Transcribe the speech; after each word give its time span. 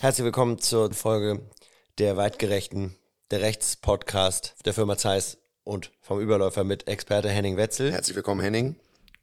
Herzlich 0.00 0.24
willkommen 0.24 0.60
zur 0.60 0.94
Folge 0.94 1.40
der 1.98 2.16
Weitgerechten, 2.16 2.94
der 3.32 3.40
Rechtspodcast 3.40 4.54
der 4.64 4.72
Firma 4.72 4.96
Zeiss 4.96 5.38
und 5.64 5.90
vom 6.02 6.20
Überläufer 6.20 6.62
mit 6.62 6.86
Experte 6.86 7.28
Henning 7.28 7.56
Wetzel. 7.56 7.90
Herzlich 7.90 8.14
willkommen, 8.14 8.40
Henning. 8.40 8.76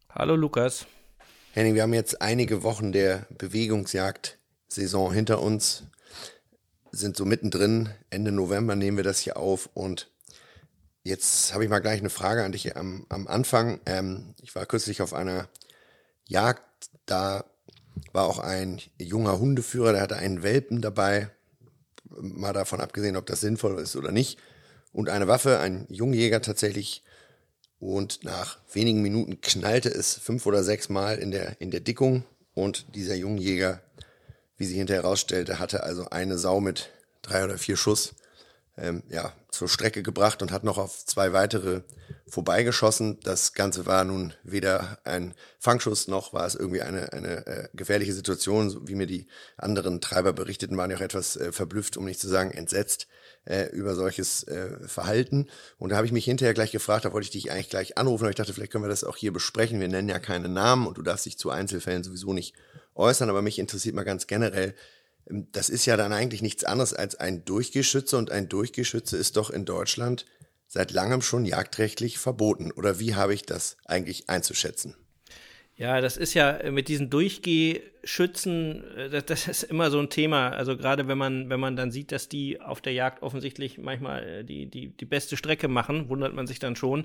Hallo, 0.09 0.35
Lukas. 0.35 0.85
Henning, 1.53 1.75
wir 1.75 1.83
haben 1.83 1.93
jetzt 1.93 2.21
einige 2.21 2.63
Wochen 2.63 2.91
der 2.91 3.25
Bewegungsjagd-Saison 3.37 5.13
hinter 5.13 5.41
uns, 5.41 5.83
sind 6.91 7.15
so 7.15 7.23
mittendrin. 7.23 7.91
Ende 8.09 8.33
November 8.33 8.75
nehmen 8.75 8.97
wir 8.97 9.05
das 9.05 9.19
hier 9.19 9.37
auf 9.37 9.69
und 9.75 10.11
jetzt 11.03 11.53
habe 11.53 11.63
ich 11.63 11.69
mal 11.69 11.79
gleich 11.79 12.01
eine 12.01 12.09
Frage 12.09 12.43
an 12.43 12.51
dich 12.51 12.75
am, 12.75 13.05
am 13.07 13.27
Anfang. 13.27 13.79
Ähm, 13.85 14.35
ich 14.41 14.53
war 14.55 14.65
kürzlich 14.65 15.01
auf 15.01 15.13
einer 15.13 15.47
Jagd, 16.25 16.89
da 17.05 17.45
war 18.13 18.25
auch 18.25 18.39
ein 18.39 18.81
junger 18.97 19.39
Hundeführer, 19.39 19.93
der 19.93 20.01
hatte 20.01 20.15
einen 20.15 20.43
Welpen 20.43 20.81
dabei, 20.81 21.29
mal 22.09 22.53
davon 22.53 22.81
abgesehen, 22.81 23.17
ob 23.17 23.25
das 23.25 23.41
sinnvoll 23.41 23.79
ist 23.79 23.95
oder 23.95 24.11
nicht. 24.11 24.39
Und 24.91 25.09
eine 25.09 25.27
Waffe, 25.27 25.59
ein 25.59 25.85
Jungjäger 25.89 26.41
tatsächlich. 26.41 27.03
Und 27.79 28.23
nach 28.23 28.59
wenigen 28.71 29.01
Minuten 29.01 29.41
knallte 29.41 29.89
es 29.89 30.13
fünf 30.13 30.45
oder 30.45 30.63
sechs 30.63 30.87
Mal 30.87 31.17
in 31.17 31.31
der, 31.31 31.59
in 31.59 31.71
der 31.71 31.81
Dickung. 31.81 32.23
Und 32.53 32.95
dieser 32.95 33.15
Jungjäger, 33.15 33.81
wie 34.57 34.65
sich 34.65 34.77
hinterher 34.77 35.03
herausstellte, 35.03 35.59
hatte 35.59 35.83
also 35.83 36.09
eine 36.09 36.37
Sau 36.37 36.61
mit 36.61 36.89
drei 37.21 37.43
oder 37.43 37.57
vier 37.57 37.75
Schuss 37.75 38.13
ähm, 38.77 39.03
ja, 39.09 39.33
zur 39.51 39.69
Strecke 39.69 40.03
gebracht 40.03 40.41
und 40.41 40.51
hat 40.51 40.63
noch 40.63 40.77
auf 40.77 41.05
zwei 41.05 41.33
weitere 41.33 41.81
vorbeigeschossen. 42.27 43.19
Das 43.21 43.53
Ganze 43.53 43.85
war 43.85 44.03
nun 44.03 44.33
weder 44.43 44.99
ein 45.03 45.33
Fangschuss 45.59 46.07
noch 46.07 46.33
war 46.33 46.45
es 46.45 46.55
irgendwie 46.55 46.81
eine, 46.81 47.13
eine 47.13 47.47
äh, 47.47 47.67
gefährliche 47.73 48.13
Situation. 48.13 48.87
Wie 48.87 48.95
mir 48.95 49.07
die 49.07 49.27
anderen 49.57 50.01
Treiber 50.01 50.33
berichteten, 50.33 50.77
waren 50.77 50.91
ja 50.91 50.97
auch 50.97 51.01
etwas 51.01 51.37
äh, 51.37 51.51
verblüfft, 51.51 51.97
um 51.97 52.05
nicht 52.05 52.19
zu 52.19 52.27
sagen 52.27 52.51
entsetzt 52.51 53.07
äh, 53.45 53.69
über 53.69 53.95
solches 53.95 54.43
äh, 54.43 54.87
Verhalten. 54.87 55.47
Und 55.77 55.91
da 55.91 55.97
habe 55.97 56.05
ich 56.05 56.13
mich 56.13 56.25
hinterher 56.25 56.53
gleich 56.53 56.71
gefragt, 56.71 57.05
da 57.05 57.13
wollte 57.13 57.25
ich 57.25 57.31
dich 57.31 57.51
eigentlich 57.51 57.69
gleich 57.69 57.97
anrufen, 57.97 58.23
aber 58.23 58.31
ich 58.31 58.35
dachte, 58.35 58.53
vielleicht 58.53 58.71
können 58.71 58.83
wir 58.83 58.89
das 58.89 59.03
auch 59.03 59.17
hier 59.17 59.31
besprechen. 59.31 59.79
Wir 59.79 59.87
nennen 59.87 60.09
ja 60.09 60.19
keine 60.19 60.49
Namen 60.49 60.87
und 60.87 60.97
du 60.97 61.01
darfst 61.01 61.25
dich 61.25 61.37
zu 61.37 61.49
Einzelfällen 61.49 62.03
sowieso 62.03 62.33
nicht 62.33 62.55
äußern, 62.95 63.29
aber 63.29 63.41
mich 63.41 63.59
interessiert 63.59 63.95
mal 63.95 64.03
ganz 64.03 64.27
generell, 64.27 64.73
das 65.27 65.69
ist 65.69 65.85
ja 65.85 65.97
dann 65.97 66.13
eigentlich 66.13 66.41
nichts 66.41 66.63
anderes 66.63 66.93
als 66.93 67.15
ein 67.15 67.45
Durchgeschütze 67.45 68.17
und 68.17 68.31
ein 68.31 68.47
Durchgeschütze 68.47 69.17
ist 69.17 69.37
doch 69.37 69.49
in 69.49 69.65
Deutschland 69.65 70.25
seit 70.67 70.91
langem 70.91 71.21
schon 71.21 71.45
jagdrechtlich 71.45 72.17
verboten. 72.17 72.71
Oder 72.71 72.99
wie 72.99 73.15
habe 73.15 73.33
ich 73.33 73.43
das 73.43 73.77
eigentlich 73.85 74.29
einzuschätzen? 74.29 74.95
Ja, 75.77 75.99
das 75.99 76.15
ist 76.15 76.33
ja 76.33 76.71
mit 76.71 76.87
diesen 76.87 77.09
Durchgehschützen, 77.09 78.83
äh, 78.95 79.21
das, 79.21 79.47
ist 79.47 79.63
immer 79.63 79.91
so 79.91 79.99
ein 79.99 80.09
Thema. 80.09 80.49
Also 80.49 80.77
gerade 80.77 81.07
wenn 81.07 81.17
man, 81.17 81.49
wenn 81.49 81.59
man 81.59 81.75
dann 81.75 81.91
sieht, 81.91 82.11
dass 82.11 82.29
die 82.29 82.61
auf 82.61 82.79
der 82.79 82.93
Jagd 82.93 83.23
offensichtlich 83.23 83.77
manchmal 83.77 84.23
äh, 84.23 84.43
die, 84.45 84.67
die, 84.67 84.95
die 84.95 85.05
beste 85.05 85.35
Strecke 85.35 85.67
machen, 85.67 86.07
wundert 86.07 86.33
man 86.33 86.47
sich 86.47 86.59
dann 86.59 86.77
schon. 86.77 87.03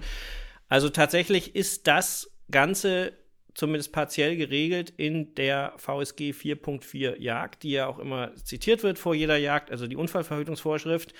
Also 0.68 0.88
tatsächlich 0.88 1.56
ist 1.56 1.88
das 1.88 2.30
Ganze 2.50 3.12
zumindest 3.54 3.92
partiell 3.92 4.36
geregelt 4.36 4.92
in 4.96 5.34
der 5.34 5.74
VSG 5.76 6.32
4.4 6.32 7.18
Jagd, 7.18 7.62
die 7.62 7.72
ja 7.72 7.86
auch 7.86 7.98
immer 7.98 8.34
zitiert 8.36 8.82
wird 8.82 8.98
vor 8.98 9.14
jeder 9.14 9.36
Jagd, 9.36 9.70
also 9.70 9.86
die 9.86 9.96
Unfallverhütungsvorschrift. 9.96 11.14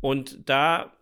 Und 0.00 0.48
da 0.48 0.92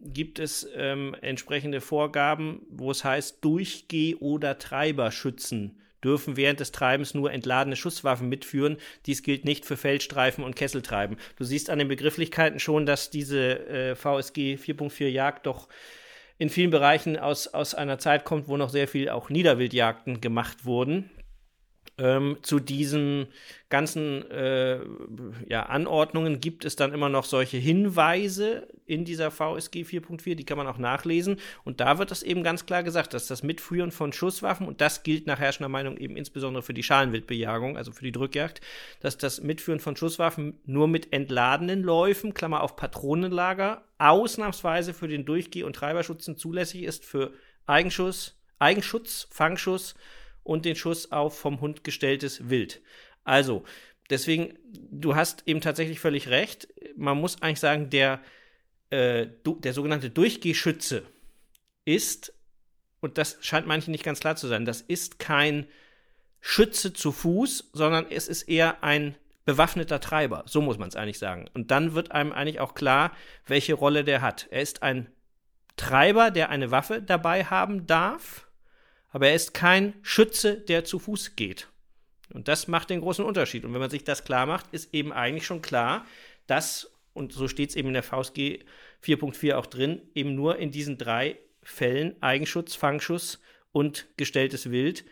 gibt 0.00 0.38
es 0.38 0.68
ähm, 0.74 1.16
entsprechende 1.20 1.80
Vorgaben, 1.80 2.62
wo 2.70 2.90
es 2.90 3.04
heißt, 3.04 3.44
Durchgeh- 3.44 4.16
oder 4.16 4.58
Treiberschützen 4.58 5.80
dürfen 6.04 6.36
während 6.36 6.60
des 6.60 6.72
Treibens 6.72 7.14
nur 7.14 7.32
entladene 7.32 7.76
Schusswaffen 7.76 8.28
mitführen. 8.28 8.76
Dies 9.06 9.22
gilt 9.22 9.44
nicht 9.44 9.64
für 9.64 9.76
Feldstreifen 9.76 10.44
und 10.44 10.54
Kesseltreiben. 10.54 11.16
Du 11.36 11.44
siehst 11.44 11.70
an 11.70 11.78
den 11.78 11.88
Begrifflichkeiten 11.88 12.60
schon, 12.60 12.86
dass 12.86 13.10
diese 13.10 13.66
äh, 13.68 13.94
VSG 13.96 14.54
4.4 14.54 15.08
Jagd 15.08 15.46
doch 15.46 15.68
in 16.38 16.50
vielen 16.50 16.70
Bereichen 16.70 17.18
aus, 17.18 17.48
aus 17.48 17.74
einer 17.74 17.98
Zeit 17.98 18.24
kommt, 18.24 18.48
wo 18.48 18.56
noch 18.56 18.70
sehr 18.70 18.88
viel 18.88 19.08
auch 19.08 19.28
Niederwildjagden 19.28 20.20
gemacht 20.20 20.64
wurden. 20.64 21.10
Ähm, 21.96 22.36
zu 22.42 22.60
diesen 22.60 23.26
ganzen 23.70 24.28
äh, 24.30 24.78
ja, 25.48 25.64
Anordnungen 25.64 26.40
gibt 26.40 26.64
es 26.64 26.76
dann 26.76 26.92
immer 26.92 27.08
noch 27.08 27.24
solche 27.24 27.56
Hinweise 27.56 28.68
in 28.86 29.04
dieser 29.04 29.30
VSG 29.30 29.82
4.4, 29.82 30.34
die 30.34 30.44
kann 30.44 30.58
man 30.58 30.66
auch 30.66 30.78
nachlesen. 30.78 31.38
Und 31.64 31.80
da 31.80 31.98
wird 31.98 32.10
das 32.10 32.22
eben 32.22 32.42
ganz 32.42 32.66
klar 32.66 32.82
gesagt, 32.82 33.14
dass 33.14 33.26
das 33.26 33.42
Mitführen 33.42 33.90
von 33.90 34.12
Schusswaffen, 34.12 34.66
und 34.66 34.80
das 34.80 35.02
gilt 35.02 35.26
nach 35.26 35.38
herrschender 35.38 35.68
Meinung 35.68 35.96
eben 35.96 36.16
insbesondere 36.16 36.62
für 36.62 36.74
die 36.74 36.82
Schalenwildbejagung, 36.82 37.76
also 37.76 37.92
für 37.92 38.04
die 38.04 38.12
Drückjagd, 38.12 38.60
dass 39.00 39.18
das 39.18 39.42
Mitführen 39.42 39.80
von 39.80 39.96
Schusswaffen 39.96 40.58
nur 40.64 40.88
mit 40.88 41.12
entladenen 41.12 41.82
Läufen, 41.82 42.32
Klammer 42.34 42.62
auf 42.62 42.76
Patronenlager, 42.76 43.84
ausnahmsweise 43.98 44.94
für 44.94 45.08
den 45.08 45.24
Durchgeh- 45.24 45.64
und 45.64 45.76
Treiberschutzen 45.76 46.36
zulässig 46.36 46.84
ist 46.84 47.04
für 47.04 47.32
Eigenschuss, 47.66 48.38
Eigenschutz, 48.58 49.28
Fangschuss, 49.30 49.94
und 50.48 50.64
den 50.64 50.76
Schuss 50.76 51.12
auf 51.12 51.38
vom 51.38 51.60
Hund 51.60 51.84
gestelltes 51.84 52.48
Wild. 52.48 52.80
Also, 53.22 53.64
deswegen, 54.08 54.58
du 54.64 55.14
hast 55.14 55.42
eben 55.46 55.60
tatsächlich 55.60 56.00
völlig 56.00 56.28
recht. 56.28 56.68
Man 56.96 57.20
muss 57.20 57.42
eigentlich 57.42 57.60
sagen, 57.60 57.90
der, 57.90 58.20
äh, 58.88 59.26
der 59.44 59.74
sogenannte 59.74 60.08
Durchgehschütze 60.08 61.02
ist, 61.84 62.32
und 63.00 63.18
das 63.18 63.36
scheint 63.40 63.66
manchen 63.66 63.92
nicht 63.92 64.04
ganz 64.04 64.20
klar 64.20 64.36
zu 64.36 64.48
sein, 64.48 64.64
das 64.64 64.80
ist 64.80 65.18
kein 65.18 65.66
Schütze 66.40 66.94
zu 66.94 67.12
Fuß, 67.12 67.70
sondern 67.74 68.06
es 68.08 68.26
ist 68.26 68.44
eher 68.44 68.82
ein 68.82 69.16
bewaffneter 69.44 70.00
Treiber. 70.00 70.44
So 70.46 70.62
muss 70.62 70.78
man 70.78 70.88
es 70.88 70.96
eigentlich 70.96 71.18
sagen. 71.18 71.48
Und 71.52 71.70
dann 71.70 71.94
wird 71.94 72.12
einem 72.12 72.32
eigentlich 72.32 72.60
auch 72.60 72.74
klar, 72.74 73.12
welche 73.46 73.74
Rolle 73.74 74.02
der 74.02 74.22
hat. 74.22 74.46
Er 74.50 74.62
ist 74.62 74.82
ein 74.82 75.08
Treiber, 75.76 76.30
der 76.30 76.48
eine 76.48 76.70
Waffe 76.70 77.02
dabei 77.02 77.44
haben 77.44 77.86
darf 77.86 78.47
aber 79.10 79.28
er 79.28 79.34
ist 79.34 79.54
kein 79.54 79.94
Schütze, 80.02 80.56
der 80.56 80.84
zu 80.84 80.98
Fuß 80.98 81.36
geht. 81.36 81.68
Und 82.32 82.48
das 82.48 82.68
macht 82.68 82.90
den 82.90 83.00
großen 83.00 83.24
Unterschied. 83.24 83.64
Und 83.64 83.72
wenn 83.72 83.80
man 83.80 83.90
sich 83.90 84.04
das 84.04 84.24
klar 84.24 84.46
macht, 84.46 84.66
ist 84.72 84.92
eben 84.92 85.12
eigentlich 85.12 85.46
schon 85.46 85.62
klar, 85.62 86.04
dass, 86.46 86.90
und 87.14 87.32
so 87.32 87.48
steht 87.48 87.70
es 87.70 87.76
eben 87.76 87.88
in 87.88 87.94
der 87.94 88.02
VSG 88.02 88.64
4.4 89.02 89.54
auch 89.54 89.66
drin, 89.66 90.02
eben 90.14 90.34
nur 90.34 90.58
in 90.58 90.70
diesen 90.70 90.98
drei 90.98 91.38
Fällen 91.62 92.16
Eigenschutz, 92.22 92.74
Fangschuss 92.74 93.40
und 93.72 94.06
gestelltes 94.16 94.70
Wild 94.70 95.04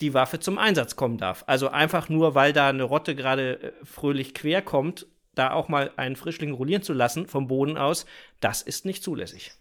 die 0.00 0.14
Waffe 0.14 0.38
zum 0.38 0.58
Einsatz 0.58 0.96
kommen 0.96 1.18
darf. 1.18 1.44
Also 1.46 1.68
einfach 1.68 2.08
nur, 2.08 2.34
weil 2.34 2.52
da 2.52 2.68
eine 2.68 2.84
Rotte 2.84 3.14
gerade 3.14 3.60
äh, 3.60 3.72
fröhlich 3.84 4.34
quer 4.34 4.62
kommt, 4.62 5.06
da 5.34 5.52
auch 5.52 5.68
mal 5.68 5.92
einen 5.96 6.16
Frischling 6.16 6.52
rollieren 6.52 6.82
zu 6.82 6.92
lassen 6.92 7.26
vom 7.26 7.48
Boden 7.48 7.76
aus, 7.76 8.06
das 8.40 8.62
ist 8.62 8.84
nicht 8.84 9.02
zulässig. 9.02 9.52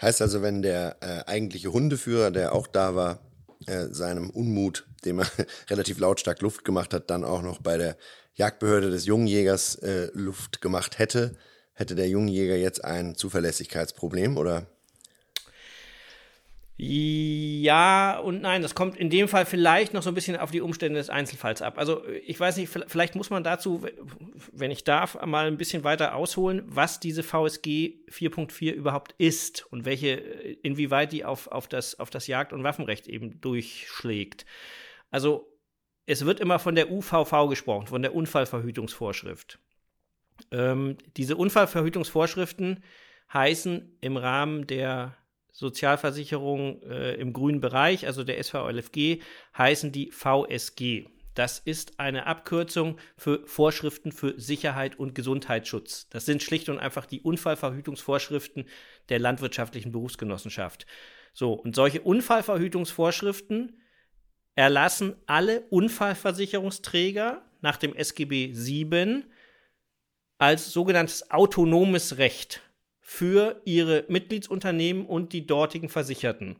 Heißt 0.00 0.22
also, 0.22 0.42
wenn 0.42 0.62
der 0.62 0.96
äh, 1.00 1.30
eigentliche 1.30 1.72
Hundeführer, 1.72 2.30
der 2.30 2.54
auch 2.54 2.66
da 2.66 2.94
war, 2.94 3.20
äh, 3.66 3.86
seinem 3.90 4.30
Unmut, 4.30 4.86
dem 5.04 5.20
er 5.20 5.26
relativ 5.70 5.98
lautstark 5.98 6.40
Luft 6.40 6.64
gemacht 6.64 6.94
hat, 6.94 7.10
dann 7.10 7.24
auch 7.24 7.42
noch 7.42 7.60
bei 7.60 7.76
der 7.76 7.96
Jagdbehörde 8.34 8.90
des 8.90 9.06
Jungjägers 9.06 9.76
äh, 9.76 10.08
Luft 10.14 10.60
gemacht 10.60 10.98
hätte, 10.98 11.36
hätte 11.74 11.94
der 11.94 12.08
Jungjäger 12.08 12.56
jetzt 12.56 12.84
ein 12.84 13.14
Zuverlässigkeitsproblem 13.14 14.36
oder 14.36 14.66
ja 16.76 18.18
und 18.18 18.40
nein, 18.42 18.62
das 18.62 18.74
kommt 18.74 18.96
in 18.96 19.10
dem 19.10 19.28
Fall 19.28 19.46
vielleicht 19.46 19.94
noch 19.94 20.02
so 20.02 20.10
ein 20.10 20.14
bisschen 20.14 20.36
auf 20.36 20.50
die 20.50 20.60
Umstände 20.60 20.98
des 20.98 21.10
Einzelfalls 21.10 21.62
ab. 21.62 21.78
Also 21.78 22.02
ich 22.26 22.38
weiß 22.40 22.56
nicht, 22.56 22.70
vielleicht 22.86 23.14
muss 23.14 23.30
man 23.30 23.44
dazu, 23.44 23.86
wenn 24.52 24.70
ich 24.70 24.82
darf, 24.82 25.20
mal 25.26 25.46
ein 25.46 25.58
bisschen 25.58 25.84
weiter 25.84 26.14
ausholen, 26.14 26.62
was 26.66 26.98
diese 26.98 27.22
VSG 27.22 28.00
4.4 28.10 28.72
überhaupt 28.72 29.14
ist 29.18 29.66
und 29.70 29.84
welche, 29.84 30.14
inwieweit 30.14 31.12
die 31.12 31.24
auf, 31.24 31.46
auf, 31.48 31.68
das, 31.68 32.00
auf 32.00 32.10
das 32.10 32.26
Jagd- 32.26 32.52
und 32.52 32.64
Waffenrecht 32.64 33.06
eben 33.06 33.40
durchschlägt. 33.40 34.46
Also 35.10 35.52
es 36.06 36.24
wird 36.24 36.40
immer 36.40 36.58
von 36.58 36.74
der 36.74 36.90
UVV 36.90 37.48
gesprochen, 37.48 37.86
von 37.86 38.02
der 38.02 38.14
Unfallverhütungsvorschrift. 38.14 39.58
Ähm, 40.50 40.96
diese 41.16 41.36
Unfallverhütungsvorschriften 41.36 42.82
heißen 43.32 43.98
im 44.00 44.16
Rahmen 44.16 44.66
der 44.66 45.16
Sozialversicherung 45.52 46.82
äh, 46.82 47.14
im 47.14 47.32
grünen 47.32 47.60
Bereich, 47.60 48.06
also 48.06 48.24
der 48.24 48.42
SVLFG, 48.42 49.20
heißen 49.56 49.92
die 49.92 50.10
VSG. 50.10 51.06
Das 51.34 51.58
ist 51.58 51.98
eine 51.98 52.26
Abkürzung 52.26 52.98
für 53.16 53.46
Vorschriften 53.46 54.12
für 54.12 54.38
Sicherheit 54.38 54.98
und 54.98 55.14
Gesundheitsschutz. 55.14 56.08
Das 56.10 56.26
sind 56.26 56.42
schlicht 56.42 56.68
und 56.68 56.78
einfach 56.78 57.06
die 57.06 57.20
Unfallverhütungsvorschriften 57.20 58.66
der 59.08 59.18
landwirtschaftlichen 59.18 59.92
Berufsgenossenschaft. 59.92 60.86
So, 61.32 61.54
und 61.54 61.74
solche 61.74 62.02
Unfallverhütungsvorschriften 62.02 63.80
erlassen 64.54 65.16
alle 65.26 65.62
Unfallversicherungsträger 65.70 67.42
nach 67.62 67.78
dem 67.78 67.94
SGB 67.94 68.52
7 68.52 69.24
als 70.36 70.72
sogenanntes 70.72 71.30
autonomes 71.30 72.18
Recht 72.18 72.60
für 73.12 73.60
ihre 73.66 74.06
Mitgliedsunternehmen 74.08 75.04
und 75.04 75.34
die 75.34 75.46
dortigen 75.46 75.90
Versicherten. 75.90 76.56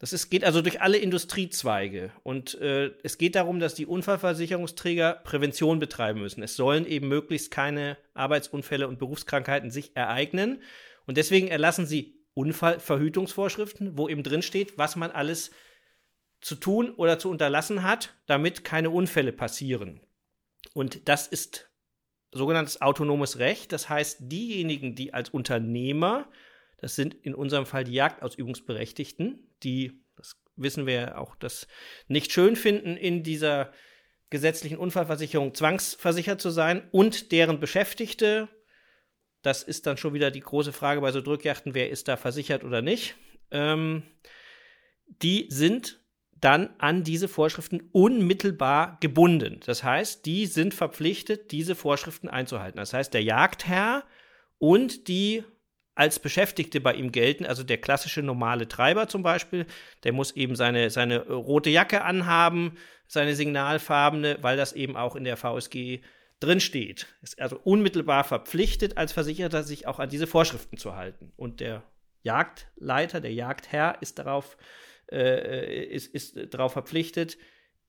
Das 0.00 0.12
ist, 0.12 0.28
geht 0.28 0.42
also 0.42 0.60
durch 0.60 0.80
alle 0.80 0.98
Industriezweige. 0.98 2.10
Und 2.24 2.60
äh, 2.60 2.90
es 3.04 3.16
geht 3.16 3.36
darum, 3.36 3.60
dass 3.60 3.74
die 3.74 3.86
Unfallversicherungsträger 3.86 5.20
Prävention 5.22 5.78
betreiben 5.78 6.20
müssen. 6.20 6.42
Es 6.42 6.56
sollen 6.56 6.84
eben 6.84 7.06
möglichst 7.06 7.52
keine 7.52 7.96
Arbeitsunfälle 8.12 8.88
und 8.88 8.98
Berufskrankheiten 8.98 9.70
sich 9.70 9.96
ereignen. 9.96 10.60
Und 11.06 11.16
deswegen 11.16 11.46
erlassen 11.46 11.86
sie 11.86 12.18
Unfallverhütungsvorschriften, 12.34 13.96
wo 13.96 14.08
eben 14.08 14.24
drin 14.24 14.42
steht, 14.42 14.78
was 14.78 14.96
man 14.96 15.12
alles 15.12 15.52
zu 16.40 16.56
tun 16.56 16.90
oder 16.90 17.20
zu 17.20 17.30
unterlassen 17.30 17.84
hat, 17.84 18.16
damit 18.26 18.64
keine 18.64 18.90
Unfälle 18.90 19.32
passieren. 19.32 20.00
Und 20.74 21.08
das 21.08 21.28
ist 21.28 21.71
sogenanntes 22.32 22.80
autonomes 22.80 23.38
Recht. 23.38 23.72
Das 23.72 23.88
heißt, 23.88 24.18
diejenigen, 24.20 24.94
die 24.94 25.14
als 25.14 25.30
Unternehmer 25.30 26.28
das 26.82 26.96
sind 26.96 27.14
in 27.14 27.34
unserem 27.34 27.64
Fall 27.64 27.84
die 27.84 27.94
Jagdausübungsberechtigten, 27.94 29.38
die, 29.62 30.02
das 30.16 30.36
wissen 30.56 30.84
wir 30.84 30.94
ja 30.94 31.16
auch, 31.16 31.36
das 31.36 31.68
nicht 32.08 32.32
schön 32.32 32.56
finden, 32.56 32.96
in 32.96 33.22
dieser 33.22 33.72
gesetzlichen 34.30 34.78
Unfallversicherung 34.78 35.54
zwangsversichert 35.54 36.40
zu 36.40 36.50
sein 36.50 36.88
und 36.90 37.30
deren 37.30 37.60
Beschäftigte. 37.60 38.48
Das 39.42 39.62
ist 39.62 39.86
dann 39.86 39.96
schon 39.96 40.12
wieder 40.12 40.32
die 40.32 40.40
große 40.40 40.72
Frage 40.72 41.00
bei 41.00 41.12
so 41.12 41.20
Drückjachten, 41.20 41.74
wer 41.74 41.88
ist 41.88 42.08
da 42.08 42.16
versichert 42.16 42.64
oder 42.64 42.82
nicht. 42.82 43.14
Ähm, 43.52 44.02
die 45.06 45.46
sind 45.50 46.01
dann 46.42 46.70
an 46.78 47.04
diese 47.04 47.28
Vorschriften 47.28 47.88
unmittelbar 47.92 48.98
gebunden. 49.00 49.60
Das 49.64 49.84
heißt, 49.84 50.26
die 50.26 50.46
sind 50.46 50.74
verpflichtet, 50.74 51.52
diese 51.52 51.76
Vorschriften 51.76 52.28
einzuhalten. 52.28 52.78
Das 52.78 52.92
heißt, 52.92 53.14
der 53.14 53.22
Jagdherr 53.22 54.04
und 54.58 55.06
die 55.06 55.44
als 55.94 56.18
Beschäftigte 56.18 56.80
bei 56.80 56.94
ihm 56.94 57.12
gelten. 57.12 57.46
Also 57.46 57.62
der 57.62 57.78
klassische 57.78 58.22
normale 58.22 58.66
Treiber 58.66 59.06
zum 59.06 59.22
Beispiel, 59.22 59.66
der 60.02 60.12
muss 60.12 60.32
eben 60.32 60.56
seine, 60.56 60.90
seine 60.90 61.28
rote 61.28 61.70
Jacke 61.70 62.02
anhaben, 62.02 62.76
seine 63.06 63.36
signalfarbene, 63.36 64.38
weil 64.40 64.56
das 64.56 64.72
eben 64.72 64.96
auch 64.96 65.14
in 65.14 65.24
der 65.24 65.36
VSG 65.36 66.00
drinsteht. 66.40 67.06
Ist 67.22 67.40
also 67.40 67.60
unmittelbar 67.62 68.24
verpflichtet 68.24 68.96
als 68.96 69.12
Versicherter, 69.12 69.62
sich 69.62 69.86
auch 69.86 70.00
an 70.00 70.08
diese 70.08 70.26
Vorschriften 70.26 70.76
zu 70.76 70.96
halten. 70.96 71.32
Und 71.36 71.60
der 71.60 71.84
Jagdleiter, 72.22 73.20
der 73.20 73.32
Jagdherr 73.32 73.98
ist 74.00 74.18
darauf, 74.18 74.56
äh, 74.56 74.91
ist, 75.12 76.14
ist 76.14 76.54
darauf 76.54 76.72
verpflichtet, 76.72 77.38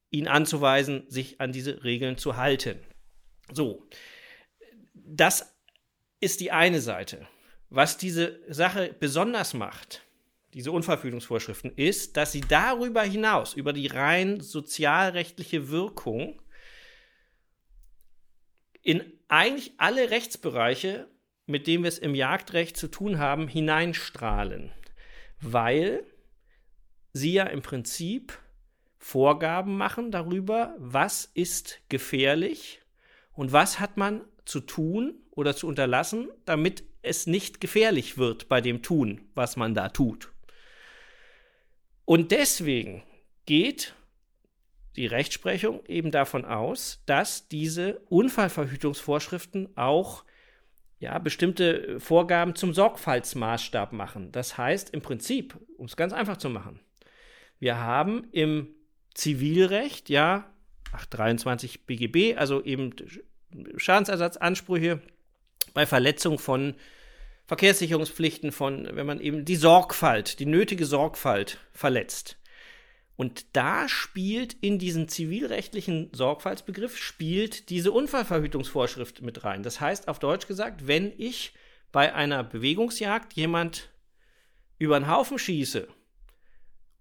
ihn 0.09 0.27
anzuweisen, 0.27 1.05
sich 1.07 1.41
an 1.41 1.51
diese 1.51 1.83
Regeln 1.83 2.17
zu 2.17 2.37
halten. 2.37 2.79
So, 3.51 3.87
das 4.93 5.55
ist 6.19 6.39
die 6.39 6.51
eine 6.51 6.81
Seite. 6.81 7.27
Was 7.69 7.97
diese 7.97 8.39
Sache 8.47 8.95
besonders 8.99 9.53
macht, 9.53 10.03
diese 10.53 10.71
Unverfügungsvorschriften, 10.71 11.71
ist, 11.75 12.15
dass 12.17 12.31
sie 12.31 12.41
darüber 12.41 13.01
hinaus, 13.01 13.55
über 13.55 13.73
die 13.73 13.87
rein 13.87 14.39
sozialrechtliche 14.39 15.69
Wirkung, 15.69 16.39
in 18.83 19.01
eigentlich 19.29 19.73
alle 19.77 20.11
Rechtsbereiche, 20.11 21.07
mit 21.47 21.65
denen 21.65 21.83
wir 21.83 21.87
es 21.87 21.97
im 21.97 22.13
Jagdrecht 22.13 22.77
zu 22.77 22.87
tun 22.87 23.17
haben, 23.17 23.47
hineinstrahlen. 23.47 24.71
Weil 25.41 26.05
sie 27.13 27.33
ja 27.33 27.45
im 27.45 27.61
Prinzip 27.61 28.37
Vorgaben 28.97 29.77
machen 29.77 30.11
darüber, 30.11 30.75
was 30.77 31.29
ist 31.33 31.79
gefährlich 31.89 32.81
und 33.33 33.51
was 33.51 33.79
hat 33.79 33.97
man 33.97 34.21
zu 34.45 34.59
tun 34.59 35.15
oder 35.31 35.55
zu 35.55 35.67
unterlassen, 35.67 36.29
damit 36.45 36.83
es 37.01 37.27
nicht 37.27 37.61
gefährlich 37.61 38.17
wird 38.17 38.47
bei 38.47 38.61
dem 38.61 38.81
Tun, 38.81 39.21
was 39.35 39.55
man 39.55 39.73
da 39.73 39.89
tut. 39.89 40.31
Und 42.05 42.31
deswegen 42.31 43.03
geht 43.45 43.93
die 44.95 45.07
Rechtsprechung 45.07 45.85
eben 45.87 46.11
davon 46.11 46.45
aus, 46.45 47.01
dass 47.05 47.47
diese 47.47 47.99
Unfallverhütungsvorschriften 48.09 49.75
auch 49.75 50.23
ja, 50.99 51.17
bestimmte 51.19 51.99
Vorgaben 51.99 52.55
zum 52.55 52.73
Sorgfaltsmaßstab 52.73 53.91
machen. 53.91 54.31
Das 54.31 54.57
heißt 54.57 54.91
im 54.91 55.01
Prinzip, 55.01 55.57
um 55.77 55.85
es 55.85 55.97
ganz 55.97 56.13
einfach 56.13 56.37
zu 56.37 56.49
machen, 56.49 56.79
wir 57.63 57.79
haben 57.79 58.27
im 58.33 58.75
Zivilrecht 59.13 60.09
ja 60.09 60.53
23 61.11 61.85
BGB, 61.85 62.35
also 62.37 62.61
eben 62.61 62.93
Schadensersatzansprüche 63.77 65.01
bei 65.73 65.85
Verletzung 65.85 66.39
von 66.39 66.75
Verkehrssicherungspflichten, 67.45 68.51
von, 68.51 68.89
wenn 68.91 69.05
man 69.05 69.21
eben 69.21 69.45
die 69.45 69.55
Sorgfalt, 69.55 70.39
die 70.39 70.45
nötige 70.45 70.85
Sorgfalt 70.85 71.57
verletzt. 71.71 72.37
Und 73.15 73.55
da 73.55 73.87
spielt 73.87 74.55
in 74.59 74.77
diesen 74.77 75.07
zivilrechtlichen 75.07 76.09
Sorgfaltsbegriff, 76.11 76.97
spielt 76.97 77.69
diese 77.69 77.93
Unfallverhütungsvorschrift 77.93 79.21
mit 79.21 79.45
rein. 79.45 79.63
Das 79.63 79.79
heißt, 79.79 80.09
auf 80.09 80.19
Deutsch 80.19 80.47
gesagt, 80.47 80.85
wenn 80.87 81.13
ich 81.17 81.53
bei 81.93 82.13
einer 82.13 82.43
Bewegungsjagd 82.43 83.33
jemand 83.33 83.89
über 84.79 84.99
den 84.99 85.07
Haufen 85.07 85.39
schieße 85.39 85.87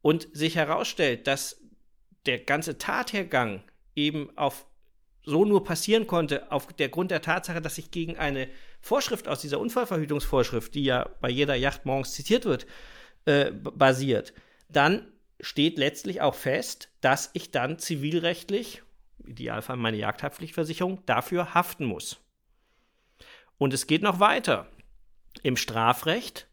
und 0.03 0.29
sich 0.33 0.57
herausstellt, 0.57 1.27
dass 1.27 1.61
der 2.27 2.41
ganze 2.41 2.79
Tathergang 2.79 3.63
eben 3.95 4.37
auf 4.37 4.67
so 5.25 5.45
nur 5.45 5.63
passieren 5.63 6.07
konnte, 6.07 6.51
auf 6.51 6.73
der 6.73 6.89
Grund 6.89 7.11
der 7.11 7.23
Tatsache, 7.23 7.63
dass 7.63 7.77
sich 7.77 7.93
gegen 7.93 8.19
eine 8.19 8.49
Vorschrift 8.81 9.29
aus 9.29 9.41
dieser 9.41 9.61
Unfallverhütungsvorschrift, 9.61 10.75
die 10.75 10.85
ja 10.85 11.09
bei 11.21 11.31
jeder 11.31 11.55
Yacht 11.55 11.87
morgens 11.87 12.13
zitiert 12.13 12.45
wird, 12.45 12.67
äh, 13.25 13.53
basiert, 13.53 14.35
dann 14.69 15.07
steht 15.41 15.79
letztlich 15.79 16.21
auch 16.21 16.35
fest, 16.35 16.91
dass 17.01 17.31
ich 17.35 17.53
dann 17.53 17.79
zivilrechtlich, 17.79 18.83
im 19.19 19.31
Idealfall 19.31 19.77
meine 19.77 19.97
Jagdhaftpflichtversicherung, 19.97 21.05
dafür 21.07 21.55
haften 21.55 21.85
muss. 21.85 22.21
Und 23.59 23.73
es 23.73 23.87
geht 23.87 24.03
noch 24.03 24.19
weiter. 24.19 24.69
Im 25.45 25.57
Strafrecht 25.57 26.49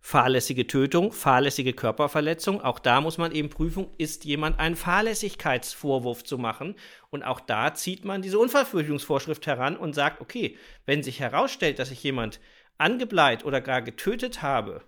fahrlässige 0.00 0.66
Tötung, 0.66 1.12
fahrlässige 1.12 1.72
Körperverletzung. 1.72 2.62
Auch 2.62 2.78
da 2.78 3.00
muss 3.00 3.18
man 3.18 3.32
eben 3.32 3.50
prüfen, 3.50 3.86
ist 3.98 4.24
jemand 4.24 4.58
ein 4.58 4.74
Fahrlässigkeitsvorwurf 4.76 6.24
zu 6.24 6.38
machen. 6.38 6.74
Und 7.10 7.22
auch 7.22 7.40
da 7.40 7.74
zieht 7.74 8.04
man 8.04 8.22
diese 8.22 8.38
Unfallverhütungsvorschrift 8.38 9.46
heran 9.46 9.76
und 9.76 9.94
sagt, 9.94 10.20
okay, 10.20 10.56
wenn 10.86 11.02
sich 11.02 11.20
herausstellt, 11.20 11.78
dass 11.78 11.90
ich 11.90 12.02
jemand 12.02 12.40
angebleit 12.78 13.44
oder 13.44 13.60
gar 13.60 13.82
getötet 13.82 14.42
habe 14.42 14.82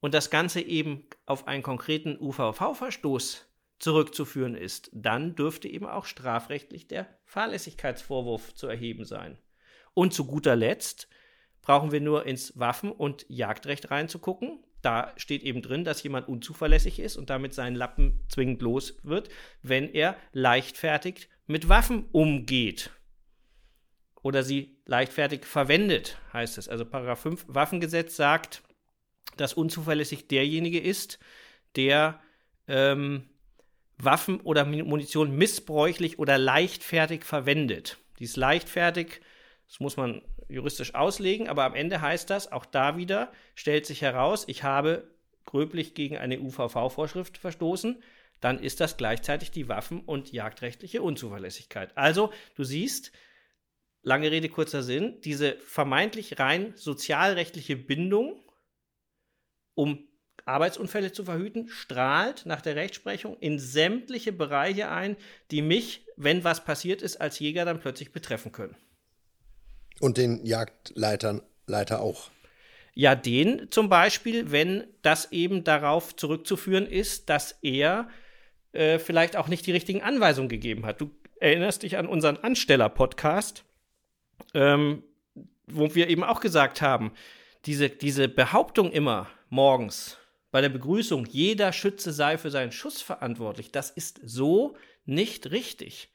und 0.00 0.14
das 0.14 0.30
Ganze 0.30 0.62
eben 0.62 1.06
auf 1.26 1.46
einen 1.46 1.62
konkreten 1.62 2.16
UVV-Verstoß 2.18 3.46
zurückzuführen 3.78 4.54
ist, 4.54 4.90
dann 4.92 5.34
dürfte 5.34 5.68
eben 5.68 5.86
auch 5.86 6.06
strafrechtlich 6.06 6.88
der 6.88 7.06
Fahrlässigkeitsvorwurf 7.24 8.54
zu 8.54 8.66
erheben 8.66 9.04
sein. 9.04 9.38
Und 9.92 10.14
zu 10.14 10.24
guter 10.24 10.56
Letzt 10.56 11.08
brauchen 11.62 11.92
wir 11.92 12.00
nur 12.00 12.26
ins 12.26 12.58
Waffen- 12.58 12.92
und 12.92 13.26
Jagdrecht 13.28 13.90
reinzugucken. 13.90 14.62
Da 14.82 15.12
steht 15.16 15.42
eben 15.42 15.62
drin, 15.62 15.84
dass 15.84 16.02
jemand 16.02 16.28
unzuverlässig 16.28 17.00
ist 17.00 17.16
und 17.16 17.28
damit 17.28 17.52
seinen 17.54 17.76
Lappen 17.76 18.20
zwingend 18.28 18.62
los 18.62 18.96
wird, 19.02 19.28
wenn 19.62 19.92
er 19.92 20.16
leichtfertig 20.32 21.28
mit 21.46 21.68
Waffen 21.68 22.06
umgeht. 22.12 22.90
Oder 24.22 24.42
sie 24.42 24.78
leichtfertig 24.86 25.44
verwendet, 25.44 26.18
heißt 26.32 26.58
es. 26.58 26.68
Also 26.68 26.84
Paragraph 26.84 27.20
5 27.20 27.44
Waffengesetz 27.48 28.16
sagt, 28.16 28.62
dass 29.36 29.54
unzuverlässig 29.54 30.28
derjenige 30.28 30.80
ist, 30.80 31.18
der 31.76 32.20
ähm, 32.68 33.28
Waffen 33.98 34.40
oder 34.40 34.64
Munition 34.64 35.36
missbräuchlich 35.36 36.18
oder 36.18 36.38
leichtfertig 36.38 37.24
verwendet. 37.24 37.98
Dies 38.18 38.36
leichtfertig, 38.36 39.20
das 39.68 39.80
muss 39.80 39.96
man 39.96 40.22
juristisch 40.50 40.94
auslegen, 40.94 41.48
aber 41.48 41.64
am 41.64 41.74
Ende 41.74 42.00
heißt 42.00 42.30
das, 42.30 42.50
auch 42.50 42.64
da 42.64 42.96
wieder 42.96 43.32
stellt 43.54 43.86
sich 43.86 44.02
heraus, 44.02 44.44
ich 44.46 44.62
habe 44.62 45.08
gröblich 45.44 45.94
gegen 45.94 46.16
eine 46.16 46.40
UVV-Vorschrift 46.40 47.38
verstoßen, 47.38 48.02
dann 48.40 48.58
ist 48.58 48.80
das 48.80 48.96
gleichzeitig 48.96 49.50
die 49.50 49.68
Waffen- 49.68 50.00
und 50.00 50.32
jagdrechtliche 50.32 51.02
Unzuverlässigkeit. 51.02 51.96
Also, 51.96 52.32
du 52.54 52.64
siehst, 52.64 53.12
lange 54.02 54.30
Rede, 54.30 54.48
kurzer 54.48 54.82
Sinn, 54.82 55.20
diese 55.22 55.56
vermeintlich 55.58 56.38
rein 56.38 56.72
sozialrechtliche 56.76 57.76
Bindung, 57.76 58.42
um 59.74 60.06
Arbeitsunfälle 60.46 61.12
zu 61.12 61.24
verhüten, 61.24 61.68
strahlt 61.68 62.46
nach 62.46 62.62
der 62.62 62.76
Rechtsprechung 62.76 63.36
in 63.38 63.58
sämtliche 63.58 64.32
Bereiche 64.32 64.90
ein, 64.90 65.16
die 65.50 65.62
mich, 65.62 66.06
wenn 66.16 66.44
was 66.44 66.64
passiert 66.64 67.02
ist, 67.02 67.20
als 67.20 67.38
Jäger 67.38 67.64
dann 67.64 67.80
plötzlich 67.80 68.12
betreffen 68.12 68.52
können. 68.52 68.76
Und 70.00 70.16
den 70.16 70.44
Jagdleitern 70.44 71.42
Leiter 71.66 72.00
auch. 72.00 72.30
Ja, 72.94 73.14
den 73.14 73.68
zum 73.70 73.88
Beispiel, 73.88 74.50
wenn 74.50 74.84
das 75.02 75.30
eben 75.30 75.62
darauf 75.62 76.16
zurückzuführen 76.16 76.86
ist, 76.86 77.30
dass 77.30 77.56
er 77.62 78.08
äh, 78.72 78.98
vielleicht 78.98 79.36
auch 79.36 79.48
nicht 79.48 79.66
die 79.66 79.72
richtigen 79.72 80.02
Anweisungen 80.02 80.48
gegeben 80.48 80.84
hat. 80.84 81.00
Du 81.00 81.10
erinnerst 81.40 81.82
dich 81.82 81.96
an 81.96 82.06
unseren 82.06 82.36
Ansteller-Podcast, 82.36 83.64
ähm, 84.54 85.02
wo 85.66 85.94
wir 85.94 86.08
eben 86.08 86.24
auch 86.24 86.40
gesagt 86.40 86.82
haben, 86.82 87.12
diese, 87.66 87.88
diese 87.88 88.28
Behauptung 88.28 88.90
immer 88.90 89.28
morgens 89.48 90.18
bei 90.50 90.60
der 90.60 90.68
Begrüßung, 90.68 91.26
jeder 91.26 91.72
Schütze 91.72 92.12
sei 92.12 92.36
für 92.38 92.50
seinen 92.50 92.72
Schuss 92.72 93.00
verantwortlich, 93.00 93.70
das 93.70 93.90
ist 93.90 94.20
so 94.24 94.76
nicht 95.04 95.50
richtig. 95.50 96.10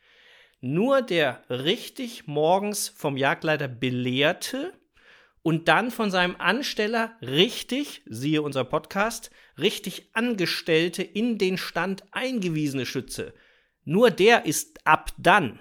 Nur 0.68 1.04
der 1.04 1.44
richtig 1.48 2.26
morgens 2.26 2.88
vom 2.88 3.18
Jagdleiter 3.18 3.68
belehrte 3.68 4.74
und 5.44 5.68
dann 5.68 5.92
von 5.92 6.10
seinem 6.10 6.36
Ansteller 6.38 7.12
richtig, 7.22 8.02
siehe 8.08 8.42
unser 8.42 8.64
Podcast, 8.64 9.30
richtig 9.60 10.10
angestellte, 10.14 11.04
in 11.04 11.38
den 11.38 11.60
Stand 11.60 12.04
eingewiesene 12.10 12.88
Schütze, 12.88 13.36
nur 13.84 14.10
der 14.10 14.48
ist 14.48 14.80
ab 14.88 15.12
dann 15.20 15.60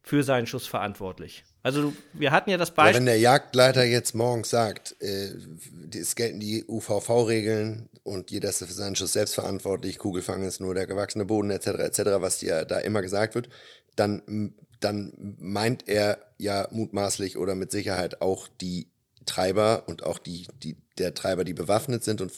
für 0.00 0.22
seinen 0.22 0.46
Schuss 0.46 0.68
verantwortlich. 0.68 1.42
Also 1.62 1.92
wir 2.12 2.30
hatten 2.30 2.50
ja 2.50 2.56
das 2.56 2.70
Beispiel. 2.70 2.92
Ja, 2.92 2.98
wenn 2.98 3.06
der 3.06 3.18
Jagdleiter 3.18 3.84
jetzt 3.84 4.14
morgens 4.14 4.48
sagt, 4.48 4.96
äh, 5.00 5.30
es 5.92 6.14
gelten 6.14 6.40
die 6.40 6.64
UVV-Regeln 6.66 7.88
und 8.02 8.30
jeder 8.30 8.48
ist 8.48 8.58
für 8.58 8.72
seinen 8.72 8.96
Schuss 8.96 9.12
selbstverantwortlich, 9.12 9.98
Kugelfang 9.98 10.42
ist 10.42 10.60
nur 10.60 10.74
der 10.74 10.86
gewachsene 10.86 11.26
Boden 11.26 11.50
etc. 11.50 11.66
etc., 11.66 12.00
was 12.20 12.40
ja 12.40 12.64
da 12.64 12.78
immer 12.78 13.02
gesagt 13.02 13.34
wird, 13.34 13.50
dann, 14.00 14.54
dann 14.80 15.36
meint 15.38 15.88
er 15.88 16.18
ja 16.38 16.66
mutmaßlich 16.70 17.36
oder 17.36 17.54
mit 17.54 17.70
Sicherheit 17.70 18.22
auch 18.22 18.48
die 18.60 18.88
Treiber 19.26 19.84
und 19.86 20.02
auch 20.02 20.18
die, 20.18 20.46
die, 20.62 20.76
der 20.98 21.14
Treiber, 21.14 21.44
die 21.44 21.54
bewaffnet 21.54 22.02
sind 22.02 22.20
und 22.20 22.32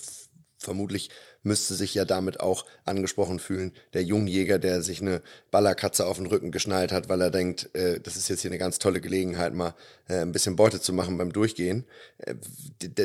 vermutlich 0.58 1.10
müsste 1.42 1.74
sich 1.74 1.94
ja 1.94 2.04
damit 2.04 2.40
auch 2.40 2.64
angesprochen 2.84 3.40
fühlen, 3.40 3.72
der 3.94 4.04
Jungjäger, 4.04 4.58
der 4.60 4.82
sich 4.82 5.00
eine 5.00 5.22
Ballerkatze 5.50 6.06
auf 6.06 6.16
den 6.16 6.26
Rücken 6.26 6.52
geschnallt 6.52 6.92
hat, 6.92 7.08
weil 7.08 7.20
er 7.20 7.30
denkt, 7.30 7.74
äh, 7.74 8.00
das 8.00 8.16
ist 8.16 8.28
jetzt 8.28 8.42
hier 8.42 8.50
eine 8.50 8.58
ganz 8.58 8.78
tolle 8.78 9.00
Gelegenheit, 9.00 9.54
mal 9.54 9.74
äh, 10.08 10.18
ein 10.18 10.32
bisschen 10.32 10.54
Beute 10.54 10.80
zu 10.80 10.92
machen 10.92 11.18
beim 11.18 11.32
Durchgehen. 11.32 11.84
Äh, 12.18 12.36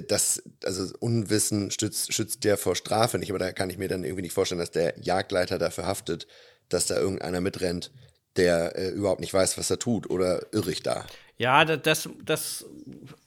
das, 0.07 0.43
also 0.63 0.93
Unwissen 0.99 1.71
schützt, 1.71 2.13
schützt 2.13 2.43
der 2.43 2.57
vor 2.57 2.75
Strafe 2.75 3.17
nicht, 3.17 3.31
aber 3.31 3.39
da 3.39 3.51
kann 3.51 3.71
ich 3.71 3.79
mir 3.79 3.87
dann 3.87 4.03
irgendwie 4.03 4.23
nicht 4.23 4.33
vorstellen, 4.33 4.59
dass 4.59 4.71
der 4.71 4.93
Jagdleiter 4.99 5.57
dafür 5.57 5.87
haftet, 5.87 6.27
dass 6.69 6.85
da 6.85 6.99
irgendeiner 6.99 7.41
mitrennt, 7.41 7.91
der 8.37 8.75
äh, 8.75 8.89
überhaupt 8.89 9.21
nicht 9.21 9.33
weiß, 9.33 9.57
was 9.57 9.69
er 9.69 9.79
tut, 9.79 10.09
oder 10.09 10.45
irre 10.53 10.71
ich 10.71 10.83
da? 10.83 11.05
Ja, 11.37 11.65
das, 11.65 12.09
das, 12.23 12.65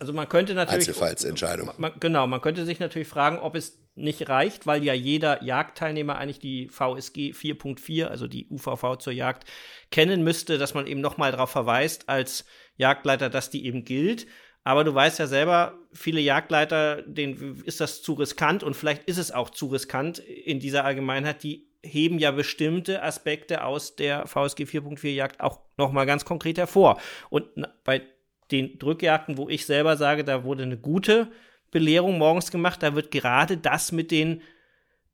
also 0.00 0.12
man 0.12 0.28
könnte 0.28 0.54
natürlich. 0.54 0.88
Einzelfallsentscheidung. 0.88 1.70
Man, 1.78 1.92
genau, 2.00 2.26
man 2.26 2.40
könnte 2.40 2.64
sich 2.64 2.80
natürlich 2.80 3.06
fragen, 3.06 3.38
ob 3.38 3.54
es 3.54 3.78
nicht 3.94 4.28
reicht, 4.28 4.66
weil 4.66 4.82
ja 4.82 4.94
jeder 4.94 5.42
Jagdteilnehmer 5.44 6.16
eigentlich 6.16 6.40
die 6.40 6.68
VSG 6.68 7.32
4.4, 7.32 8.06
also 8.06 8.26
die 8.26 8.48
UVV 8.50 8.96
zur 8.98 9.12
Jagd, 9.12 9.44
kennen 9.90 10.24
müsste, 10.24 10.58
dass 10.58 10.74
man 10.74 10.86
eben 10.86 11.00
nochmal 11.00 11.30
darauf 11.30 11.50
verweist 11.50 12.08
als 12.08 12.44
Jagdleiter, 12.76 13.30
dass 13.30 13.50
die 13.50 13.64
eben 13.64 13.84
gilt. 13.84 14.26
Aber 14.64 14.84
du 14.84 14.94
weißt 14.94 15.18
ja 15.18 15.26
selber, 15.26 15.78
viele 15.92 16.20
Jagdleiter, 16.20 17.02
denen 17.02 17.62
ist 17.64 17.80
das 17.80 18.02
zu 18.02 18.14
riskant 18.14 18.62
und 18.62 18.74
vielleicht 18.74 19.04
ist 19.04 19.18
es 19.18 19.30
auch 19.32 19.50
zu 19.50 19.68
riskant 19.68 20.18
in 20.18 20.60
dieser 20.60 20.84
Allgemeinheit, 20.84 21.42
die 21.42 21.69
heben 21.82 22.18
ja 22.18 22.30
bestimmte 22.30 23.02
Aspekte 23.02 23.64
aus 23.64 23.96
der 23.96 24.26
VSG 24.26 24.64
4.4 24.64 25.10
Jagd 25.10 25.40
auch 25.40 25.60
nochmal 25.76 26.06
ganz 26.06 26.25
konkret 26.25 26.58
hervor. 26.58 27.00
Und 27.30 27.46
bei 27.84 28.02
den 28.50 28.78
Drückjagden, 28.78 29.38
wo 29.38 29.49
ich 29.49 29.66
selber 29.66 29.96
sage, 29.96 30.25
da 30.25 30.44
wurde 30.44 30.64
eine 30.64 30.76
gute 30.76 31.30
Belehrung 31.70 32.18
morgens 32.18 32.50
gemacht, 32.50 32.82
da 32.82 32.94
wird 32.94 33.10
gerade 33.10 33.56
das 33.56 33.92
mit 33.92 34.10
den 34.10 34.42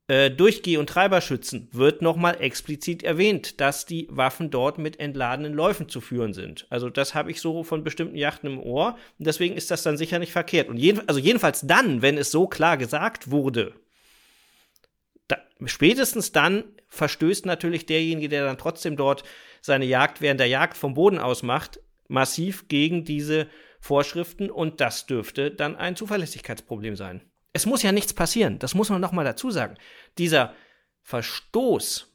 äh, 0.09 0.31
Durchgeh- 0.31 0.79
und 0.79 0.89
Treiberschützen 0.89 1.69
wird 1.73 2.01
nochmal 2.01 2.41
explizit 2.41 3.03
erwähnt, 3.03 3.61
dass 3.61 3.87
die 3.87 4.07
Waffen 4.09 4.51
dort 4.51 4.79
mit 4.79 5.01
entladenen 5.01 5.53
Läufen 5.53 5.89
zu 5.89 6.01
führen 6.01 6.33
sind. 6.33 6.67
Also 6.71 6.91
das 6.91 7.15
habe 7.15 7.31
ich 7.31 7.41
so 7.41 7.65
von 7.65 7.83
bestimmten 7.83 8.17
Yachten 8.17 8.53
im 8.53 8.61
Ohr 8.61 8.97
und 9.19 9.27
deswegen 9.27 9.57
ist 9.57 9.71
das 9.71 9.83
dann 9.83 9.97
sicher 9.97 10.19
nicht 10.19 10.33
verkehrt. 10.33 10.69
Und 10.69 10.77
jeden, 10.77 11.07
also 11.09 11.21
jedenfalls 11.21 11.63
dann, 11.63 12.03
wenn 12.03 12.19
es 12.19 12.31
so 12.31 12.47
klar 12.47 12.77
gesagt 12.77 13.31
wurde, 13.31 13.75
spätestens 15.65 16.33
dann 16.33 16.65
verstößt 16.89 17.47
natürlich 17.47 17.87
derjenige, 17.87 18.29
der 18.29 18.45
dann 18.45 18.59
trotzdem 18.59 18.97
dort 18.97 19.25
seine 19.61 19.87
Jagd 19.87 20.21
während 20.21 20.41
der 20.41 20.49
Jagd 20.49 20.77
vom 20.77 20.95
Boden 20.95 21.19
aus 21.19 21.43
macht, 21.43 21.81
massiv 22.09 22.69
gegen 22.69 23.05
diese 23.05 23.49
Vorschriften 23.81 24.51
und 24.51 24.81
das 24.81 25.07
dürfte 25.07 25.51
dann 25.51 25.77
ein 25.77 25.97
Zuverlässigkeitsproblem 25.97 26.97
sein. 26.97 27.23
Es 27.53 27.67
muss 27.67 27.83
ja 27.83 27.93
nichts 27.93 28.13
passieren, 28.13 28.59
das 28.59 28.75
muss 28.75 28.91
man 28.91 29.01
nochmal 29.01 29.25
dazu 29.25 29.51
sagen. 29.51 29.77
Dieser 30.19 30.55
Verstoß 31.03 32.13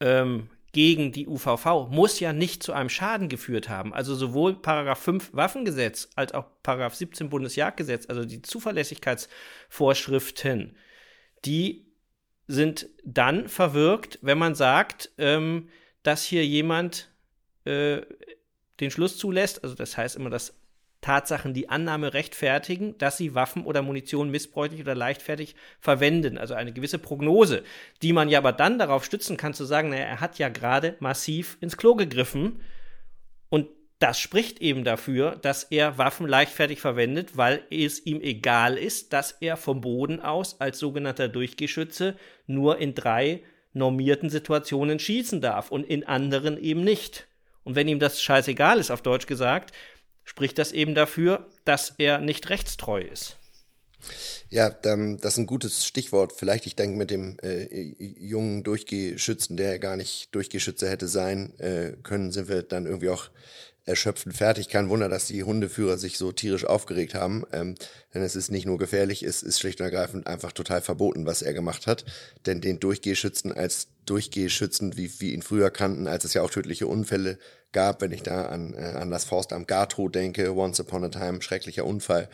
ähm, 0.00 0.50
gegen 0.72 1.12
die 1.12 1.28
UVV 1.28 1.88
muss 1.88 2.18
ja 2.18 2.32
nicht 2.32 2.60
zu 2.62 2.72
einem 2.72 2.88
Schaden 2.88 3.28
geführt 3.28 3.68
haben. 3.68 3.92
Also 3.94 4.16
sowohl 4.16 4.60
Paragraph 4.60 5.00
5 5.00 5.32
Waffengesetz 5.32 6.08
als 6.16 6.34
auch 6.34 6.46
Paragraph 6.62 6.96
17 6.96 7.30
Bundesjagdgesetz, 7.30 8.08
also 8.08 8.24
die 8.24 8.42
Zuverlässigkeitsvorschriften, 8.42 10.76
die 11.44 11.93
sind 12.46 12.88
dann 13.04 13.48
verwirkt, 13.48 14.18
wenn 14.22 14.38
man 14.38 14.54
sagt, 14.54 15.10
ähm, 15.18 15.68
dass 16.02 16.24
hier 16.24 16.46
jemand 16.46 17.10
äh, 17.64 18.02
den 18.80 18.90
Schluss 18.90 19.16
zulässt, 19.16 19.62
also 19.62 19.74
das 19.74 19.96
heißt 19.96 20.16
immer, 20.16 20.30
dass 20.30 20.54
Tatsachen 21.00 21.52
die 21.52 21.68
Annahme 21.68 22.14
rechtfertigen, 22.14 22.96
dass 22.96 23.18
sie 23.18 23.34
Waffen 23.34 23.66
oder 23.66 23.82
Munition 23.82 24.30
missbräuchlich 24.30 24.80
oder 24.80 24.94
leichtfertig 24.94 25.54
verwenden. 25.78 26.38
Also 26.38 26.54
eine 26.54 26.72
gewisse 26.72 26.98
Prognose, 26.98 27.62
die 28.00 28.14
man 28.14 28.30
ja 28.30 28.38
aber 28.38 28.52
dann 28.52 28.78
darauf 28.78 29.04
stützen 29.04 29.36
kann, 29.36 29.52
zu 29.52 29.66
sagen, 29.66 29.90
naja, 29.90 30.04
er 30.04 30.20
hat 30.20 30.38
ja 30.38 30.48
gerade 30.48 30.96
massiv 31.00 31.58
ins 31.60 31.76
Klo 31.76 31.94
gegriffen 31.94 32.60
das 33.98 34.18
spricht 34.18 34.60
eben 34.60 34.84
dafür, 34.84 35.36
dass 35.36 35.64
er 35.64 35.98
Waffen 35.98 36.26
leichtfertig 36.26 36.80
verwendet, 36.80 37.36
weil 37.36 37.62
es 37.70 38.04
ihm 38.04 38.20
egal 38.20 38.76
ist, 38.76 39.12
dass 39.12 39.32
er 39.40 39.56
vom 39.56 39.80
Boden 39.80 40.20
aus 40.20 40.60
als 40.60 40.78
sogenannter 40.78 41.28
Durchgeschütze 41.28 42.16
nur 42.46 42.78
in 42.78 42.94
drei 42.94 43.42
normierten 43.72 44.30
Situationen 44.30 44.98
schießen 44.98 45.40
darf 45.40 45.70
und 45.70 45.84
in 45.84 46.04
anderen 46.04 46.58
eben 46.58 46.82
nicht. 46.82 47.26
Und 47.62 47.76
wenn 47.76 47.88
ihm 47.88 47.98
das 47.98 48.20
scheißegal 48.20 48.78
ist, 48.78 48.90
auf 48.90 49.02
Deutsch 49.02 49.26
gesagt, 49.26 49.72
spricht 50.24 50.58
das 50.58 50.72
eben 50.72 50.94
dafür, 50.94 51.46
dass 51.64 51.94
er 51.98 52.18
nicht 52.18 52.50
rechtstreu 52.50 53.00
ist. 53.00 53.38
Ja, 54.50 54.68
das 54.68 55.32
ist 55.32 55.38
ein 55.38 55.46
gutes 55.46 55.86
Stichwort. 55.86 56.32
Vielleicht, 56.36 56.66
ich 56.66 56.76
denke, 56.76 56.96
mit 56.96 57.10
dem 57.10 57.38
äh, 57.42 57.94
jungen 57.98 58.62
Durchgeschützen, 58.62 59.56
der 59.56 59.78
gar 59.78 59.96
nicht 59.96 60.34
Durchgeschütze 60.34 60.88
hätte 60.88 61.08
sein 61.08 61.58
äh, 61.58 61.96
können, 62.02 62.30
sind 62.30 62.48
wir 62.48 62.62
dann 62.62 62.86
irgendwie 62.86 63.08
auch 63.08 63.30
erschöpfend 63.84 64.36
fertig. 64.36 64.68
Kein 64.68 64.88
Wunder, 64.88 65.08
dass 65.08 65.26
die 65.26 65.42
Hundeführer 65.42 65.98
sich 65.98 66.18
so 66.18 66.32
tierisch 66.32 66.64
aufgeregt 66.64 67.14
haben. 67.14 67.44
Ähm, 67.52 67.74
denn 68.14 68.22
es 68.22 68.36
ist 68.36 68.50
nicht 68.50 68.66
nur 68.66 68.78
gefährlich, 68.78 69.22
es 69.22 69.42
ist 69.42 69.58
schlicht 69.58 69.80
und 69.80 69.86
ergreifend 69.86 70.26
einfach 70.26 70.52
total 70.52 70.80
verboten, 70.80 71.26
was 71.26 71.42
er 71.42 71.52
gemacht 71.52 71.86
hat. 71.86 72.04
Denn 72.46 72.60
den 72.60 72.80
Durchgehschützen 72.80 73.52
als 73.52 73.88
Durchgehschützen, 74.06 74.96
wie 74.96 75.10
wir 75.20 75.32
ihn 75.32 75.42
früher 75.42 75.70
kannten, 75.70 76.06
als 76.06 76.24
es 76.24 76.34
ja 76.34 76.42
auch 76.42 76.50
tödliche 76.50 76.86
Unfälle 76.86 77.38
gab, 77.74 78.00
wenn 78.00 78.12
ich 78.12 78.22
da 78.22 78.46
an, 78.46 78.72
äh, 78.72 78.94
an 78.96 79.10
das 79.10 79.24
Forstamt 79.24 79.68
Gartow 79.68 80.10
denke, 80.10 80.54
Once 80.54 80.80
Upon 80.80 81.04
a 81.04 81.08
Time, 81.10 81.42
schrecklicher 81.42 81.84
Unfall 81.84 82.30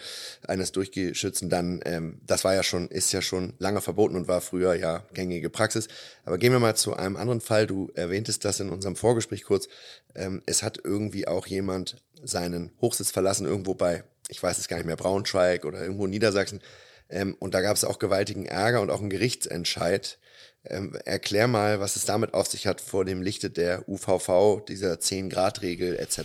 eines 0.47 0.71
Durchgeschützen, 0.71 1.49
dann, 1.49 1.81
ähm, 1.85 2.21
das 2.25 2.45
war 2.45 2.55
ja 2.55 2.63
schon, 2.63 2.89
ist 2.89 3.11
ja 3.13 3.23
schon 3.23 3.55
lange 3.59 3.81
verboten 3.81 4.15
und 4.15 4.29
war 4.29 4.41
früher 4.41 4.75
ja 4.75 5.03
gängige 5.15 5.51
Praxis. 5.51 5.89
Aber 6.25 6.39
gehen 6.39 6.53
wir 6.53 6.61
mal 6.61 6.77
zu 6.77 6.95
einem 6.95 7.17
anderen 7.17 7.41
Fall. 7.41 7.67
Du 7.67 7.91
erwähntest 7.95 8.45
das 8.45 8.61
in 8.61 8.71
unserem 8.71 8.95
Vorgespräch 8.95 9.43
kurz. 9.43 9.67
Ähm, 10.15 10.43
es 10.47 10.63
hat 10.63 10.79
irgendwie 10.85 11.27
auch 11.27 11.47
jemand 11.47 11.97
seinen 12.23 12.71
Hochsitz 12.81 13.11
verlassen, 13.11 13.47
irgendwo 13.47 13.75
bei, 13.75 14.05
ich 14.31 14.43
weiß 14.43 14.59
es 14.59 14.69
gar 14.69 14.77
nicht 14.77 14.87
mehr, 14.87 14.97
Braunschweig 14.97 15.65
oder 15.65 15.81
irgendwo 15.81 16.05
in 16.05 16.11
Niedersachsen. 16.11 16.61
Ähm, 17.09 17.37
und 17.39 17.55
da 17.55 17.61
gab 17.61 17.77
es 17.77 17.85
auch 17.85 17.99
gewaltigen 17.99 18.47
Ärger 18.47 18.81
und 18.81 18.91
auch 18.91 19.01
einen 19.01 19.11
Gerichtsentscheid, 19.11 20.19
ähm, 20.65 20.97
erklär 21.05 21.49
mal, 21.49 21.81
was 21.81 21.97
es 21.97 22.05
damit 22.05 22.35
auf 22.35 22.47
sich 22.47 22.67
hat 22.67 22.81
vor 22.81 23.05
dem 23.05 23.23
Lichte 23.23 23.51
der 23.51 23.89
UVV, 23.89 24.65
dieser 24.67 24.95
10-Grad-Regel 24.95 25.97
etc. 25.99 26.21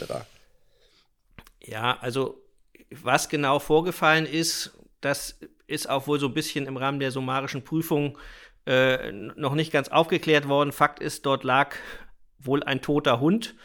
Ja, 1.61 1.97
also 2.01 2.41
was 2.91 3.29
genau 3.29 3.59
vorgefallen 3.59 4.25
ist, 4.25 4.71
das 5.01 5.39
ist 5.67 5.89
auch 5.89 6.07
wohl 6.07 6.19
so 6.19 6.27
ein 6.27 6.33
bisschen 6.33 6.67
im 6.67 6.77
Rahmen 6.77 6.99
der 6.99 7.11
summarischen 7.11 7.63
Prüfung 7.63 8.17
äh, 8.67 9.11
noch 9.11 9.55
nicht 9.55 9.71
ganz 9.71 9.89
aufgeklärt 9.89 10.47
worden. 10.47 10.71
Fakt 10.71 10.99
ist, 10.99 11.25
dort 11.25 11.43
lag 11.43 11.75
wohl 12.39 12.61
ein 12.63 12.81
toter 12.81 13.19
Hund 13.19 13.55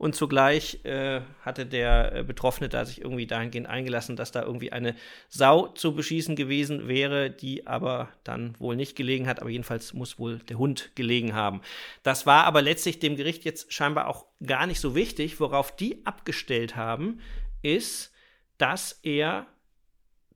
und 0.00 0.16
zugleich 0.16 0.82
äh, 0.86 1.20
hatte 1.42 1.66
der 1.66 2.14
äh, 2.14 2.22
Betroffene 2.22 2.70
da 2.70 2.86
sich 2.86 3.02
irgendwie 3.02 3.26
dahingehend 3.26 3.66
eingelassen, 3.66 4.16
dass 4.16 4.32
da 4.32 4.42
irgendwie 4.42 4.72
eine 4.72 4.94
Sau 5.28 5.66
zu 5.66 5.94
beschießen 5.94 6.36
gewesen 6.36 6.88
wäre, 6.88 7.28
die 7.30 7.66
aber 7.66 8.08
dann 8.24 8.58
wohl 8.58 8.76
nicht 8.76 8.96
gelegen 8.96 9.28
hat. 9.28 9.40
Aber 9.40 9.50
jedenfalls 9.50 9.92
muss 9.92 10.18
wohl 10.18 10.38
der 10.38 10.56
Hund 10.56 10.92
gelegen 10.94 11.34
haben. 11.34 11.60
Das 12.02 12.24
war 12.24 12.44
aber 12.44 12.62
letztlich 12.62 12.98
dem 12.98 13.14
Gericht 13.14 13.44
jetzt 13.44 13.74
scheinbar 13.74 14.08
auch 14.08 14.24
gar 14.42 14.66
nicht 14.66 14.80
so 14.80 14.94
wichtig. 14.94 15.38
Worauf 15.38 15.76
die 15.76 16.06
abgestellt 16.06 16.76
haben, 16.76 17.20
ist, 17.60 18.10
dass 18.56 19.00
er 19.02 19.48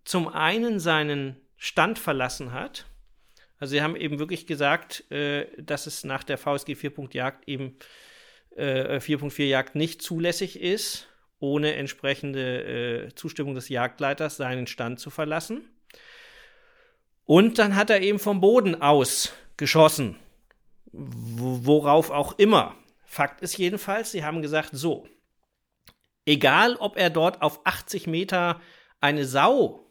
zum 0.05 0.29
einen 0.29 0.79
seinen 0.79 1.41
Stand 1.57 1.99
verlassen 1.99 2.53
hat. 2.53 2.85
Also 3.59 3.71
sie 3.71 3.81
haben 3.81 3.97
eben 3.97 4.19
wirklich 4.19 4.47
gesagt, 4.47 5.11
äh, 5.11 5.47
dass 5.57 5.87
es 5.87 6.05
nach 6.05 6.23
der 6.23 6.37
VSG 6.37 6.75
4. 6.75 6.93
Jagd 7.13 7.49
eben 7.49 7.79
äh, 8.57 8.99
4.4 8.99 9.45
Jagd 9.45 9.75
nicht 9.75 10.03
zulässig 10.03 10.61
ist, 10.61 11.09
ohne 11.39 11.75
entsprechende 11.75 13.07
äh, 13.07 13.15
Zustimmung 13.15 13.55
des 13.55 13.69
Jagdleiters 13.69 14.37
seinen 14.37 14.67
Stand 14.67 15.01
zu 15.01 15.11
verlassen. 15.11 15.69
Und 17.25 17.59
dann 17.59 17.75
hat 17.75 17.91
er 17.91 18.01
eben 18.01 18.19
vom 18.19 18.41
Boden 18.41 18.81
aus 18.81 19.33
geschossen. 19.57 20.17
Worauf 20.93 22.11
auch 22.11 22.39
immer. 22.39 22.75
Fakt 23.05 23.41
ist 23.41 23.57
jedenfalls, 23.59 24.13
sie 24.13 24.25
haben 24.25 24.43
gesagt, 24.43 24.71
so, 24.73 25.07
egal 26.27 26.77
ob 26.77 26.97
er 26.97 27.11
dort 27.11 27.43
auf 27.43 27.61
80 27.65 28.07
Meter 28.07 28.61
eine 29.01 29.25
Sau 29.25 29.87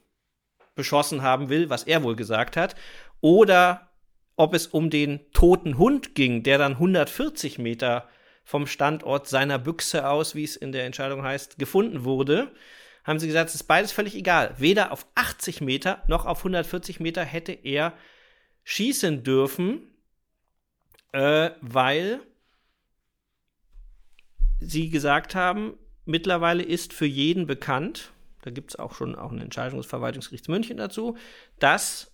beschossen 0.76 1.22
haben 1.22 1.50
will, 1.50 1.70
was 1.70 1.84
er 1.84 2.04
wohl 2.04 2.16
gesagt 2.16 2.58
hat, 2.58 2.76
oder 3.22 3.90
ob 4.36 4.54
es 4.54 4.68
um 4.68 4.90
den 4.90 5.20
toten 5.32 5.78
Hund 5.78 6.16
ging, 6.16 6.44
der 6.44 6.58
dann 6.58 6.74
140 6.74 7.60
Meter 7.60 8.10
vom 8.44 8.68
Standort 8.68 9.28
seiner 9.28 9.60
Büchse 9.60 10.08
aus, 10.08 10.36
wie 10.36 10.44
es 10.44 10.56
in 10.56 10.72
der 10.72 10.86
Entscheidung 10.86 11.24
heißt, 11.24 11.58
gefunden 11.58 12.04
wurde, 12.04 12.52
haben 13.04 13.20
sie 13.20 13.28
gesagt, 13.28 13.50
es 13.50 13.56
ist 13.56 13.64
beides 13.64 13.92
völlig 13.92 14.16
egal. 14.16 14.56
Weder 14.58 14.92
auf 14.92 15.06
80 15.16 15.62
Meter 15.62 16.04
noch 16.08 16.26
auf 16.26 16.40
140 16.40 17.00
Meter 17.00 17.24
hätte 17.24 17.52
er 17.52 17.94
schießen 18.64 19.24
dürfen, 19.24 19.88
äh, 21.12 21.52
weil 21.62 22.22
sie 24.60 24.90
gesagt 24.90 25.36
haben, 25.36 25.78
mittlerweile 26.06 26.64
ist 26.64 26.94
für 26.94 27.06
jeden 27.06 27.46
bekannt, 27.46 28.14
da 28.42 28.52
gibt 28.52 28.72
es 28.72 28.76
auch 28.78 28.94
schon 28.94 29.16
auch 29.16 29.32
eine 29.32 29.44
Entscheidung 29.44 29.80
des 29.80 29.88
Verwaltungsgerichts 29.88 30.48
München 30.48 30.78
dazu, 30.78 31.18
dass 31.60 32.12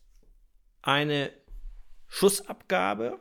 eine 0.82 1.32
Schussabgabe 2.08 3.20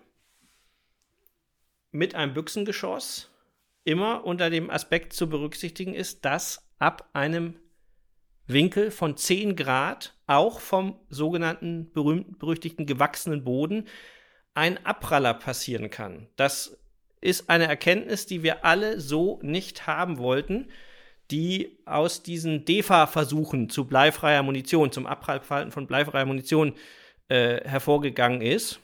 mit 1.91 2.15
einem 2.15 2.35
Büchsengeschoss 2.35 3.31
immer 3.85 4.25
unter 4.25 4.51
dem 4.51 4.71
Aspekt 4.71 5.13
zu 5.13 5.29
berücksichtigen 5.29 5.95
ist, 5.95 6.25
dass 6.25 6.69
ab 6.79 7.09
einem 7.13 7.57
Winkel 8.47 8.91
von 8.91 9.17
10 9.17 9.57
Grad 9.57 10.15
auch 10.27 10.61
vom 10.61 10.99
sogenannten 11.09 11.93
berühmten, 11.93 12.39
berüchtigten 12.39 12.87
gewachsenen 12.87 13.45
Boden 13.45 13.87
ein 14.55 14.85
Abpraller 14.85 15.35
passieren 15.35 15.91
kann. 15.91 16.29
Das 16.37 16.79
ist 17.21 17.51
eine 17.51 17.67
Erkenntnis, 17.67 18.27
die 18.27 18.43
wir 18.43 18.65
alle 18.65 19.01
so 19.01 19.39
nicht 19.43 19.87
haben 19.87 20.19
wollten, 20.19 20.69
die 21.31 21.79
aus 21.85 22.23
diesen 22.23 22.65
DEFA-Versuchen 22.65 23.69
zu 23.69 23.87
bleifreier 23.87 24.43
Munition, 24.43 24.93
zum 24.93 25.07
Abprallverhalten 25.07 25.73
von 25.73 25.87
bleifreier 25.87 26.25
Munition 26.25 26.75
äh, 27.29 27.63
hervorgegangen 27.69 28.41
ist. 28.41 28.81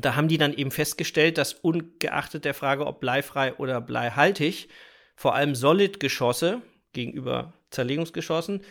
Da 0.00 0.14
haben 0.14 0.28
die 0.28 0.38
dann 0.38 0.52
eben 0.52 0.70
festgestellt, 0.70 1.38
dass 1.38 1.54
ungeachtet 1.54 2.44
der 2.44 2.54
Frage, 2.54 2.86
ob 2.86 3.00
bleifrei 3.00 3.54
oder 3.54 3.80
bleihaltig, 3.80 4.68
vor 5.14 5.34
allem 5.34 5.54
Solid-Geschosse 5.54 6.60
gegenüber 6.92 7.54
Zerlegungsgeschossen 7.70 8.62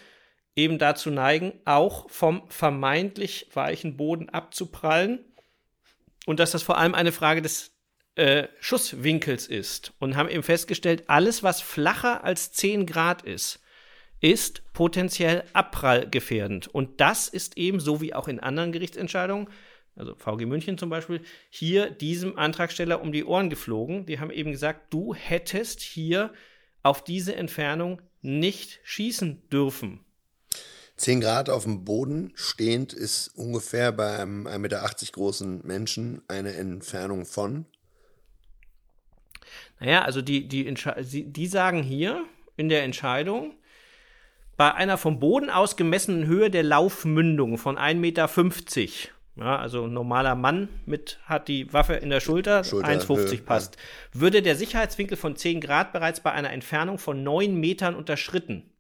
eben 0.55 0.77
dazu 0.77 1.11
neigen, 1.11 1.53
auch 1.65 2.09
vom 2.09 2.43
vermeintlich 2.49 3.47
weichen 3.53 3.97
Boden 3.97 4.29
abzuprallen 4.29 5.19
und 6.25 6.39
dass 6.39 6.51
das 6.51 6.63
vor 6.63 6.77
allem 6.77 6.95
eine 6.95 7.11
Frage 7.11 7.41
des 7.41 7.71
äh, 8.15 8.47
Schusswinkels 8.59 9.47
ist 9.47 9.93
und 9.99 10.15
haben 10.15 10.29
eben 10.29 10.43
festgestellt, 10.43 11.03
alles, 11.07 11.43
was 11.43 11.61
flacher 11.61 12.23
als 12.23 12.53
10 12.53 12.85
Grad 12.85 13.23
ist, 13.23 13.59
ist 14.21 14.71
potenziell 14.73 15.43
abprallgefährdend. 15.53 16.67
Und 16.67 17.01
das 17.01 17.27
ist 17.27 17.57
eben, 17.57 17.79
so 17.79 18.01
wie 18.01 18.13
auch 18.13 18.29
in 18.29 18.39
anderen 18.39 18.71
Gerichtsentscheidungen, 18.71 19.49
also 19.95 20.15
VG 20.15 20.45
München 20.45 20.77
zum 20.77 20.89
Beispiel, 20.89 21.21
hier 21.49 21.89
diesem 21.89 22.37
Antragsteller 22.37 23.01
um 23.01 23.11
die 23.11 23.23
Ohren 23.23 23.49
geflogen. 23.49 24.05
Die 24.05 24.19
haben 24.19 24.31
eben 24.31 24.51
gesagt, 24.51 24.93
du 24.93 25.13
hättest 25.13 25.81
hier 25.81 26.33
auf 26.83 27.03
diese 27.03 27.35
Entfernung 27.35 28.01
nicht 28.21 28.79
schießen 28.83 29.49
dürfen. 29.49 30.01
10 30.97 31.21
Grad 31.21 31.49
auf 31.49 31.63
dem 31.63 31.83
Boden 31.83 32.31
stehend 32.35 32.93
ist 32.93 33.27
ungefähr 33.35 33.91
bei 33.91 34.17
einem 34.19 34.47
1,80 34.47 34.59
Meter 34.59 34.89
großen 35.11 35.65
Menschen 35.65 36.21
eine 36.27 36.53
Entfernung 36.53 37.25
von? 37.25 37.65
Naja, 39.79 40.03
also 40.03 40.21
die, 40.21 40.47
die, 40.47 40.73
die 40.73 41.47
sagen 41.47 41.83
hier 41.83 42.23
in 42.55 42.69
der 42.69 42.83
Entscheidung, 42.83 43.53
bei 44.57 44.73
einer 44.73 44.97
vom 44.97 45.19
Boden 45.19 45.49
aus 45.49 45.75
gemessenen 45.75 46.27
Höhe 46.27 46.49
der 46.49 46.63
Laufmündung 46.63 47.57
von 47.57 47.77
1,50 47.77 47.95
Meter, 47.95 48.29
ja, 49.37 49.57
also 49.57 49.85
ein 49.85 49.93
normaler 49.93 50.35
Mann 50.35 50.69
mit 50.85 51.19
hat 51.25 51.47
die 51.47 51.71
Waffe 51.73 51.93
in 51.95 52.09
der 52.09 52.21
Schulter, 52.21 52.63
Schulter 52.63 52.89
1,50 52.89 53.43
passt, 53.43 53.75
ja. 53.75 54.21
würde 54.21 54.41
der 54.41 54.55
Sicherheitswinkel 54.55 55.17
von 55.17 55.35
10 55.35 55.61
Grad 55.61 55.91
bereits 55.91 56.21
bei 56.21 56.31
einer 56.31 56.51
Entfernung 56.51 56.97
von 56.97 57.23
9 57.23 57.53
Metern 57.55 57.95
unterschritten. 57.95 58.71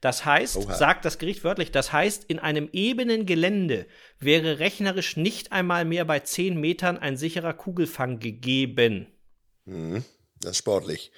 Das 0.00 0.24
heißt, 0.24 0.56
Oha. 0.56 0.74
sagt 0.74 1.04
das 1.04 1.18
Gericht 1.18 1.44
wörtlich, 1.44 1.72
das 1.72 1.92
heißt, 1.92 2.24
in 2.24 2.38
einem 2.38 2.68
ebenen 2.72 3.26
Gelände 3.26 3.86
wäre 4.20 4.60
rechnerisch 4.60 5.16
nicht 5.16 5.52
einmal 5.52 5.84
mehr 5.84 6.04
bei 6.04 6.20
10 6.20 6.58
Metern 6.58 6.96
ein 6.98 7.16
sicherer 7.16 7.52
Kugelfang 7.52 8.20
gegeben. 8.20 9.08
Mhm. 9.64 10.04
Das 10.40 10.52
ist 10.52 10.58
sportlich. 10.58 11.10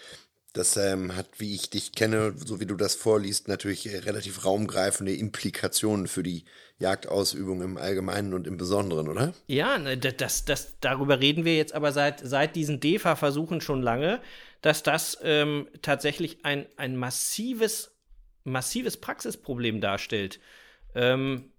Das 0.53 0.77
ähm, 0.77 1.15
hat, 1.15 1.29
wie 1.39 1.55
ich 1.55 1.71
dich 1.71 1.93
kenne, 1.93 2.35
so 2.37 2.61
wie 2.61 2.67
du 2.67 2.75
das 2.75 2.97
vorliest, 2.97 3.47
natürlich 3.47 3.93
äh, 3.93 3.99
relativ 3.99 4.45
raumgreifende 4.45 5.15
Implikationen 5.15 6.09
für 6.09 6.23
die 6.23 6.45
Jagdausübung 6.79 7.63
im 7.63 7.77
Allgemeinen 7.77 8.35
und 8.35 8.47
im 8.47 8.57
Besonderen, 8.57 9.09
oder? 9.09 9.33
Ja, 9.47 9.79
ne, 9.79 9.97
das, 9.97 10.45
das, 10.45 10.81
darüber 10.81 11.21
reden 11.21 11.45
wir 11.45 11.57
jetzt 11.57 11.75
aber 11.75 11.93
seit, 11.93 12.21
seit 12.21 12.57
diesen 12.57 12.81
DEFA-Versuchen 12.81 13.61
schon 13.61 13.83
lange, 13.83 14.21
dass 14.61 14.83
das 14.83 15.19
ähm, 15.23 15.69
tatsächlich 15.83 16.45
ein, 16.45 16.67
ein 16.77 16.97
massives, 16.97 17.97
massives 18.43 18.97
Praxisproblem 18.97 19.81
darstellt. 19.81 20.41
Ähm, 20.95 21.53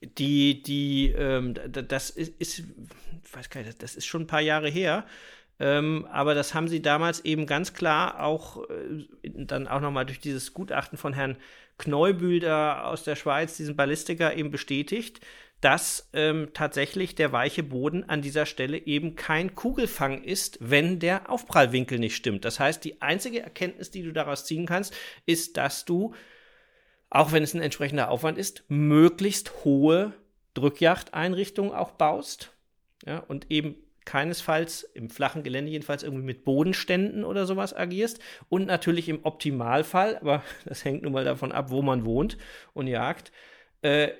die, 0.00 0.62
die, 0.62 1.12
ähm, 1.16 1.54
das 1.54 2.10
ist, 2.10 2.40
ist, 2.40 2.62
weiß 3.32 3.50
gar 3.50 3.62
nicht, 3.62 3.82
das 3.82 3.94
ist 3.94 4.06
schon 4.06 4.22
ein 4.22 4.26
paar 4.26 4.40
Jahre 4.40 4.68
her. 4.68 5.06
Ähm, 5.60 6.06
aber 6.10 6.34
das 6.34 6.54
haben 6.54 6.68
sie 6.68 6.82
damals 6.82 7.24
eben 7.24 7.46
ganz 7.46 7.74
klar 7.74 8.22
auch 8.22 8.68
äh, 8.70 9.06
dann 9.22 9.66
auch 9.66 9.80
nochmal 9.80 10.06
durch 10.06 10.20
dieses 10.20 10.54
Gutachten 10.54 10.98
von 10.98 11.12
Herrn 11.12 11.36
Kneubühl 11.78 12.40
da 12.40 12.84
aus 12.84 13.04
der 13.04 13.16
Schweiz, 13.16 13.56
diesen 13.56 13.76
Ballistiker, 13.76 14.36
eben 14.36 14.50
bestätigt, 14.50 15.20
dass 15.60 16.08
ähm, 16.12 16.50
tatsächlich 16.54 17.16
der 17.16 17.32
weiche 17.32 17.64
Boden 17.64 18.08
an 18.08 18.22
dieser 18.22 18.46
Stelle 18.46 18.78
eben 18.78 19.16
kein 19.16 19.56
Kugelfang 19.56 20.22
ist, 20.22 20.58
wenn 20.60 21.00
der 21.00 21.30
Aufprallwinkel 21.30 21.98
nicht 21.98 22.14
stimmt. 22.14 22.44
Das 22.44 22.60
heißt, 22.60 22.84
die 22.84 23.02
einzige 23.02 23.40
Erkenntnis, 23.40 23.90
die 23.90 24.02
du 24.02 24.12
daraus 24.12 24.44
ziehen 24.44 24.66
kannst, 24.66 24.94
ist, 25.26 25.56
dass 25.56 25.84
du, 25.84 26.14
auch 27.10 27.32
wenn 27.32 27.42
es 27.42 27.54
ein 27.54 27.62
entsprechender 27.62 28.10
Aufwand 28.10 28.38
ist, 28.38 28.62
möglichst 28.68 29.64
hohe 29.64 30.12
Drückjagdeinrichtungen 30.54 31.72
auch 31.72 31.90
baust. 31.90 32.52
Ja, 33.04 33.18
und 33.18 33.50
eben 33.50 33.76
keinesfalls 34.08 34.82
im 34.94 35.10
flachen 35.10 35.42
Gelände 35.42 35.70
jedenfalls 35.70 36.02
irgendwie 36.02 36.24
mit 36.24 36.42
Bodenständen 36.42 37.24
oder 37.24 37.44
sowas 37.44 37.76
agierst 37.76 38.20
und 38.48 38.66
natürlich 38.66 39.10
im 39.10 39.22
Optimalfall, 39.22 40.16
aber 40.16 40.42
das 40.64 40.82
hängt 40.82 41.02
nun 41.02 41.12
mal 41.12 41.26
davon 41.26 41.52
ab, 41.52 41.70
wo 41.70 41.82
man 41.82 42.06
wohnt 42.06 42.38
und 42.72 42.86
jagt, 42.86 43.32
äh, 43.82 44.12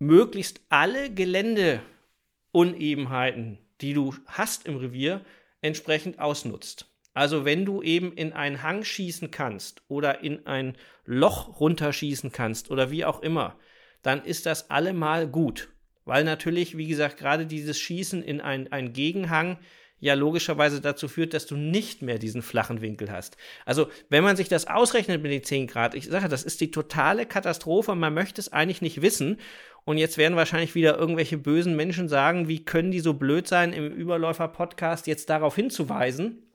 möglichst 0.00 0.62
alle 0.68 1.14
Geländeunebenheiten, 1.14 3.58
die 3.80 3.94
du 3.94 4.16
hast 4.26 4.66
im 4.66 4.78
Revier, 4.78 5.24
entsprechend 5.60 6.18
ausnutzt. 6.18 6.92
Also 7.14 7.44
wenn 7.44 7.64
du 7.64 7.82
eben 7.82 8.12
in 8.12 8.32
einen 8.32 8.64
Hang 8.64 8.82
schießen 8.82 9.30
kannst 9.30 9.80
oder 9.86 10.24
in 10.24 10.44
ein 10.48 10.76
Loch 11.04 11.60
runterschießen 11.60 12.32
kannst 12.32 12.72
oder 12.72 12.90
wie 12.90 13.04
auch 13.04 13.22
immer, 13.22 13.56
dann 14.02 14.24
ist 14.24 14.46
das 14.46 14.70
allemal 14.70 15.28
gut. 15.28 15.68
Weil 16.10 16.24
natürlich, 16.24 16.76
wie 16.76 16.88
gesagt, 16.88 17.18
gerade 17.18 17.46
dieses 17.46 17.78
Schießen 17.78 18.24
in 18.24 18.40
einen 18.40 18.92
Gegenhang 18.92 19.58
ja 20.00 20.14
logischerweise 20.14 20.80
dazu 20.80 21.06
führt, 21.06 21.34
dass 21.34 21.46
du 21.46 21.54
nicht 21.56 22.02
mehr 22.02 22.18
diesen 22.18 22.42
flachen 22.42 22.80
Winkel 22.80 23.12
hast. 23.12 23.36
Also, 23.64 23.88
wenn 24.08 24.24
man 24.24 24.34
sich 24.34 24.48
das 24.48 24.66
ausrechnet 24.66 25.22
mit 25.22 25.30
den 25.30 25.44
10 25.44 25.68
Grad, 25.68 25.94
ich 25.94 26.06
sage, 26.06 26.28
das 26.28 26.42
ist 26.42 26.60
die 26.60 26.72
totale 26.72 27.26
Katastrophe, 27.26 27.94
man 27.94 28.12
möchte 28.12 28.40
es 28.40 28.52
eigentlich 28.52 28.82
nicht 28.82 29.02
wissen. 29.02 29.36
Und 29.84 29.98
jetzt 29.98 30.18
werden 30.18 30.34
wahrscheinlich 30.34 30.74
wieder 30.74 30.98
irgendwelche 30.98 31.38
bösen 31.38 31.76
Menschen 31.76 32.08
sagen, 32.08 32.48
wie 32.48 32.64
können 32.64 32.90
die 32.90 32.98
so 32.98 33.14
blöd 33.14 33.46
sein, 33.46 33.72
im 33.72 33.86
Überläufer-Podcast 33.86 35.06
jetzt 35.06 35.30
darauf 35.30 35.54
hinzuweisen. 35.54 36.49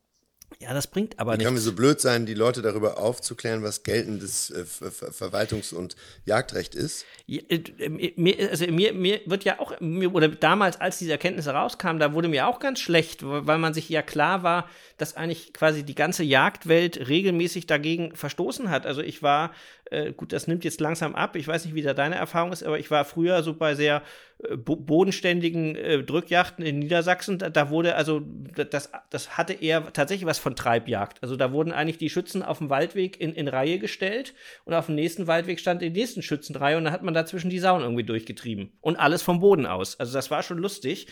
Ja, 0.59 0.73
das 0.73 0.87
bringt 0.87 1.19
aber 1.19 1.33
Wie 1.33 1.37
nichts. 1.37 1.47
Kann 1.47 1.53
mir 1.53 1.59
so 1.59 1.73
blöd 1.73 1.99
sein, 1.99 2.25
die 2.25 2.33
Leute 2.33 2.61
darüber 2.61 2.97
aufzuklären, 2.97 3.63
was 3.63 3.83
geltendes 3.83 4.51
äh, 4.51 4.65
Ver 4.65 5.11
Verwaltungs- 5.11 5.73
und 5.73 5.95
Jagdrecht 6.25 6.75
ist? 6.75 7.05
Ja, 7.27 7.41
äh, 7.49 8.11
mir, 8.15 8.49
also 8.49 8.65
mir, 8.67 8.93
mir 8.93 9.21
wird 9.25 9.43
ja 9.43 9.59
auch, 9.59 9.79
mir, 9.79 10.13
oder 10.13 10.29
damals, 10.29 10.79
als 10.79 10.97
diese 10.97 11.11
Erkenntnisse 11.11 11.51
rauskamen, 11.51 11.99
da 11.99 12.13
wurde 12.13 12.27
mir 12.27 12.47
auch 12.47 12.59
ganz 12.59 12.79
schlecht, 12.79 13.19
weil 13.23 13.57
man 13.57 13.73
sich 13.73 13.89
ja 13.89 14.01
klar 14.01 14.43
war, 14.43 14.69
dass 14.97 15.15
eigentlich 15.15 15.53
quasi 15.53 15.83
die 15.83 15.95
ganze 15.95 16.23
Jagdwelt 16.23 17.07
regelmäßig 17.07 17.67
dagegen 17.67 18.15
verstoßen 18.15 18.69
hat. 18.69 18.85
Also 18.85 19.01
ich 19.01 19.21
war, 19.21 19.51
äh, 19.91 20.13
gut, 20.13 20.33
das 20.33 20.47
nimmt 20.47 20.63
jetzt 20.63 20.81
langsam 20.81 21.15
ab, 21.15 21.35
ich 21.35 21.47
weiß 21.47 21.65
nicht, 21.65 21.75
wie 21.75 21.81
da 21.81 21.93
deine 21.93 22.15
Erfahrung 22.15 22.51
ist, 22.51 22.63
aber 22.63 22.79
ich 22.79 22.89
war 22.89 23.05
früher 23.05 23.43
so 23.43 23.53
bei 23.53 23.75
sehr 23.75 24.01
äh, 24.43 24.55
bodenständigen 24.57 25.75
äh, 25.75 26.03
Drückjachten 26.03 26.65
in 26.65 26.79
Niedersachsen, 26.79 27.37
da, 27.37 27.49
da, 27.49 27.69
wurde 27.69 27.95
also, 27.95 28.21
das, 28.55 28.89
das 29.09 29.37
hatte 29.37 29.53
eher 29.53 29.93
tatsächlich 29.93 30.25
was 30.25 30.39
von 30.39 30.55
Treibjagd. 30.55 31.21
Also 31.21 31.35
da 31.35 31.51
wurden 31.51 31.71
eigentlich 31.71 31.97
die 31.97 32.09
Schützen 32.09 32.41
auf 32.41 32.57
dem 32.57 32.69
Waldweg 32.69 33.19
in, 33.19 33.33
in 33.33 33.47
Reihe 33.47 33.77
gestellt 33.77 34.33
und 34.65 34.73
auf 34.73 34.87
dem 34.87 34.95
nächsten 34.95 35.27
Waldweg 35.27 35.59
stand 35.59 35.81
die 35.81 35.89
nächsten 35.89 36.21
Schützenreihe 36.21 36.77
und 36.77 36.85
dann 36.85 36.93
hat 36.93 37.03
man 37.03 37.13
dazwischen 37.13 37.49
die 37.49 37.59
Sauen 37.59 37.81
irgendwie 37.81 38.03
durchgetrieben. 38.03 38.71
Und 38.81 38.95
alles 38.95 39.21
vom 39.21 39.39
Boden 39.39 39.65
aus. 39.65 39.99
Also 39.99 40.13
das 40.13 40.31
war 40.31 40.41
schon 40.41 40.57
lustig. 40.57 41.07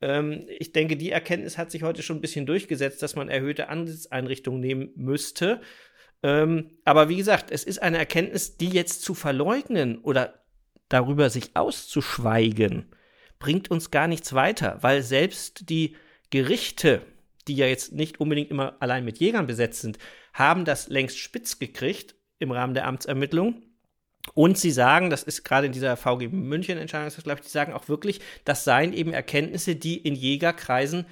Ähm, 0.00 0.46
ich 0.58 0.72
denke, 0.72 0.96
die 0.96 1.10
Erkenntnis 1.10 1.58
hat 1.58 1.70
sich 1.70 1.82
heute 1.82 2.02
schon 2.02 2.18
ein 2.18 2.22
bisschen 2.22 2.46
durchgesetzt, 2.46 3.02
dass 3.02 3.16
man 3.16 3.28
erhöhte 3.28 3.68
Ansitzeinrichtungen 3.68 4.60
nehmen 4.60 4.90
müsste. 4.96 5.60
Ähm, 6.26 6.72
aber 6.84 7.08
wie 7.08 7.18
gesagt, 7.18 7.52
es 7.52 7.62
ist 7.62 7.80
eine 7.80 7.98
Erkenntnis, 7.98 8.56
die 8.56 8.70
jetzt 8.70 9.02
zu 9.02 9.14
verleugnen 9.14 9.98
oder 9.98 10.42
darüber 10.88 11.30
sich 11.30 11.54
auszuschweigen, 11.54 12.86
bringt 13.38 13.70
uns 13.70 13.92
gar 13.92 14.08
nichts 14.08 14.32
weiter, 14.32 14.78
weil 14.80 15.04
selbst 15.04 15.70
die 15.70 15.94
Gerichte, 16.30 17.02
die 17.46 17.54
ja 17.54 17.66
jetzt 17.66 17.92
nicht 17.92 18.18
unbedingt 18.18 18.50
immer 18.50 18.74
allein 18.80 19.04
mit 19.04 19.18
Jägern 19.18 19.46
besetzt 19.46 19.82
sind, 19.82 19.98
haben 20.32 20.64
das 20.64 20.88
längst 20.88 21.16
spitz 21.16 21.60
gekriegt 21.60 22.16
im 22.40 22.50
Rahmen 22.50 22.74
der 22.74 22.88
Amtsermittlung. 22.88 23.62
Und 24.34 24.58
sie 24.58 24.72
sagen, 24.72 25.10
das 25.10 25.22
ist 25.22 25.44
gerade 25.44 25.66
in 25.66 25.72
dieser 25.72 25.96
VG 25.96 26.26
München-Entscheidung, 26.32 27.12
glaube 27.22 27.38
ich, 27.38 27.46
die 27.46 27.52
sagen 27.52 27.72
auch 27.72 27.88
wirklich, 27.88 28.20
das 28.44 28.64
seien 28.64 28.92
eben 28.92 29.12
Erkenntnisse, 29.12 29.76
die 29.76 29.98
in 29.98 30.16
Jägerkreisen 30.16 31.06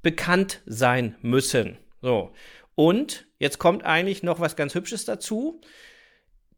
bekannt 0.00 0.62
sein 0.64 1.16
müssen. 1.20 1.76
So. 2.00 2.32
Und 2.74 3.27
jetzt 3.38 3.58
kommt 3.58 3.84
eigentlich 3.84 4.22
noch 4.22 4.40
was 4.40 4.56
ganz 4.56 4.74
Hübsches 4.74 5.04
dazu 5.04 5.60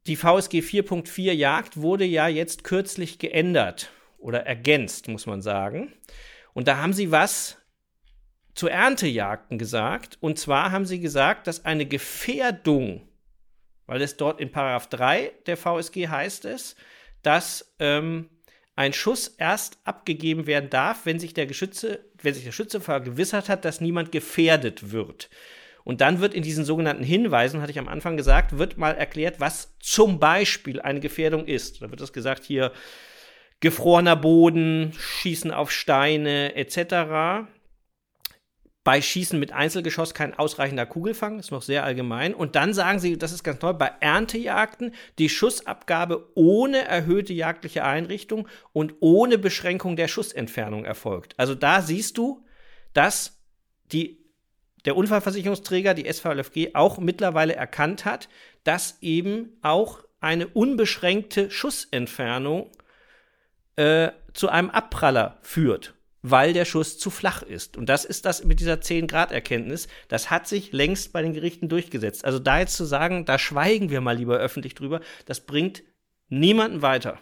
die 0.07 0.17
VSG 0.17 0.61
4.4 0.61 1.33
Jagd 1.33 1.77
wurde 1.77 2.05
ja 2.05 2.29
jetzt 2.29 2.65
kürzlich 2.65 3.19
geändert 3.19 3.91
oder 4.19 4.47
ergänzt, 4.47 5.09
muss 5.09 5.27
man 5.27 5.43
sagen. 5.43 5.93
Und 6.53 6.69
da 6.69 6.79
haben 6.79 6.93
sie 6.93 7.11
was 7.11 7.59
zu 8.55 8.67
Erntejagden 8.67 9.59
gesagt. 9.59 10.19
Und 10.21 10.39
zwar 10.39 10.73
haben 10.73 10.87
sie 10.87 11.01
gesagt, 11.01 11.47
dass 11.47 11.65
eine 11.65 11.87
Gefährdung, 11.87 13.09
weil 13.87 14.03
es 14.03 14.17
dort 14.17 14.41
in 14.41 14.51
Paragraph 14.51 14.89
3 14.89 15.33
der 15.47 15.57
VSG 15.57 16.09
heißt 16.09 16.47
es, 16.47 16.77
dass 17.23 17.75
ähm, 17.79 18.31
ein 18.77 18.95
Schuss 18.95 19.29
erst 19.29 19.79
abgegeben 19.85 20.47
werden 20.47 20.71
darf, 20.71 21.05
wenn 21.05 21.21
sich 21.21 21.35
der 21.35 21.47
Geschütze, 21.47 22.01
wenn 22.23 22.33
sich 22.33 22.45
der 22.45 22.53
Schütze 22.53 22.81
vergewissert 22.81 23.51
hat, 23.51 23.67
dass 23.67 23.83
niemand 23.83 24.13
gefährdet 24.13 24.93
wird. 24.93 25.29
Und 25.85 26.01
dann 26.01 26.21
wird 26.21 26.35
in 26.35 26.43
diesen 26.43 26.65
sogenannten 26.65 27.05
Hinweisen, 27.05 27.61
hatte 27.61 27.73
ich 27.73 27.79
am 27.79 27.89
Anfang 27.89 28.17
gesagt, 28.17 28.59
wird 28.59 28.79
mal 28.79 28.95
erklärt, 28.95 29.41
was 29.41 29.77
zum 29.81 30.19
Beispiel 30.21 30.81
eine 30.81 31.01
Gefährdung 31.01 31.47
ist. 31.47 31.83
Da 31.83 31.91
wird 31.91 32.01
es 32.01 32.13
gesagt 32.13 32.45
hier, 32.45 32.73
gefrorener 33.61 34.17
Boden, 34.17 34.93
Schießen 34.99 35.51
auf 35.51 35.71
Steine 35.71 36.55
etc. 36.57 37.47
Bei 38.83 39.03
Schießen 39.03 39.39
mit 39.39 39.53
Einzelgeschoss 39.53 40.15
kein 40.15 40.35
ausreichender 40.35 40.87
Kugelfang, 40.87 41.39
ist 41.39 41.51
noch 41.51 41.61
sehr 41.61 41.85
allgemein. 41.85 42.35
Und 42.35 42.57
dann 42.57 42.73
sagen 42.73 42.99
sie, 42.99 43.19
das 43.19 43.33
ist 43.33 43.45
ganz 43.45 43.59
toll, 43.59 43.75
bei 43.75 43.93
Erntejagden 44.01 44.95
die 45.19 45.29
Schussabgabe 45.29 46.31
ohne 46.35 46.79
erhöhte 46.87 47.35
jagdliche 47.35 47.85
Einrichtung 47.85 48.49
und 48.73 48.95
ohne 49.01 49.37
Beschränkung 49.37 49.97
der 49.97 50.09
Schussentfernung 50.09 50.87
erfolgt. 50.87 51.35
Also 51.39 51.55
da 51.55 51.83
siehst 51.83 52.17
du, 52.17 52.45
dass 52.95 53.43
die 53.93 54.20
der 54.85 54.97
Unfallversicherungsträger, 54.97 55.95
die 55.95 56.11
SVLFG, 56.11 56.75
auch 56.75 56.99
mittlerweile 56.99 57.55
erkannt 57.55 58.05
hat, 58.05 58.29
dass 58.65 58.99
eben 59.01 59.59
auch 59.63 60.05
eine 60.21 60.47
unbeschränkte 60.49 61.51
Schussentfernung 61.51 62.71
äh, 63.77 64.11
zu 64.35 64.49
einem 64.49 64.71
Abpraller 64.71 65.39
führt, 65.43 65.95
weil 66.23 66.53
der 66.53 66.65
Schuss 66.65 66.99
zu 66.99 67.11
flach 67.11 67.43
ist. 67.43 67.77
Und 67.77 67.89
das 67.89 68.05
ist 68.05 68.27
das 68.27 68.45
mit 68.45 68.61
dieser 68.61 68.75
10-Grad-Erkenntnis. 68.75 69.89
Das 70.09 70.31
hat 70.31 70.47
sich 70.47 70.73
längst 70.73 71.13
bei 71.13 71.23
den 71.23 71.33
Gerichten 71.33 71.69
durchgesetzt. 71.69 72.25
Also 72.25 72.39
da 72.39 72.61
jetzt 72.61 72.77
zu 72.77 72.85
sagen, 72.85 73.25
da 73.25 73.39
schweigen 73.39 73.91
wir 73.91 74.01
mal 74.01 74.17
lieber 74.17 74.37
öffentlich 74.37 74.75
drüber, 74.75 75.01
das 75.25 75.41
bringt 75.41 75.83
niemanden 76.29 76.83
weiter. 76.83 77.19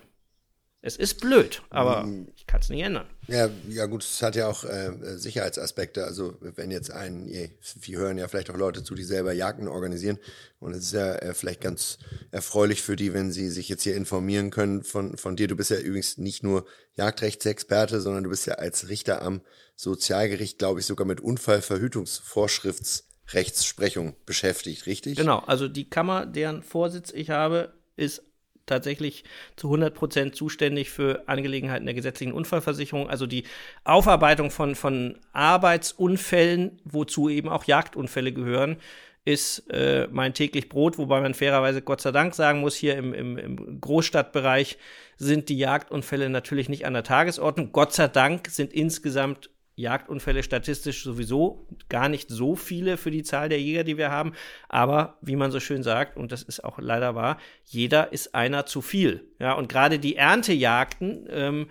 Es 0.80 0.96
ist 0.96 1.20
blöd, 1.20 1.60
aber 1.70 2.04
mm. 2.04 2.28
ich 2.36 2.46
kann 2.46 2.60
es 2.60 2.68
nicht 2.68 2.82
ändern. 2.82 3.08
Ja, 3.26 3.50
ja 3.68 3.86
gut, 3.86 4.04
es 4.04 4.22
hat 4.22 4.36
ja 4.36 4.46
auch 4.46 4.62
äh, 4.62 5.18
Sicherheitsaspekte. 5.18 6.04
Also 6.04 6.36
wenn 6.40 6.70
jetzt 6.70 6.92
ein, 6.92 7.26
wir 7.26 7.98
hören 7.98 8.16
ja 8.16 8.28
vielleicht 8.28 8.50
auch 8.50 8.56
Leute 8.56 8.84
zu, 8.84 8.94
die 8.94 9.02
selber 9.02 9.32
Jagden 9.32 9.66
organisieren 9.66 10.20
und 10.60 10.74
es 10.74 10.84
ist 10.84 10.92
ja 10.92 11.16
äh, 11.16 11.34
vielleicht 11.34 11.60
ganz 11.60 11.98
erfreulich 12.30 12.82
für 12.82 12.94
die, 12.94 13.12
wenn 13.12 13.32
sie 13.32 13.50
sich 13.50 13.68
jetzt 13.68 13.82
hier 13.82 13.96
informieren 13.96 14.50
können 14.50 14.84
von, 14.84 15.16
von 15.16 15.34
dir. 15.34 15.48
Du 15.48 15.56
bist 15.56 15.70
ja 15.70 15.78
übrigens 15.78 16.16
nicht 16.16 16.44
nur 16.44 16.64
Jagdrechtsexperte, 16.94 18.00
sondern 18.00 18.22
du 18.22 18.30
bist 18.30 18.46
ja 18.46 18.54
als 18.54 18.88
Richter 18.88 19.22
am 19.22 19.40
Sozialgericht, 19.74 20.58
glaube 20.58 20.78
ich, 20.78 20.86
sogar 20.86 21.08
mit 21.08 21.20
Unfallverhütungsvorschriftsrechtsprechung 21.20 24.14
beschäftigt, 24.26 24.86
richtig? 24.86 25.16
Genau, 25.16 25.40
also 25.40 25.66
die 25.66 25.90
Kammer, 25.90 26.24
deren 26.24 26.62
Vorsitz 26.62 27.10
ich 27.12 27.30
habe, 27.30 27.72
ist 27.96 28.22
tatsächlich 28.68 29.24
zu 29.56 29.68
100 29.68 29.94
Prozent 29.94 30.36
zuständig 30.36 30.90
für 30.90 31.24
Angelegenheiten 31.26 31.86
der 31.86 31.94
gesetzlichen 31.94 32.32
Unfallversicherung, 32.32 33.08
also 33.10 33.26
die 33.26 33.44
Aufarbeitung 33.84 34.50
von, 34.50 34.74
von 34.74 35.18
Arbeitsunfällen, 35.32 36.78
wozu 36.84 37.28
eben 37.28 37.48
auch 37.48 37.64
Jagdunfälle 37.64 38.32
gehören, 38.32 38.76
ist 39.24 39.68
äh, 39.70 40.08
mein 40.10 40.32
täglich 40.32 40.70
Brot, 40.70 40.96
wobei 40.96 41.20
man 41.20 41.34
fairerweise 41.34 41.82
Gott 41.82 42.00
sei 42.00 42.12
Dank 42.12 42.34
sagen 42.34 42.60
muss, 42.60 42.76
hier 42.76 42.96
im, 42.96 43.12
im, 43.12 43.36
im 43.36 43.80
Großstadtbereich 43.80 44.78
sind 45.18 45.50
die 45.50 45.58
Jagdunfälle 45.58 46.30
natürlich 46.30 46.70
nicht 46.70 46.86
an 46.86 46.94
der 46.94 47.02
Tagesordnung. 47.02 47.72
Gott 47.72 47.92
sei 47.92 48.08
Dank 48.08 48.48
sind 48.48 48.72
insgesamt 48.72 49.50
Jagdunfälle 49.78 50.42
statistisch 50.42 51.04
sowieso 51.04 51.66
gar 51.88 52.08
nicht 52.08 52.28
so 52.28 52.56
viele 52.56 52.96
für 52.96 53.12
die 53.12 53.22
Zahl 53.22 53.48
der 53.48 53.60
Jäger, 53.60 53.84
die 53.84 53.96
wir 53.96 54.10
haben. 54.10 54.32
Aber 54.68 55.18
wie 55.22 55.36
man 55.36 55.52
so 55.52 55.60
schön 55.60 55.84
sagt, 55.84 56.16
und 56.16 56.32
das 56.32 56.42
ist 56.42 56.64
auch 56.64 56.78
leider 56.80 57.14
wahr, 57.14 57.38
jeder 57.64 58.12
ist 58.12 58.34
einer 58.34 58.66
zu 58.66 58.82
viel. 58.82 59.24
Ja, 59.38 59.52
und 59.52 59.68
gerade 59.68 60.00
die 60.00 60.16
Erntejagden, 60.16 61.28
ähm, 61.30 61.68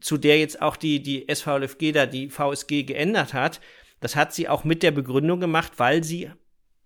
zu 0.00 0.16
der 0.16 0.38
jetzt 0.38 0.62
auch 0.62 0.76
die, 0.76 1.02
die 1.02 1.26
SVLFG 1.32 1.92
da 1.92 2.06
die 2.06 2.30
VSG 2.30 2.84
geändert 2.84 3.34
hat, 3.34 3.60
das 4.00 4.16
hat 4.16 4.32
sie 4.32 4.48
auch 4.48 4.64
mit 4.64 4.82
der 4.82 4.90
Begründung 4.90 5.38
gemacht, 5.38 5.72
weil 5.76 6.02
sie 6.02 6.30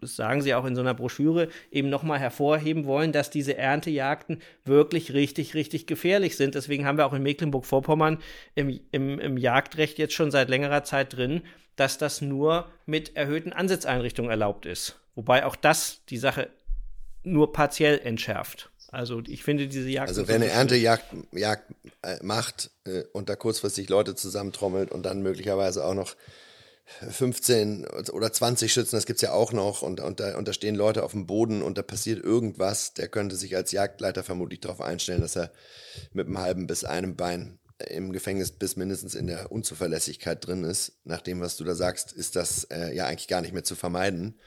das 0.04 0.16
sagen 0.16 0.42
sie 0.42 0.54
auch 0.54 0.64
in 0.64 0.74
so 0.76 0.82
einer 0.82 0.94
Broschüre, 0.94 1.48
eben 1.70 1.88
nochmal 1.88 2.18
hervorheben 2.18 2.84
wollen, 2.84 3.12
dass 3.12 3.30
diese 3.30 3.56
Erntejagden 3.56 4.40
wirklich 4.64 5.12
richtig, 5.12 5.54
richtig 5.54 5.86
gefährlich 5.86 6.36
sind. 6.36 6.54
Deswegen 6.54 6.86
haben 6.86 6.98
wir 6.98 7.06
auch 7.06 7.12
in 7.12 7.22
Mecklenburg-Vorpommern 7.22 8.18
im, 8.54 8.80
im, 8.92 9.18
im 9.18 9.36
Jagdrecht 9.36 9.98
jetzt 9.98 10.14
schon 10.14 10.30
seit 10.30 10.48
längerer 10.48 10.84
Zeit 10.84 11.16
drin, 11.16 11.42
dass 11.76 11.98
das 11.98 12.20
nur 12.20 12.70
mit 12.86 13.16
erhöhten 13.16 13.52
Ansitzeinrichtungen 13.52 14.30
erlaubt 14.30 14.66
ist. 14.66 15.00
Wobei 15.14 15.44
auch 15.44 15.56
das 15.56 16.04
die 16.08 16.18
Sache 16.18 16.50
nur 17.22 17.52
partiell 17.52 17.98
entschärft. 17.98 18.70
Also 18.88 19.22
ich 19.26 19.42
finde 19.42 19.66
diese 19.66 19.88
Jagd. 19.88 20.08
Also 20.08 20.28
wer 20.28 20.36
eine 20.36 20.48
Erntejagd 20.48 21.04
Jagd, 21.32 21.64
äh, 22.02 22.18
macht 22.22 22.70
äh, 22.84 23.02
und 23.12 23.28
da 23.28 23.34
kurzfristig 23.34 23.88
Leute 23.88 24.14
zusammentrommelt 24.14 24.92
und 24.92 25.04
dann 25.04 25.22
möglicherweise 25.22 25.84
auch 25.84 25.94
noch 25.94 26.14
15 27.10 27.86
oder 28.12 28.32
20 28.32 28.72
Schützen, 28.72 28.96
das 28.96 29.06
gibt's 29.06 29.22
ja 29.22 29.32
auch 29.32 29.52
noch, 29.52 29.82
und, 29.82 30.00
und, 30.00 30.20
da, 30.20 30.36
und 30.36 30.46
da 30.46 30.52
stehen 30.52 30.74
Leute 30.74 31.02
auf 31.02 31.12
dem 31.12 31.26
Boden 31.26 31.62
und 31.62 31.78
da 31.78 31.82
passiert 31.82 32.22
irgendwas, 32.22 32.94
der 32.94 33.08
könnte 33.08 33.36
sich 33.36 33.56
als 33.56 33.72
Jagdleiter 33.72 34.22
vermutlich 34.22 34.60
darauf 34.60 34.80
einstellen, 34.80 35.20
dass 35.20 35.36
er 35.36 35.50
mit 36.12 36.26
einem 36.26 36.38
halben 36.38 36.66
bis 36.66 36.84
einem 36.84 37.16
Bein 37.16 37.58
im 37.78 38.12
Gefängnis 38.12 38.52
bis 38.52 38.76
mindestens 38.76 39.14
in 39.14 39.26
der 39.26 39.50
Unzuverlässigkeit 39.50 40.46
drin 40.46 40.64
ist. 40.64 40.92
Nach 41.04 41.20
dem, 41.20 41.40
was 41.40 41.56
du 41.56 41.64
da 41.64 41.74
sagst, 41.74 42.12
ist 42.12 42.36
das 42.36 42.64
äh, 42.64 42.94
ja 42.94 43.06
eigentlich 43.06 43.28
gar 43.28 43.40
nicht 43.40 43.52
mehr 43.52 43.64
zu 43.64 43.74
vermeiden. 43.74 44.38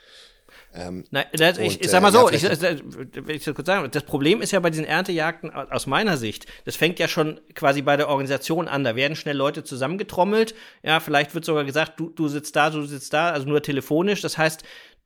Ähm, 0.73 1.05
Nein, 1.11 1.25
das, 1.33 1.57
ich, 1.57 1.81
ich 1.81 1.89
sag 1.89 2.01
mal 2.01 2.09
äh, 2.09 2.11
so, 2.11 2.29
ja, 2.29 2.35
ich, 2.35 2.43
ich, 2.43 3.47
ich 3.47 3.55
kurz 3.55 3.65
sagen, 3.65 3.89
das 3.89 4.03
Problem 4.03 4.41
ist 4.41 4.51
ja 4.51 4.59
bei 4.59 4.69
diesen 4.69 4.85
Erntejagden 4.85 5.51
aus 5.51 5.87
meiner 5.87 6.17
Sicht, 6.17 6.45
das 6.65 6.75
fängt 6.75 6.99
ja 6.99 7.07
schon 7.07 7.39
quasi 7.55 7.81
bei 7.81 7.97
der 7.97 8.09
Organisation 8.09 8.67
an. 8.67 8.83
Da 8.83 8.95
werden 8.95 9.15
schnell 9.15 9.35
Leute 9.35 9.63
zusammengetrommelt. 9.63 10.55
Ja, 10.83 10.99
vielleicht 10.99 11.33
wird 11.33 11.45
sogar 11.45 11.63
gesagt, 11.63 11.99
du, 11.99 12.09
du 12.09 12.27
sitzt 12.27 12.55
da, 12.55 12.69
du 12.69 12.83
sitzt 12.83 13.13
da, 13.13 13.29
also 13.29 13.47
nur 13.47 13.61
telefonisch. 13.63 14.21
Das 14.21 14.37
heißt, 14.37 14.63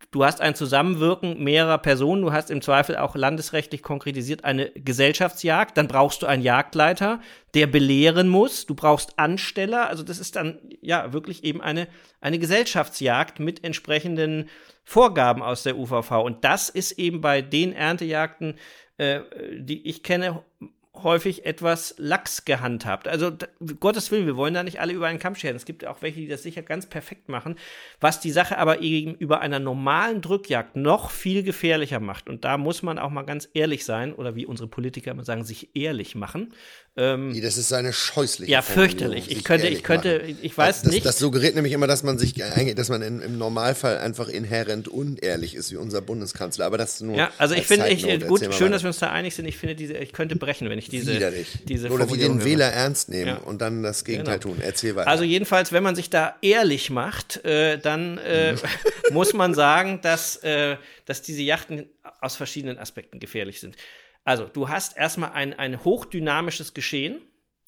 du 0.09 0.25
hast 0.25 0.41
ein 0.41 0.55
Zusammenwirken 0.55 1.43
mehrerer 1.43 1.77
Personen, 1.77 2.23
du 2.23 2.31
hast 2.31 2.49
im 2.49 2.61
Zweifel 2.61 2.97
auch 2.97 3.15
landesrechtlich 3.15 3.83
konkretisiert 3.83 4.43
eine 4.43 4.71
Gesellschaftsjagd, 4.71 5.77
dann 5.77 5.87
brauchst 5.87 6.21
du 6.21 6.25
einen 6.25 6.41
Jagdleiter, 6.41 7.21
der 7.53 7.67
belehren 7.67 8.27
muss, 8.27 8.65
du 8.65 8.73
brauchst 8.73 9.19
Ansteller, 9.19 9.87
also 9.87 10.03
das 10.03 10.19
ist 10.19 10.35
dann 10.35 10.59
ja 10.81 11.13
wirklich 11.13 11.43
eben 11.43 11.61
eine, 11.61 11.87
eine 12.19 12.39
Gesellschaftsjagd 12.39 13.39
mit 13.39 13.63
entsprechenden 13.63 14.49
Vorgaben 14.83 15.43
aus 15.43 15.63
der 15.63 15.77
UVV. 15.77 16.11
Und 16.23 16.43
das 16.43 16.69
ist 16.69 16.93
eben 16.93 17.21
bei 17.21 17.41
den 17.41 17.73
Erntejagden, 17.73 18.55
äh, 18.97 19.21
die 19.57 19.87
ich 19.87 20.03
kenne, 20.03 20.43
häufig 20.93 21.45
etwas 21.45 21.95
lax 21.97 22.43
gehandhabt. 22.43 23.07
Also, 23.07 23.31
Gottes 23.79 24.11
Willen, 24.11 24.25
wir 24.25 24.35
wollen 24.35 24.53
da 24.53 24.63
nicht 24.63 24.79
alle 24.81 24.93
über 24.93 25.07
einen 25.07 25.19
Kamm 25.19 25.35
scheren. 25.35 25.55
Es 25.55 25.65
gibt 25.65 25.85
auch 25.85 26.01
welche, 26.01 26.19
die 26.19 26.27
das 26.27 26.43
sicher 26.43 26.61
ganz 26.61 26.85
perfekt 26.85 27.29
machen, 27.29 27.55
was 27.99 28.19
die 28.19 28.31
Sache 28.31 28.57
aber 28.57 28.77
gegenüber 28.77 29.39
einer 29.41 29.59
normalen 29.59 30.21
Drückjagd 30.21 30.75
noch 30.75 31.09
viel 31.11 31.43
gefährlicher 31.43 31.99
macht. 31.99 32.29
Und 32.29 32.43
da 32.43 32.57
muss 32.57 32.83
man 32.83 32.99
auch 32.99 33.09
mal 33.09 33.23
ganz 33.23 33.47
ehrlich 33.53 33.85
sein, 33.85 34.13
oder 34.13 34.35
wie 34.35 34.45
unsere 34.45 34.67
Politiker 34.67 35.11
immer 35.11 35.23
sagen, 35.23 35.43
sich 35.43 35.75
ehrlich 35.75 36.15
machen. 36.15 36.53
Ähm, 36.97 37.39
das 37.41 37.57
ist 37.57 37.71
eine 37.71 37.93
scheußliche 37.93 38.51
Ja, 38.51 38.61
fürchterlich. 38.61 39.31
Ich 39.31 39.45
könnte, 39.45 39.69
ich 39.69 39.81
könnte, 39.81 40.19
machen. 40.19 40.37
ich 40.41 40.57
weiß 40.57 40.81
das, 40.81 40.91
nicht. 40.91 41.05
Das 41.05 41.19
suggeriert 41.19 41.55
nämlich 41.55 41.71
immer, 41.71 41.87
dass 41.87 42.03
man 42.03 42.19
sich, 42.19 42.33
dass 42.33 42.89
man 42.89 43.01
in, 43.01 43.21
im 43.21 43.37
Normalfall 43.37 43.97
einfach 43.99 44.27
inhärent 44.27 44.89
unehrlich 44.89 45.55
ist, 45.55 45.71
wie 45.71 45.77
unser 45.77 46.01
Bundeskanzler. 46.01 46.65
Aber 46.65 46.77
das 46.77 46.99
nur. 46.99 47.15
Ja, 47.15 47.31
also 47.37 47.55
ich 47.55 47.65
finde, 47.65 47.87
ich, 47.87 48.03
gut, 48.27 48.53
schön, 48.53 48.73
dass 48.73 48.83
wir 48.83 48.89
uns 48.89 48.99
da 48.99 49.09
einig 49.09 49.35
sind. 49.35 49.45
Ich 49.45 49.57
finde 49.57 49.75
diese, 49.75 49.93
ich 49.93 50.11
könnte 50.11 50.35
brechen, 50.35 50.69
wenn 50.69 50.79
ich 50.81 50.89
diese, 50.89 51.15
Widerlich. 51.15 51.59
diese 51.63 51.89
Oder 51.89 52.11
wie 52.11 52.17
den 52.17 52.43
Wähler 52.43 52.67
ernst 52.67 53.09
nehmen 53.09 53.27
ja. 53.27 53.37
und 53.37 53.61
dann 53.61 53.83
das 53.83 54.03
Gegenteil 54.03 54.39
genau. 54.39 54.55
tun. 54.55 54.63
Erzähl 54.63 54.95
weiter. 54.95 55.09
Also 55.09 55.23
jedenfalls, 55.23 55.71
wenn 55.71 55.83
man 55.83 55.95
sich 55.95 56.09
da 56.09 56.35
ehrlich 56.41 56.89
macht, 56.89 57.43
äh, 57.45 57.77
dann 57.77 58.17
äh, 58.19 58.55
muss 59.11 59.33
man 59.33 59.53
sagen, 59.53 59.99
dass, 60.01 60.37
äh, 60.37 60.77
dass 61.05 61.21
diese 61.21 61.41
Yachten 61.41 61.89
aus 62.19 62.35
verschiedenen 62.35 62.77
Aspekten 62.77 63.19
gefährlich 63.19 63.59
sind. 63.59 63.75
Also, 64.23 64.45
du 64.45 64.69
hast 64.69 64.97
erstmal 64.97 65.31
ein, 65.31 65.57
ein 65.57 65.83
hochdynamisches 65.83 66.73
Geschehen 66.73 67.21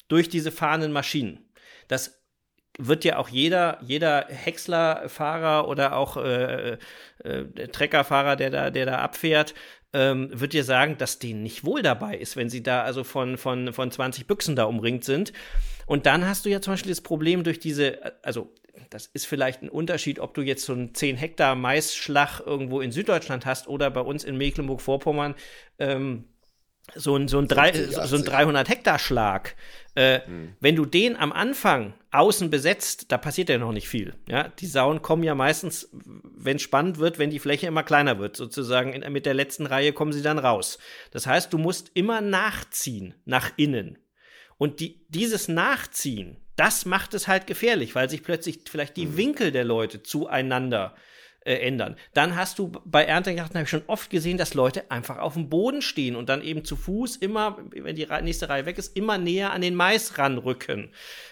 durch 0.08 0.28
diese 0.28 0.52
fahrenden 0.52 0.92
Maschinen. 0.92 1.44
Das 1.88 2.22
wird 2.78 3.04
ja 3.04 3.18
auch 3.18 3.28
jeder, 3.28 3.78
jeder 3.82 4.26
Häckslerfahrer 4.28 5.68
oder 5.68 5.96
auch 5.96 6.16
äh, 6.16 6.78
äh, 7.22 7.68
Treckerfahrer, 7.68 8.36
der 8.36 8.50
da, 8.50 8.70
der 8.70 8.86
da 8.86 8.98
abfährt, 8.98 9.54
ähm, 9.94 10.28
wird 10.32 10.52
dir 10.52 10.64
sagen, 10.64 10.98
dass 10.98 11.20
denen 11.20 11.42
nicht 11.42 11.64
wohl 11.64 11.80
dabei 11.80 12.16
ist, 12.18 12.36
wenn 12.36 12.50
sie 12.50 12.62
da 12.62 12.82
also 12.82 13.04
von, 13.04 13.38
von, 13.38 13.72
von 13.72 13.90
20 13.90 14.26
Büchsen 14.26 14.56
da 14.56 14.64
umringt 14.64 15.04
sind. 15.04 15.32
Und 15.86 16.04
dann 16.04 16.26
hast 16.26 16.44
du 16.44 16.50
ja 16.50 16.60
zum 16.60 16.74
Beispiel 16.74 16.90
das 16.90 17.00
Problem 17.00 17.44
durch 17.44 17.60
diese, 17.60 18.12
also 18.22 18.52
das 18.90 19.06
ist 19.06 19.26
vielleicht 19.26 19.62
ein 19.62 19.68
Unterschied, 19.68 20.18
ob 20.18 20.34
du 20.34 20.42
jetzt 20.42 20.64
so 20.64 20.72
einen 20.72 20.94
10 20.94 21.16
Hektar 21.16 21.54
Maisschlag 21.54 22.40
irgendwo 22.44 22.80
in 22.80 22.90
Süddeutschland 22.90 23.46
hast 23.46 23.68
oder 23.68 23.88
bei 23.90 24.00
uns 24.00 24.24
in 24.24 24.36
Mecklenburg-Vorpommern 24.36 25.36
ähm, 25.78 26.24
so 26.94 27.16
ein, 27.16 27.28
so 27.28 27.38
ein, 27.38 27.48
50, 27.48 27.94
so 27.94 28.16
ein 28.16 28.24
300 28.24 28.68
Hektar 28.68 28.98
Schlag. 28.98 29.54
Äh, 29.94 30.20
hm. 30.26 30.54
Wenn 30.60 30.76
du 30.76 30.86
den 30.86 31.16
am 31.16 31.32
Anfang 31.32 31.94
außen 32.10 32.50
besetzt, 32.50 33.12
da 33.12 33.18
passiert 33.18 33.48
ja 33.48 33.58
noch 33.58 33.72
nicht 33.72 33.88
viel. 33.88 34.14
Ja, 34.28 34.48
die 34.48 34.66
Sauen 34.66 35.02
kommen 35.02 35.22
ja 35.22 35.34
meistens, 35.34 35.88
wenn 35.92 36.56
es 36.56 36.62
spannend 36.62 36.98
wird, 36.98 37.18
wenn 37.18 37.30
die 37.30 37.38
Fläche 37.38 37.66
immer 37.66 37.82
kleiner 37.82 38.18
wird, 38.18 38.36
sozusagen 38.36 38.92
in, 38.92 39.12
mit 39.12 39.26
der 39.26 39.34
letzten 39.34 39.66
Reihe 39.66 39.92
kommen 39.92 40.12
sie 40.12 40.22
dann 40.22 40.38
raus. 40.38 40.78
Das 41.12 41.26
heißt, 41.26 41.52
du 41.52 41.58
musst 41.58 41.92
immer 41.94 42.20
nachziehen 42.20 43.14
nach 43.24 43.52
innen. 43.56 43.98
Und 44.56 44.80
die, 44.80 45.04
dieses 45.08 45.48
Nachziehen, 45.48 46.36
das 46.56 46.86
macht 46.86 47.14
es 47.14 47.28
halt 47.28 47.46
gefährlich, 47.46 47.94
weil 47.94 48.08
sich 48.08 48.22
plötzlich 48.22 48.60
vielleicht 48.68 48.96
die 48.96 49.06
hm. 49.06 49.16
Winkel 49.16 49.52
der 49.52 49.64
Leute 49.64 50.02
zueinander 50.02 50.94
äh, 50.96 51.00
äh, 51.44 51.54
ändern. 51.56 51.96
Dann 52.14 52.36
hast 52.36 52.58
du 52.58 52.72
bei 52.84 53.04
Erntejachten 53.04 53.56
habe 53.56 53.64
ich 53.64 53.70
schon 53.70 53.84
oft 53.86 54.10
gesehen, 54.10 54.38
dass 54.38 54.54
Leute 54.54 54.90
einfach 54.90 55.18
auf 55.18 55.34
dem 55.34 55.48
Boden 55.48 55.82
stehen 55.82 56.16
und 56.16 56.28
dann 56.28 56.42
eben 56.42 56.64
zu 56.64 56.76
Fuß 56.76 57.16
immer, 57.16 57.58
wenn 57.70 57.96
die 57.96 58.06
nächste 58.22 58.48
Reihe 58.48 58.66
weg 58.66 58.78
ist, 58.78 58.96
immer 58.96 59.18
näher 59.18 59.52
an 59.52 59.60
den 59.60 59.74
Mais 59.74 60.18
ranrücken. 60.18 60.90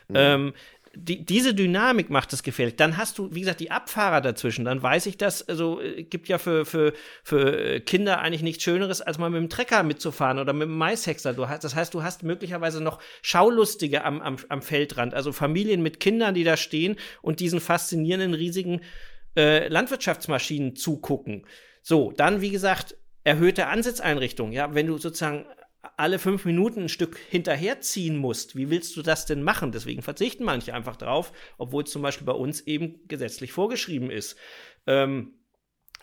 Mhm. 0.09 0.15
Ähm, 0.15 0.53
die, 0.95 1.25
diese 1.25 1.55
Dynamik 1.55 2.11
macht 2.11 2.33
es 2.33 2.43
gefährlich. 2.43 2.77
Dann 2.77 2.97
hast 2.99 3.17
du, 3.17 3.35
wie 3.35 3.41
gesagt, 3.41 3.61
die 3.61 3.71
Abfahrer 3.71 4.21
dazwischen. 4.21 4.67
Dann 4.67 4.83
weiß 4.83 5.07
ich 5.07 5.17
das, 5.17 5.49
also 5.49 5.81
äh, 5.81 6.03
gibt 6.03 6.29
ja 6.29 6.39
für, 6.39 6.67
für, 6.67 6.93
für 7.23 7.81
Kinder 7.81 8.21
eigentlich 8.21 8.43
nichts 8.43 8.63
Schöneres, 8.63 9.01
als 9.01 9.19
mal 9.19 9.31
mit 9.31 9.41
dem 9.41 9.49
Trecker 9.49 9.83
mitzufahren 9.83 10.39
oder 10.39 10.53
mit 10.53 10.69
dem 10.69 10.77
Maishäcksler. 10.77 11.33
Du 11.33 11.49
hast, 11.49 11.65
das 11.65 11.75
heißt, 11.75 11.95
du 11.95 12.03
hast 12.03 12.23
möglicherweise 12.23 12.83
noch 12.83 13.01
Schaulustige 13.23 14.05
am, 14.05 14.21
am, 14.21 14.37
am 14.49 14.61
Feldrand, 14.61 15.15
also 15.15 15.33
Familien 15.33 15.83
mit 15.83 16.01
Kindern, 16.01 16.35
die 16.35 16.45
da 16.45 16.57
stehen 16.57 16.97
und 17.23 17.41
diesen 17.41 17.61
faszinierenden 17.61 18.35
riesigen 18.35 18.83
äh, 19.37 19.69
Landwirtschaftsmaschinen 19.69 20.77
zugucken. 20.77 21.47
So, 21.83 22.13
dann, 22.13 22.41
wie 22.41 22.51
gesagt, 22.51 22.97
erhöhte 23.25 23.67
Ansitzeinrichtung. 23.67 24.53
Ja, 24.53 24.75
wenn 24.75 24.87
du 24.87 24.99
sozusagen 24.99 25.47
alle 25.97 26.19
fünf 26.19 26.45
Minuten 26.45 26.83
ein 26.83 26.89
Stück 26.89 27.19
hinterherziehen 27.31 28.17
musst, 28.17 28.57
wie 28.57 28.71
willst 28.71 28.97
du 28.97 29.03
das 29.03 29.27
denn 29.27 29.43
machen? 29.43 29.73
Deswegen 29.73 30.03
verzichten 30.03 30.45
manche 30.45 30.75
einfach 30.75 30.97
drauf, 30.97 31.33
obwohl 31.59 31.85
es 31.85 31.91
zum 31.91 32.03
Beispiel 32.03 32.27
bei 32.27 32.33
uns 32.33 32.61
eben 32.63 33.07
gesetzlich 33.09 33.53
vorgeschrieben 33.53 34.11
ist. 34.11 34.37
Ähm, 34.87 35.35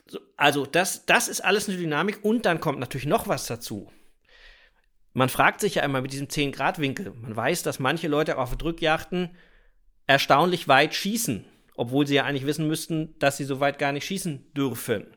so, 0.06 0.20
also 0.36 0.66
das, 0.66 1.06
das 1.06 1.28
ist 1.28 1.42
alles 1.42 1.70
eine 1.70 1.78
Dynamik 1.78 2.24
und 2.24 2.46
dann 2.46 2.60
kommt 2.60 2.80
natürlich 2.80 3.08
noch 3.08 3.28
was 3.28 3.46
dazu. 3.48 3.92
Man 5.14 5.30
fragt 5.30 5.62
sich 5.62 5.76
ja 5.76 5.84
immer 5.84 6.02
mit 6.02 6.14
diesem 6.14 6.28
10-Grad-Winkel. 6.28 7.14
Man 7.14 7.36
weiß, 7.36 7.64
dass 7.64 7.80
manche 7.80 8.08
Leute 8.08 8.38
auf 8.38 8.56
Drückjachten 8.56 9.36
erstaunlich 10.08 10.68
weit 10.68 10.94
schießen 10.94 11.46
obwohl 11.80 12.06
sie 12.06 12.16
ja 12.16 12.26
eigentlich 12.26 12.46
wissen 12.46 12.68
müssten, 12.68 13.18
dass 13.20 13.38
sie 13.38 13.46
so 13.46 13.62
weit 13.62 13.80
gar 13.80 13.94
nicht 13.94 14.06
schießen 14.06 14.52
dürfen. 14.54 15.08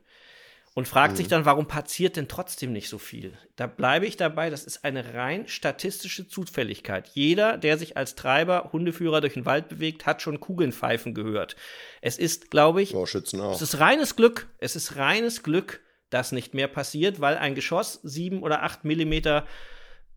Und 0.74 0.86
fragt 0.86 1.14
mhm. 1.14 1.16
sich 1.16 1.28
dann, 1.28 1.44
warum 1.44 1.66
passiert 1.66 2.16
denn 2.16 2.28
trotzdem 2.28 2.72
nicht 2.72 2.88
so 2.88 2.98
viel? 2.98 3.36
Da 3.56 3.66
bleibe 3.66 4.06
ich 4.06 4.16
dabei, 4.16 4.48
das 4.48 4.64
ist 4.64 4.84
eine 4.84 5.12
rein 5.12 5.48
statistische 5.48 6.28
Zufälligkeit. 6.28 7.10
Jeder, 7.12 7.58
der 7.58 7.76
sich 7.76 7.96
als 7.96 8.14
Treiber, 8.14 8.70
Hundeführer 8.72 9.20
durch 9.20 9.34
den 9.34 9.44
Wald 9.44 9.68
bewegt, 9.68 10.06
hat 10.06 10.22
schon 10.22 10.38
Kugeln 10.40 10.72
pfeifen 10.72 11.14
gehört. 11.14 11.56
Es 12.00 12.16
ist, 12.16 12.50
glaube 12.50 12.80
ich, 12.80 12.94
oh, 12.94 13.04
es 13.04 13.60
ist 13.60 13.80
reines 13.80 14.14
Glück. 14.14 14.48
Es 14.58 14.76
ist 14.76 14.96
reines 14.96 15.42
Glück, 15.42 15.80
dass 16.10 16.30
nicht 16.30 16.54
mehr 16.54 16.68
passiert, 16.68 17.20
weil 17.20 17.36
ein 17.36 17.56
Geschoss 17.56 18.00
sieben 18.04 18.42
oder 18.42 18.62
acht 18.62 18.84
Millimeter 18.84 19.46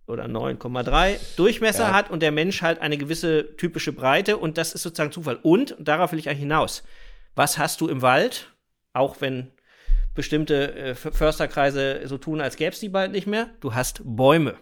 oder 0.07 0.25
9,3 0.25 1.17
Durchmesser 1.35 1.85
ja. 1.85 1.93
hat 1.93 2.11
und 2.11 2.21
der 2.21 2.31
Mensch 2.31 2.61
halt 2.61 2.79
eine 2.79 2.97
gewisse 2.97 3.55
typische 3.57 3.91
Breite 3.91 4.37
und 4.37 4.57
das 4.57 4.73
ist 4.73 4.83
sozusagen 4.83 5.11
Zufall. 5.11 5.39
Und, 5.41 5.75
darauf 5.79 6.11
will 6.11 6.19
ich 6.19 6.29
eigentlich 6.29 6.39
hinaus, 6.39 6.83
was 7.35 7.57
hast 7.57 7.81
du 7.81 7.87
im 7.87 8.01
Wald, 8.01 8.51
auch 8.93 9.19
wenn 9.19 9.51
bestimmte 10.13 10.73
äh, 10.75 10.95
Försterkreise 10.95 12.01
so 12.05 12.17
tun, 12.17 12.41
als 12.41 12.55
gäbe 12.55 12.71
es 12.71 12.79
die 12.79 12.89
bald 12.89 13.11
nicht 13.11 13.27
mehr, 13.27 13.49
du 13.59 13.73
hast 13.73 14.01
Bäume. 14.03 14.55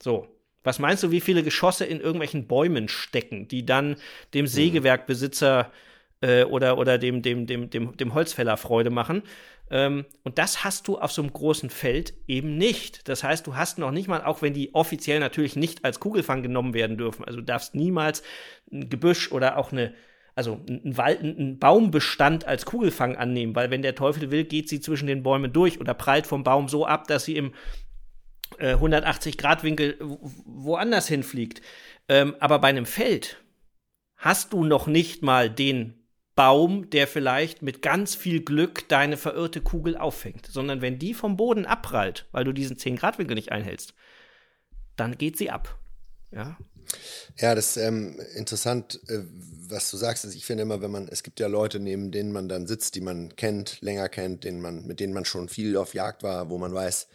So, 0.00 0.28
was 0.62 0.78
meinst 0.78 1.02
du, 1.02 1.10
wie 1.10 1.20
viele 1.20 1.42
Geschosse 1.42 1.84
in 1.84 2.00
irgendwelchen 2.00 2.46
Bäumen 2.46 2.88
stecken, 2.88 3.48
die 3.48 3.64
dann 3.66 3.96
dem 4.34 4.44
mhm. 4.44 4.48
Sägewerkbesitzer 4.48 5.72
äh, 6.20 6.44
oder, 6.44 6.78
oder 6.78 6.98
dem, 6.98 7.22
dem, 7.22 7.46
dem, 7.46 7.70
dem, 7.70 7.96
dem 7.96 8.14
Holzfäller 8.14 8.56
Freude 8.56 8.90
machen? 8.90 9.22
Ähm, 9.70 10.04
und 10.22 10.38
das 10.38 10.64
hast 10.64 10.86
du 10.88 10.98
auf 10.98 11.12
so 11.12 11.22
einem 11.22 11.32
großen 11.32 11.70
Feld 11.70 12.14
eben 12.28 12.56
nicht. 12.56 13.08
Das 13.08 13.24
heißt, 13.24 13.46
du 13.46 13.56
hast 13.56 13.78
noch 13.78 13.90
nicht 13.90 14.08
mal, 14.08 14.24
auch 14.24 14.42
wenn 14.42 14.54
die 14.54 14.74
offiziell 14.74 15.18
natürlich 15.18 15.56
nicht 15.56 15.84
als 15.84 15.98
Kugelfang 15.98 16.42
genommen 16.42 16.74
werden 16.74 16.96
dürfen, 16.96 17.24
also 17.24 17.40
du 17.40 17.44
darfst 17.44 17.74
niemals 17.74 18.22
ein 18.70 18.88
Gebüsch 18.88 19.32
oder 19.32 19.58
auch 19.58 19.72
eine, 19.72 19.94
also 20.36 20.60
ein, 20.68 20.96
Wald, 20.96 21.22
ein 21.22 21.58
Baumbestand 21.58 22.46
als 22.46 22.64
Kugelfang 22.64 23.16
annehmen, 23.16 23.56
weil 23.56 23.70
wenn 23.70 23.82
der 23.82 23.96
Teufel 23.96 24.30
will, 24.30 24.44
geht 24.44 24.68
sie 24.68 24.80
zwischen 24.80 25.08
den 25.08 25.22
Bäumen 25.22 25.52
durch 25.52 25.80
oder 25.80 25.94
prallt 25.94 26.26
vom 26.26 26.44
Baum 26.44 26.68
so 26.68 26.86
ab, 26.86 27.08
dass 27.08 27.24
sie 27.24 27.36
im 27.36 27.52
äh, 28.58 28.72
180 28.72 29.38
Grad 29.38 29.64
Winkel 29.64 29.96
woanders 30.00 31.08
hinfliegt. 31.08 31.60
Ähm, 32.08 32.36
aber 32.38 32.60
bei 32.60 32.68
einem 32.68 32.86
Feld 32.86 33.42
hast 34.16 34.52
du 34.52 34.64
noch 34.64 34.86
nicht 34.86 35.22
mal 35.22 35.50
den 35.50 35.95
Baum, 36.36 36.90
der 36.90 37.08
vielleicht 37.08 37.62
mit 37.62 37.82
ganz 37.82 38.14
viel 38.14 38.44
Glück 38.44 38.88
deine 38.88 39.16
verirrte 39.16 39.62
Kugel 39.62 39.96
auffängt, 39.96 40.46
sondern 40.46 40.82
wenn 40.82 40.98
die 40.98 41.14
vom 41.14 41.36
Boden 41.36 41.64
abprallt, 41.64 42.26
weil 42.30 42.44
du 42.44 42.52
diesen 42.52 42.76
10-Grad-Winkel 42.76 43.34
nicht 43.34 43.52
einhältst, 43.52 43.94
dann 44.96 45.16
geht 45.16 45.38
sie 45.38 45.50
ab. 45.50 45.78
Ja, 46.30 46.58
ja 47.38 47.54
das 47.54 47.76
ist 47.76 47.82
ähm, 47.82 48.20
interessant, 48.34 49.00
äh, 49.08 49.20
was 49.68 49.90
du 49.90 49.96
sagst. 49.96 50.26
Ich 50.26 50.44
finde 50.44 50.62
immer, 50.62 50.82
wenn 50.82 50.90
man, 50.90 51.08
es 51.08 51.22
gibt 51.22 51.40
ja 51.40 51.46
Leute, 51.46 51.80
neben 51.80 52.12
denen 52.12 52.32
man 52.32 52.48
dann 52.48 52.66
sitzt, 52.66 52.94
die 52.96 53.00
man 53.00 53.34
kennt, 53.36 53.80
länger 53.80 54.10
kennt, 54.10 54.44
denen 54.44 54.60
man, 54.60 54.86
mit 54.86 55.00
denen 55.00 55.14
man 55.14 55.24
schon 55.24 55.48
viel 55.48 55.76
auf 55.78 55.94
Jagd 55.94 56.22
war, 56.22 56.50
wo 56.50 56.58
man 56.58 56.74
weiß, 56.74 57.08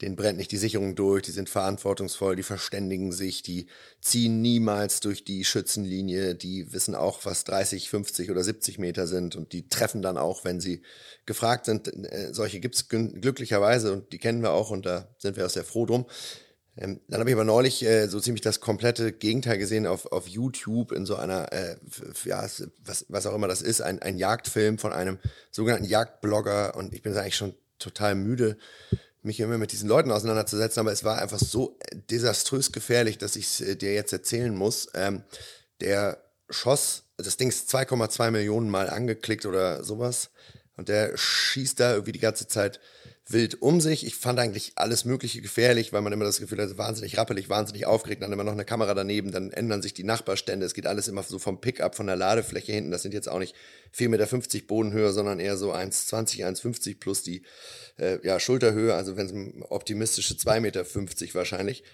denen 0.00 0.16
brennt 0.16 0.38
nicht 0.38 0.50
die 0.50 0.56
Sicherung 0.56 0.94
durch, 0.94 1.22
die 1.22 1.30
sind 1.30 1.50
verantwortungsvoll, 1.50 2.36
die 2.36 2.42
verständigen 2.42 3.12
sich, 3.12 3.42
die 3.42 3.66
ziehen 4.00 4.40
niemals 4.40 5.00
durch 5.00 5.24
die 5.24 5.44
Schützenlinie, 5.44 6.34
die 6.34 6.72
wissen 6.72 6.94
auch, 6.94 7.24
was 7.24 7.44
30, 7.44 7.90
50 7.90 8.30
oder 8.30 8.42
70 8.42 8.78
Meter 8.78 9.06
sind 9.06 9.36
und 9.36 9.52
die 9.52 9.68
treffen 9.68 10.00
dann 10.00 10.16
auch, 10.16 10.44
wenn 10.44 10.60
sie 10.60 10.82
gefragt 11.26 11.66
sind. 11.66 11.88
Äh, 11.88 12.32
solche 12.32 12.60
gibt's 12.60 12.88
glücklicherweise 12.88 13.92
und 13.92 14.12
die 14.12 14.18
kennen 14.18 14.42
wir 14.42 14.52
auch 14.52 14.70
und 14.70 14.86
da 14.86 15.08
sind 15.18 15.36
wir 15.36 15.44
auch 15.44 15.50
sehr 15.50 15.64
froh 15.64 15.84
drum. 15.84 16.06
Ähm, 16.76 17.00
dann 17.08 17.20
habe 17.20 17.30
ich 17.30 17.36
aber 17.36 17.44
neulich 17.44 17.84
äh, 17.84 18.06
so 18.06 18.20
ziemlich 18.20 18.40
das 18.40 18.60
komplette 18.60 19.12
Gegenteil 19.12 19.58
gesehen 19.58 19.86
auf, 19.86 20.10
auf 20.12 20.28
YouTube 20.28 20.92
in 20.92 21.04
so 21.04 21.16
einer, 21.16 21.52
äh, 21.52 21.76
ja, 22.24 22.42
was, 22.84 23.04
was 23.08 23.26
auch 23.26 23.34
immer 23.34 23.48
das 23.48 23.60
ist, 23.60 23.82
ein, 23.82 24.00
ein 24.00 24.16
Jagdfilm 24.16 24.78
von 24.78 24.92
einem 24.92 25.18
sogenannten 25.50 25.86
Jagdblogger 25.86 26.74
und 26.76 26.94
ich 26.94 27.02
bin 27.02 27.14
eigentlich 27.16 27.36
schon 27.36 27.54
total 27.78 28.14
müde 28.14 28.56
mich 29.22 29.40
immer 29.40 29.58
mit 29.58 29.72
diesen 29.72 29.88
Leuten 29.88 30.10
auseinanderzusetzen, 30.10 30.80
aber 30.80 30.92
es 30.92 31.04
war 31.04 31.20
einfach 31.20 31.38
so 31.38 31.78
desaströs 32.10 32.72
gefährlich, 32.72 33.18
dass 33.18 33.36
ich 33.36 33.46
es 33.46 33.60
äh, 33.60 33.76
dir 33.76 33.94
jetzt 33.94 34.12
erzählen 34.12 34.54
muss. 34.54 34.88
Ähm, 34.94 35.22
der 35.80 36.22
schoss, 36.48 37.04
das 37.16 37.36
Ding 37.36 37.48
ist 37.48 37.74
2,2 37.74 38.30
Millionen 38.30 38.70
Mal 38.70 38.88
angeklickt 38.90 39.46
oder 39.46 39.84
sowas 39.84 40.30
und 40.76 40.88
der 40.88 41.16
schießt 41.16 41.78
da 41.78 41.92
irgendwie 41.92 42.12
die 42.12 42.20
ganze 42.20 42.48
Zeit 42.48 42.80
wild 43.32 43.62
um 43.62 43.80
sich. 43.80 44.06
Ich 44.06 44.16
fand 44.16 44.38
eigentlich 44.38 44.72
alles 44.76 45.04
Mögliche 45.04 45.40
gefährlich, 45.40 45.92
weil 45.92 46.02
man 46.02 46.12
immer 46.12 46.24
das 46.24 46.40
Gefühl 46.40 46.60
hatte, 46.60 46.78
wahnsinnig 46.78 47.16
rappelig, 47.18 47.48
wahnsinnig 47.48 47.86
aufgeregt, 47.86 48.22
dann 48.22 48.32
immer 48.32 48.44
noch 48.44 48.52
eine 48.52 48.64
Kamera 48.64 48.94
daneben, 48.94 49.32
dann 49.32 49.50
ändern 49.50 49.82
sich 49.82 49.94
die 49.94 50.04
Nachbarstände. 50.04 50.66
Es 50.66 50.74
geht 50.74 50.86
alles 50.86 51.08
immer 51.08 51.22
so 51.22 51.38
vom 51.38 51.60
Pickup, 51.60 51.94
von 51.94 52.06
der 52.06 52.16
Ladefläche 52.16 52.72
hinten. 52.72 52.90
Das 52.90 53.02
sind 53.02 53.14
jetzt 53.14 53.28
auch 53.28 53.38
nicht 53.38 53.54
4,50 53.96 54.08
Meter 54.08 54.66
Bodenhöhe, 54.66 55.12
sondern 55.12 55.40
eher 55.40 55.56
so 55.56 55.72
1,20, 55.72 56.44
1,50 56.44 56.98
plus 56.98 57.22
die 57.22 57.42
äh, 57.98 58.18
ja, 58.26 58.40
Schulterhöhe, 58.40 58.94
also 58.94 59.16
wenn 59.16 59.26
es 59.26 59.70
optimistische 59.70 60.34
2,50 60.34 60.60
Meter 60.60 61.34
wahrscheinlich. 61.34 61.84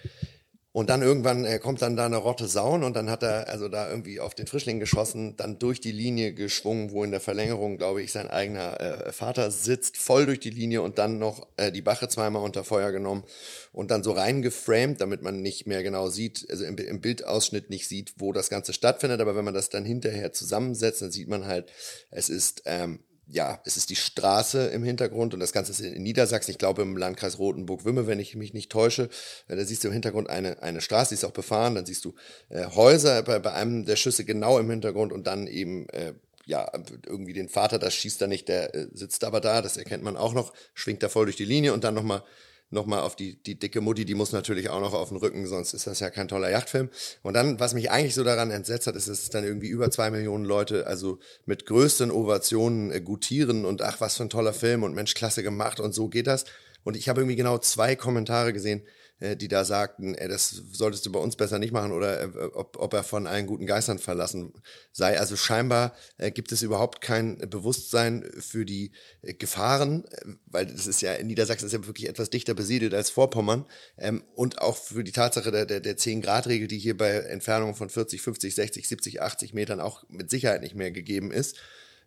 Und 0.76 0.90
dann 0.90 1.00
irgendwann 1.00 1.46
äh, 1.46 1.58
kommt 1.58 1.80
dann 1.80 1.96
da 1.96 2.04
eine 2.04 2.18
Rotte 2.18 2.48
Saun 2.48 2.84
und 2.84 2.94
dann 2.94 3.08
hat 3.08 3.22
er 3.22 3.48
also 3.48 3.66
da 3.70 3.88
irgendwie 3.88 4.20
auf 4.20 4.34
den 4.34 4.46
Frischling 4.46 4.78
geschossen, 4.78 5.34
dann 5.38 5.58
durch 5.58 5.80
die 5.80 5.90
Linie 5.90 6.34
geschwungen, 6.34 6.90
wo 6.90 7.02
in 7.02 7.12
der 7.12 7.20
Verlängerung, 7.20 7.78
glaube 7.78 8.02
ich, 8.02 8.12
sein 8.12 8.28
eigener 8.28 8.78
äh, 8.78 9.10
Vater 9.10 9.50
sitzt, 9.50 9.96
voll 9.96 10.26
durch 10.26 10.38
die 10.38 10.50
Linie 10.50 10.82
und 10.82 10.98
dann 10.98 11.18
noch 11.18 11.48
äh, 11.56 11.72
die 11.72 11.80
Bache 11.80 12.08
zweimal 12.08 12.42
unter 12.42 12.62
Feuer 12.62 12.92
genommen 12.92 13.24
und 13.72 13.90
dann 13.90 14.02
so 14.02 14.12
reingeframed, 14.12 15.00
damit 15.00 15.22
man 15.22 15.40
nicht 15.40 15.66
mehr 15.66 15.82
genau 15.82 16.10
sieht, 16.10 16.46
also 16.50 16.66
im, 16.66 16.76
im 16.76 17.00
Bildausschnitt 17.00 17.70
nicht 17.70 17.88
sieht, 17.88 18.12
wo 18.18 18.34
das 18.34 18.50
Ganze 18.50 18.74
stattfindet. 18.74 19.22
Aber 19.22 19.34
wenn 19.34 19.46
man 19.46 19.54
das 19.54 19.70
dann 19.70 19.86
hinterher 19.86 20.34
zusammensetzt, 20.34 21.00
dann 21.00 21.10
sieht 21.10 21.28
man 21.28 21.46
halt, 21.46 21.72
es 22.10 22.28
ist 22.28 22.64
ähm, 22.66 22.98
ja, 23.28 23.60
es 23.64 23.76
ist 23.76 23.90
die 23.90 23.96
Straße 23.96 24.68
im 24.68 24.84
Hintergrund 24.84 25.34
und 25.34 25.40
das 25.40 25.52
Ganze 25.52 25.72
ist 25.72 25.80
in 25.80 26.02
Niedersachsen, 26.02 26.52
ich 26.52 26.58
glaube 26.58 26.82
im 26.82 26.96
Landkreis 26.96 27.38
Rotenburg-Wümme, 27.38 28.06
wenn 28.06 28.20
ich 28.20 28.36
mich 28.36 28.54
nicht 28.54 28.70
täusche. 28.70 29.08
Da 29.48 29.64
siehst 29.64 29.82
du 29.82 29.88
im 29.88 29.92
Hintergrund 29.92 30.30
eine, 30.30 30.62
eine 30.62 30.80
Straße, 30.80 31.08
die 31.08 31.14
ist 31.14 31.24
auch 31.24 31.32
befahren, 31.32 31.74
dann 31.74 31.86
siehst 31.86 32.04
du 32.04 32.14
äh, 32.50 32.66
Häuser 32.66 33.22
bei, 33.22 33.40
bei 33.40 33.52
einem 33.52 33.84
der 33.84 33.96
Schüsse 33.96 34.24
genau 34.24 34.58
im 34.58 34.70
Hintergrund 34.70 35.12
und 35.12 35.26
dann 35.26 35.48
eben 35.48 35.88
äh, 35.88 36.14
ja, 36.44 36.70
irgendwie 37.04 37.32
den 37.32 37.48
Vater, 37.48 37.80
das 37.80 37.94
schießt 37.94 38.22
er 38.22 38.28
nicht, 38.28 38.48
der 38.48 38.72
äh, 38.74 38.86
sitzt 38.92 39.24
aber 39.24 39.40
da, 39.40 39.60
das 39.60 39.76
erkennt 39.76 40.04
man 40.04 40.16
auch 40.16 40.32
noch, 40.32 40.52
schwingt 40.74 41.02
da 41.02 41.08
voll 41.08 41.26
durch 41.26 41.36
die 41.36 41.44
Linie 41.44 41.72
und 41.72 41.82
dann 41.82 41.94
nochmal 41.94 42.22
nochmal 42.70 43.00
auf 43.00 43.16
die, 43.16 43.40
die 43.42 43.58
dicke 43.58 43.80
Mutti, 43.80 44.04
die 44.04 44.14
muss 44.14 44.32
natürlich 44.32 44.70
auch 44.70 44.80
noch 44.80 44.92
auf 44.92 45.08
den 45.10 45.18
Rücken, 45.18 45.46
sonst 45.46 45.72
ist 45.72 45.86
das 45.86 46.00
ja 46.00 46.10
kein 46.10 46.28
toller 46.28 46.50
Yachtfilm. 46.50 46.88
Und 47.22 47.34
dann, 47.34 47.60
was 47.60 47.74
mich 47.74 47.90
eigentlich 47.90 48.14
so 48.14 48.24
daran 48.24 48.50
entsetzt 48.50 48.86
hat, 48.86 48.96
ist, 48.96 49.08
dass 49.08 49.22
es 49.22 49.30
dann 49.30 49.44
irgendwie 49.44 49.68
über 49.68 49.90
zwei 49.90 50.10
Millionen 50.10 50.44
Leute, 50.44 50.86
also 50.86 51.18
mit 51.44 51.66
größten 51.66 52.10
Ovationen 52.10 52.90
äh, 52.90 53.00
gutieren 53.00 53.64
und 53.64 53.82
ach, 53.82 54.00
was 54.00 54.16
für 54.16 54.24
ein 54.24 54.30
toller 54.30 54.52
Film 54.52 54.82
und 54.82 54.94
Mensch, 54.94 55.14
klasse 55.14 55.42
gemacht 55.42 55.80
und 55.80 55.94
so 55.94 56.08
geht 56.08 56.26
das. 56.26 56.44
Und 56.84 56.96
ich 56.96 57.08
habe 57.08 57.20
irgendwie 57.20 57.36
genau 57.36 57.58
zwei 57.58 57.96
Kommentare 57.96 58.52
gesehen, 58.52 58.82
die 59.20 59.48
da 59.48 59.64
sagten, 59.64 60.14
ey, 60.14 60.28
das 60.28 60.50
solltest 60.50 61.06
du 61.06 61.12
bei 61.12 61.18
uns 61.18 61.36
besser 61.36 61.58
nicht 61.58 61.72
machen 61.72 61.92
oder 61.92 62.22
äh, 62.22 62.26
ob, 62.52 62.76
ob 62.78 62.92
er 62.92 63.02
von 63.02 63.26
allen 63.26 63.46
guten 63.46 63.64
Geistern 63.64 63.98
verlassen 63.98 64.52
sei. 64.92 65.18
Also 65.18 65.36
scheinbar 65.36 65.94
äh, 66.18 66.30
gibt 66.30 66.52
es 66.52 66.62
überhaupt 66.62 67.00
kein 67.00 67.38
Bewusstsein 67.38 68.28
für 68.38 68.66
die 68.66 68.92
äh, 69.22 69.32
Gefahren, 69.32 70.04
äh, 70.04 70.34
weil 70.46 70.66
das 70.66 70.86
ist 70.86 71.00
ja 71.00 71.14
in 71.14 71.28
Niedersachsen 71.28 71.66
ist 71.66 71.72
ja 71.72 71.86
wirklich 71.86 72.08
etwas 72.08 72.28
dichter 72.28 72.52
besiedelt 72.52 72.92
als 72.92 73.08
Vorpommern 73.08 73.64
ähm, 73.96 74.22
und 74.34 74.60
auch 74.60 74.76
für 74.76 75.02
die 75.02 75.12
Tatsache 75.12 75.50
der, 75.50 75.64
der, 75.64 75.80
der 75.80 75.96
10-Grad-Regel, 75.96 76.68
die 76.68 76.78
hier 76.78 76.96
bei 76.96 77.12
Entfernungen 77.12 77.74
von 77.74 77.88
40, 77.88 78.20
50, 78.20 78.54
60, 78.54 78.86
70, 78.86 79.22
80 79.22 79.54
Metern 79.54 79.80
auch 79.80 80.04
mit 80.08 80.28
Sicherheit 80.28 80.60
nicht 80.60 80.74
mehr 80.74 80.90
gegeben 80.90 81.30
ist 81.30 81.56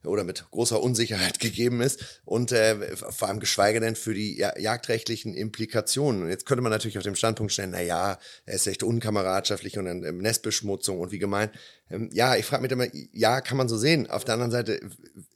oder 0.03 0.23
mit 0.23 0.45
großer 0.51 0.81
Unsicherheit 0.81 1.39
gegeben 1.39 1.81
ist 1.81 2.21
und 2.25 2.51
äh, 2.51 2.95
vor 2.95 3.27
allem 3.27 3.39
geschweige 3.39 3.79
denn 3.79 3.95
für 3.95 4.13
die 4.13 4.37
ja, 4.37 4.57
jagdrechtlichen 4.57 5.33
Implikationen. 5.33 6.23
Und 6.23 6.29
jetzt 6.29 6.45
könnte 6.45 6.61
man 6.61 6.71
natürlich 6.71 6.97
auf 6.97 7.03
dem 7.03 7.15
Standpunkt 7.15 7.51
stellen, 7.51 7.71
na 7.71 7.81
ja, 7.81 8.17
er 8.45 8.53
ist 8.53 8.67
echt 8.67 8.83
unkameradschaftlich 8.83 9.77
und 9.77 9.85
dann 9.85 10.03
ähm, 10.03 10.19
Nestbeschmutzung 10.19 10.99
und 10.99 11.11
wie 11.11 11.19
gemein. 11.19 11.49
Ähm, 11.89 12.09
ja, 12.13 12.35
ich 12.35 12.45
frage 12.45 12.61
mich 12.61 12.71
immer, 12.71 12.87
ja, 13.13 13.41
kann 13.41 13.57
man 13.57 13.69
so 13.69 13.77
sehen. 13.77 14.09
Auf 14.09 14.25
der 14.25 14.35
anderen 14.35 14.51
Seite 14.51 14.79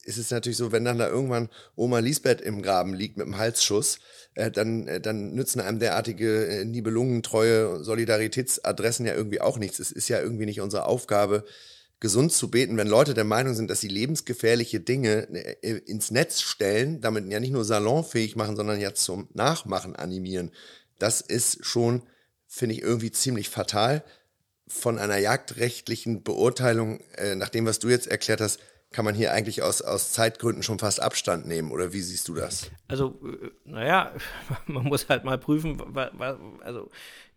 ist 0.04 0.18
es 0.18 0.32
natürlich 0.32 0.58
so, 0.58 0.72
wenn 0.72 0.86
dann 0.86 0.98
da 0.98 1.08
irgendwann 1.08 1.50
Oma 1.76 2.00
Lisbeth 2.00 2.42
im 2.42 2.62
Graben 2.62 2.94
liegt 2.94 3.18
mit 3.18 3.26
einem 3.26 3.38
Halsschuss, 3.38 4.00
äh, 4.36 4.52
dann, 4.52 4.88
äh, 4.88 5.00
dann 5.00 5.34
nützen 5.34 5.62
einem 5.62 5.80
derartige 5.80 6.48
äh, 6.48 6.66
Nibelungentreue 6.66 7.84
Solidaritätsadressen 7.84 9.06
ja 9.06 9.14
irgendwie 9.14 9.42
auch 9.42 9.58
nichts. 9.58 9.80
Es 9.80 9.92
ist 9.92 10.10
ja 10.10 10.22
irgendwie 10.22 10.46
nicht 10.46 10.62
unsere 10.62 10.86
Aufgabe, 10.86 11.46
gesund 12.04 12.34
zu 12.34 12.52
beten, 12.52 12.76
wenn 12.76 12.90
Leute 12.90 13.14
der 13.14 13.24
Meinung 13.24 13.56
sind, 13.56 13.72
dass 13.72 13.80
sie 13.80 13.88
lebensgefährliche 13.88 14.82
Dinge 14.82 15.30
äh, 15.64 15.78
ins 15.86 16.12
Netz 16.12 16.42
stellen, 16.42 17.00
damit 17.00 17.32
ja 17.32 17.40
nicht 17.40 17.54
nur 17.54 17.64
salonfähig 17.64 18.36
machen, 18.36 18.58
sondern 18.58 18.82
ja 18.82 18.94
zum 18.94 19.30
Nachmachen 19.34 19.96
animieren. 19.96 20.52
Das 21.00 21.22
ist 21.22 21.66
schon, 21.66 22.04
finde 22.46 22.76
ich, 22.76 22.82
irgendwie 22.82 23.12
ziemlich 23.12 23.50
fatal. 23.50 24.04
Von 24.68 25.00
einer 25.00 25.18
jagdrechtlichen 25.18 26.24
Beurteilung, 26.24 27.00
äh, 27.16 27.36
nach 27.36 27.48
dem, 27.48 27.66
was 27.66 27.80
du 27.80 27.88
jetzt 27.88 28.08
erklärt 28.08 28.42
hast, 28.42 28.60
kann 28.92 29.06
man 29.06 29.16
hier 29.16 29.32
eigentlich 29.32 29.64
aus, 29.64 29.82
aus 29.82 30.12
Zeitgründen 30.12 30.62
schon 30.62 30.80
fast 30.80 31.02
Abstand 31.02 31.48
nehmen, 31.48 31.72
oder 31.72 31.94
wie 31.94 32.02
siehst 32.02 32.28
du 32.28 32.36
das? 32.36 32.70
Also, 32.90 33.18
äh, 33.24 33.50
naja, 33.64 34.12
man 34.68 34.84
muss 34.84 35.08
halt 35.08 35.24
mal 35.24 35.38
prüfen, 35.38 35.82
also 35.96 36.92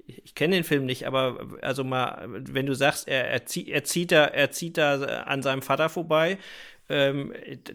ich 0.06 0.34
kenne 0.34 0.56
den 0.56 0.64
Film 0.64 0.86
nicht, 0.86 1.06
aber 1.06 1.46
also 1.62 1.84
mal, 1.84 2.24
wenn 2.28 2.66
du 2.66 2.74
sagst, 2.74 3.08
er, 3.08 3.28
er, 3.28 3.46
zieht, 3.46 3.68
er, 3.68 3.84
zieht, 3.84 4.12
da, 4.12 4.24
er 4.26 4.50
zieht 4.50 4.78
da 4.78 4.94
an 5.22 5.42
seinem 5.42 5.62
Vater 5.62 5.88
vorbei, 5.88 6.38
ähm, 6.88 7.32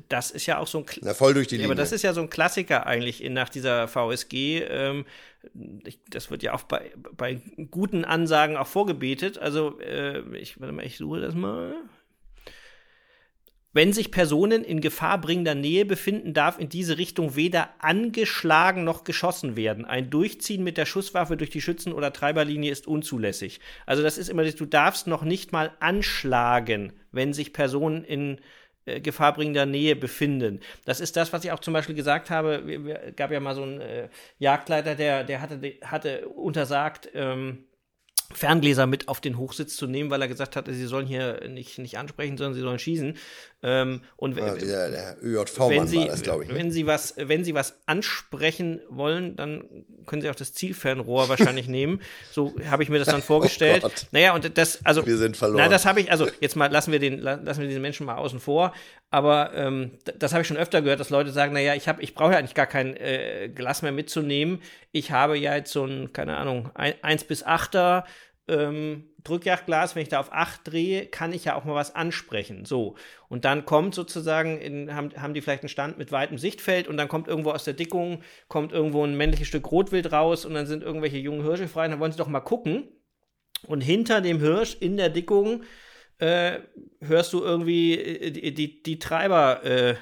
das 0.08 0.32
ist 0.32 0.46
ja 0.46 0.58
auch 0.58 0.68
so 0.68 0.80
ein 0.80 0.86
Na, 1.02 1.14
voll 1.14 1.34
durch 1.34 1.48
die 1.48 1.56
Linie. 1.56 1.68
aber 1.68 1.76
das 1.76 1.92
ist 1.92 2.02
ja 2.02 2.14
so 2.14 2.22
ein 2.22 2.30
Klassiker 2.30 2.88
eigentlich 2.88 3.22
in, 3.22 3.34
nach 3.34 3.50
dieser 3.50 3.88
VSG. 3.88 4.60
Ähm, 4.60 5.06
ich, 5.86 6.00
das 6.10 6.32
wird 6.32 6.44
ja 6.44 6.54
auch 6.54 6.64
bei, 6.64 6.92
bei 7.18 7.42
guten 7.72 8.06
Ansagen 8.06 8.56
auch 8.56 8.68
vorgebetet. 8.68 9.38
Also 9.38 9.80
äh, 9.82 10.22
ich, 10.38 10.62
warte 10.62 10.74
mal, 10.74 10.86
ich 10.86 10.98
suche 10.98 11.20
das 11.20 11.36
mal. 11.36 11.76
Wenn 13.74 13.94
sich 13.94 14.12
Personen 14.12 14.66
in 14.66 14.82
gefahrbringender 14.82 15.56
Nähe 15.56 15.86
befinden, 15.86 16.34
darf 16.34 16.60
in 16.60 16.68
diese 16.68 16.98
Richtung 16.98 17.38
weder 17.38 17.70
angeschlagen 17.80 18.84
noch 18.84 19.06
geschossen 19.06 19.56
werden. 19.56 19.86
Ein 19.86 20.10
Durchziehen 20.10 20.64
mit 20.64 20.78
der 20.78 20.86
Schusswaffe 20.86 21.38
durch 21.38 21.52
die 21.52 21.62
Schützen- 21.62 21.94
oder 21.94 22.12
Treiberlinie 22.12 22.70
ist 22.70 22.86
unzulässig. 22.86 23.62
Also 23.86 24.04
das 24.04 24.18
ist 24.18 24.28
immer, 24.28 24.44
du 24.44 24.66
darfst 24.66 25.08
noch 25.08 25.24
nicht 25.24 25.54
mal 25.54 25.72
anschlagen, 25.80 26.92
wenn 27.14 27.32
sich 27.32 27.54
Personen 27.54 28.04
in 28.04 28.42
äh, 28.86 29.00
gefahrbringender 29.00 29.66
Nähe 29.66 29.96
befinden. 29.96 30.60
Das 30.84 31.00
ist 31.00 31.16
das, 31.16 31.32
was 31.32 31.46
ich 31.46 31.54
auch 31.54 31.60
zum 31.60 31.74
Beispiel 31.74 31.96
gesagt 31.96 32.30
habe. 32.30 32.64
Es 33.08 33.16
gab 33.16 33.32
ja 33.32 33.40
mal 33.40 33.56
so 33.56 33.64
einen 33.64 33.80
äh, 33.80 34.10
Jagdleiter, 34.38 34.96
der, 34.96 35.24
der 35.24 35.40
hatte, 35.40 35.62
hatte 35.84 36.28
untersagt, 36.28 37.10
ähm, 37.14 37.64
Ferngläser 38.34 38.88
mit 38.88 39.08
auf 39.08 39.22
den 39.22 39.38
Hochsitz 39.38 39.76
zu 39.76 39.88
nehmen, 39.88 40.10
weil 40.10 40.22
er 40.22 40.28
gesagt 40.28 40.56
hatte, 40.56 40.74
sie 40.74 40.86
sollen 40.86 41.08
hier 41.08 41.48
nicht, 41.48 41.78
nicht 41.78 41.98
ansprechen, 41.98 42.38
sondern 42.38 42.54
sie 42.54 42.62
sollen 42.62 42.80
schießen. 42.80 43.18
Ähm, 43.64 44.02
und 44.16 44.38
ja, 44.38 44.56
der, 44.56 44.90
der 44.90 45.18
ÖJV-Mann 45.22 45.94
war 45.94 46.08
das, 46.08 46.22
ich. 46.22 46.28
Ne? 46.28 46.48
Wenn 46.50 46.72
sie, 46.72 46.88
was, 46.88 47.14
wenn 47.18 47.44
sie 47.44 47.54
was 47.54 47.76
ansprechen 47.86 48.82
wollen, 48.90 49.36
dann 49.36 49.66
können 50.08 50.22
sie 50.22 50.30
auch 50.30 50.36
das 50.36 50.54
Zielfernrohr 50.54 51.30
wahrscheinlich 51.30 51.68
nehmen. 51.70 52.02
So 52.32 52.56
habe 52.70 52.82
ich 52.82 52.90
mir 52.90 52.98
das 52.98 53.08
dann 53.08 53.22
vorgestellt. 53.22 53.84
Oh 53.86 53.90
naja, 54.12 54.34
und 54.34 54.58
das, 54.58 54.84
also. 54.84 55.06
Wir 55.06 55.18
sind 55.18 55.38
verloren. 55.38 55.64
Na, 55.64 55.70
das 55.70 55.86
habe 55.86 56.02
ich, 56.02 56.12
also 56.12 56.28
jetzt 56.40 56.56
mal 56.56 56.72
lassen 56.72 56.92
wir 56.92 57.00
den, 57.00 57.20
lassen 57.20 57.62
wir 57.62 57.68
diesen 57.68 57.82
Menschen 57.82 58.06
mal 58.06 58.16
außen 58.16 58.40
vor. 58.40 58.74
Aber 59.12 59.54
ähm, 59.54 59.92
das 60.18 60.32
habe 60.32 60.42
ich 60.42 60.48
schon 60.48 60.58
öfter 60.58 60.82
gehört, 60.82 61.02
dass 61.02 61.10
Leute 61.10 61.32
sagen, 61.32 61.54
naja, 61.54 61.76
ich 61.76 61.90
habe, 61.90 62.02
ich 62.02 62.16
brauche 62.16 62.32
ja 62.32 62.38
eigentlich 62.38 62.56
gar 62.56 62.66
kein 62.66 62.96
äh, 62.96 63.50
Glas 63.54 63.82
mehr 63.82 63.92
mitzunehmen. 63.92 64.62
Ich 64.92 65.12
habe 65.12 65.38
ja 65.38 65.56
jetzt 65.56 65.72
so 65.72 65.86
ein, 65.86 66.14
keine 66.14 66.38
Ahnung, 66.38 66.70
ein, 66.74 66.94
1 67.02 67.24
bis 67.26 67.46
8er 67.46 68.04
ähm, 68.48 69.10
Drückjagdglas, 69.24 69.96
wenn 69.96 70.04
ich 70.04 70.10
da 70.10 70.20
auf 70.20 70.34
8 70.34 70.62
drehe, 70.64 71.06
kann 71.06 71.32
ich 71.32 71.46
ja 71.46 71.56
auch 71.56 71.64
mal 71.64 71.76
was 71.76 71.96
ansprechen. 71.96 72.66
So. 72.66 72.96
Und 73.30 73.46
dann 73.46 73.66
kommt 73.66 73.94
sozusagen, 73.96 74.60
in, 74.60 74.94
haben, 74.94 75.12
haben 75.16 75.34
die 75.34 75.42
vielleicht 75.42 75.64
einen 75.64 75.70
Stand 75.70 75.98
mit 75.98 76.12
weitem 76.12 76.38
Sichtfeld 76.38 76.88
und 76.88 76.98
dann 76.98 77.08
kommt 77.08 77.28
irgendwo 77.28 77.52
aus 77.52 77.64
der 77.64 77.74
Dickung, 77.74 78.24
kommt 78.48 78.72
irgendwo 78.72 79.06
ein 79.06 79.16
männliches 79.16 79.48
Stück 79.48 79.72
Rotwild 79.72 80.12
raus 80.12 80.46
und 80.46 80.54
dann 80.56 80.66
sind 80.66 80.84
irgendwelche 80.84 81.18
jungen 81.18 81.44
Hirsche 81.44 81.68
frei. 81.68 81.86
Und 81.86 81.92
dann 81.92 82.00
wollen 82.00 82.12
sie 82.12 82.18
doch 82.18 82.28
mal 82.28 82.40
gucken. 82.40 82.90
Und 83.68 83.82
hinter 83.82 84.22
dem 84.22 84.40
Hirsch 84.40 84.76
in 84.80 84.98
der 84.98 85.10
Dickung 85.10 85.64
äh, 86.18 86.60
hörst 87.00 87.34
du 87.34 87.42
irgendwie 87.42 87.98
äh, 87.98 88.32
die, 88.32 88.54
die, 88.54 88.84
die 88.84 89.00
Treiber 89.00 89.64
äh, 89.64 89.96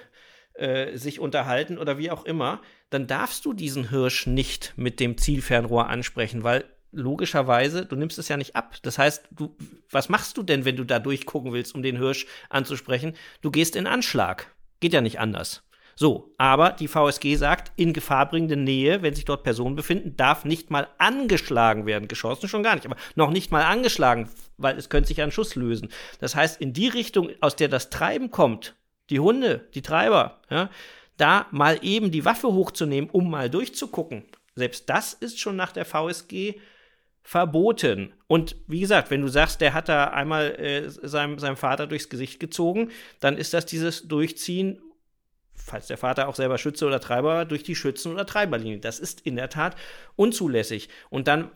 äh, 0.54 0.98
sich 0.98 1.20
unterhalten 1.20 1.78
oder 1.78 1.98
wie 1.98 2.12
auch 2.12 2.26
immer. 2.26 2.62
Dann 2.90 3.08
darfst 3.08 3.46
du 3.46 3.54
diesen 3.54 3.90
Hirsch 3.90 4.28
nicht 4.28 4.74
mit 4.76 5.00
dem 5.00 5.18
Zielfernrohr 5.18 5.88
ansprechen, 5.88 6.44
weil 6.44 6.66
logischerweise, 6.92 7.86
du 7.86 7.96
nimmst 7.96 8.18
es 8.18 8.30
ja 8.30 8.38
nicht 8.38 8.56
ab. 8.56 8.76
Das 8.82 8.98
heißt, 8.98 9.30
du, 9.32 9.56
was 9.92 10.10
machst 10.10 10.38
du 10.38 10.44
denn, 10.44 10.66
wenn 10.66 10.76
du 10.76 10.84
da 10.84 11.00
durchgucken 11.00 11.54
willst, 11.54 11.76
um 11.76 11.84
den 11.84 11.98
Hirsch 11.98 12.26
anzusprechen? 12.50 13.14
Du 13.42 13.52
gehst 13.52 13.76
in 13.76 13.88
Anschlag. 13.88 14.54
Geht 14.80 14.94
ja 14.94 15.02
nicht 15.02 15.20
anders. 15.20 15.64
So, 15.96 16.34
aber 16.38 16.72
die 16.72 16.88
VSG 16.88 17.36
sagt, 17.36 17.74
in 17.76 17.92
gefahrbringende 17.92 18.56
Nähe, 18.56 19.02
wenn 19.02 19.14
sich 19.14 19.26
dort 19.26 19.44
Personen 19.44 19.76
befinden, 19.76 20.16
darf 20.16 20.46
nicht 20.46 20.72
mal 20.72 20.88
angeschlagen 20.98 21.86
werden. 21.86 22.08
Geschossen 22.08 22.48
schon 22.48 22.64
gar 22.64 22.76
nicht, 22.76 22.86
aber 22.86 22.96
noch 23.16 23.32
nicht 23.32 23.52
mal 23.52 23.66
angeschlagen, 23.66 24.30
weil 24.56 24.78
es 24.78 24.88
könnte 24.88 25.10
sich 25.10 25.18
ja 25.18 25.26
ein 25.26 25.32
Schuss 25.34 25.56
lösen. 25.56 25.90
Das 26.20 26.36
heißt, 26.36 26.62
in 26.62 26.72
die 26.72 26.88
Richtung, 26.88 27.32
aus 27.42 27.58
der 27.58 27.68
das 27.68 27.90
Treiben 27.90 28.32
kommt, 28.32 28.76
die 29.10 29.20
Hunde, 29.20 29.68
die 29.74 29.82
Treiber, 29.82 30.40
ja, 30.50 30.70
da 31.20 31.48
mal 31.52 31.80
eben 31.82 32.12
die 32.12 32.26
Waffe 32.26 32.48
hochzunehmen, 32.48 33.10
um 33.10 33.30
mal 33.30 33.50
durchzugucken. 33.50 34.24
Selbst 34.56 34.90
das 34.90 35.14
ist 35.14 35.40
schon 35.40 35.56
nach 35.56 35.72
der 35.72 35.86
VSG 35.86 36.56
verboten. 37.22 38.14
Und 38.28 38.56
wie 38.68 38.80
gesagt, 38.80 39.12
wenn 39.12 39.22
du 39.22 39.28
sagst, 39.28 39.62
der 39.62 39.74
hat 39.74 39.90
da 39.90 40.06
einmal 40.06 40.56
äh, 40.56 40.90
seinem, 40.90 41.38
seinem 41.38 41.58
Vater 41.58 41.88
durchs 41.88 42.10
Gesicht 42.10 42.40
gezogen, 42.40 42.90
dann 43.20 43.38
ist 43.38 43.54
das 43.54 43.66
dieses 43.66 44.08
Durchziehen 44.08 44.82
falls 45.70 45.88
der 45.88 45.98
Vater 45.98 46.28
auch 46.28 46.36
selber 46.36 46.58
Schütze 46.58 46.86
oder 46.86 47.00
Treiber 47.00 47.30
war, 47.30 47.46
durch 47.46 47.64
die 47.64 47.76
Schützen- 47.76 48.12
oder 48.12 48.26
Treiberlinie. 48.26 48.80
Das 48.80 49.00
ist 49.00 49.22
in 49.22 49.36
der 49.36 49.50
Tat 49.50 49.76
unzulässig. 50.16 50.90
Und 51.10 51.28
dann, 51.28 51.52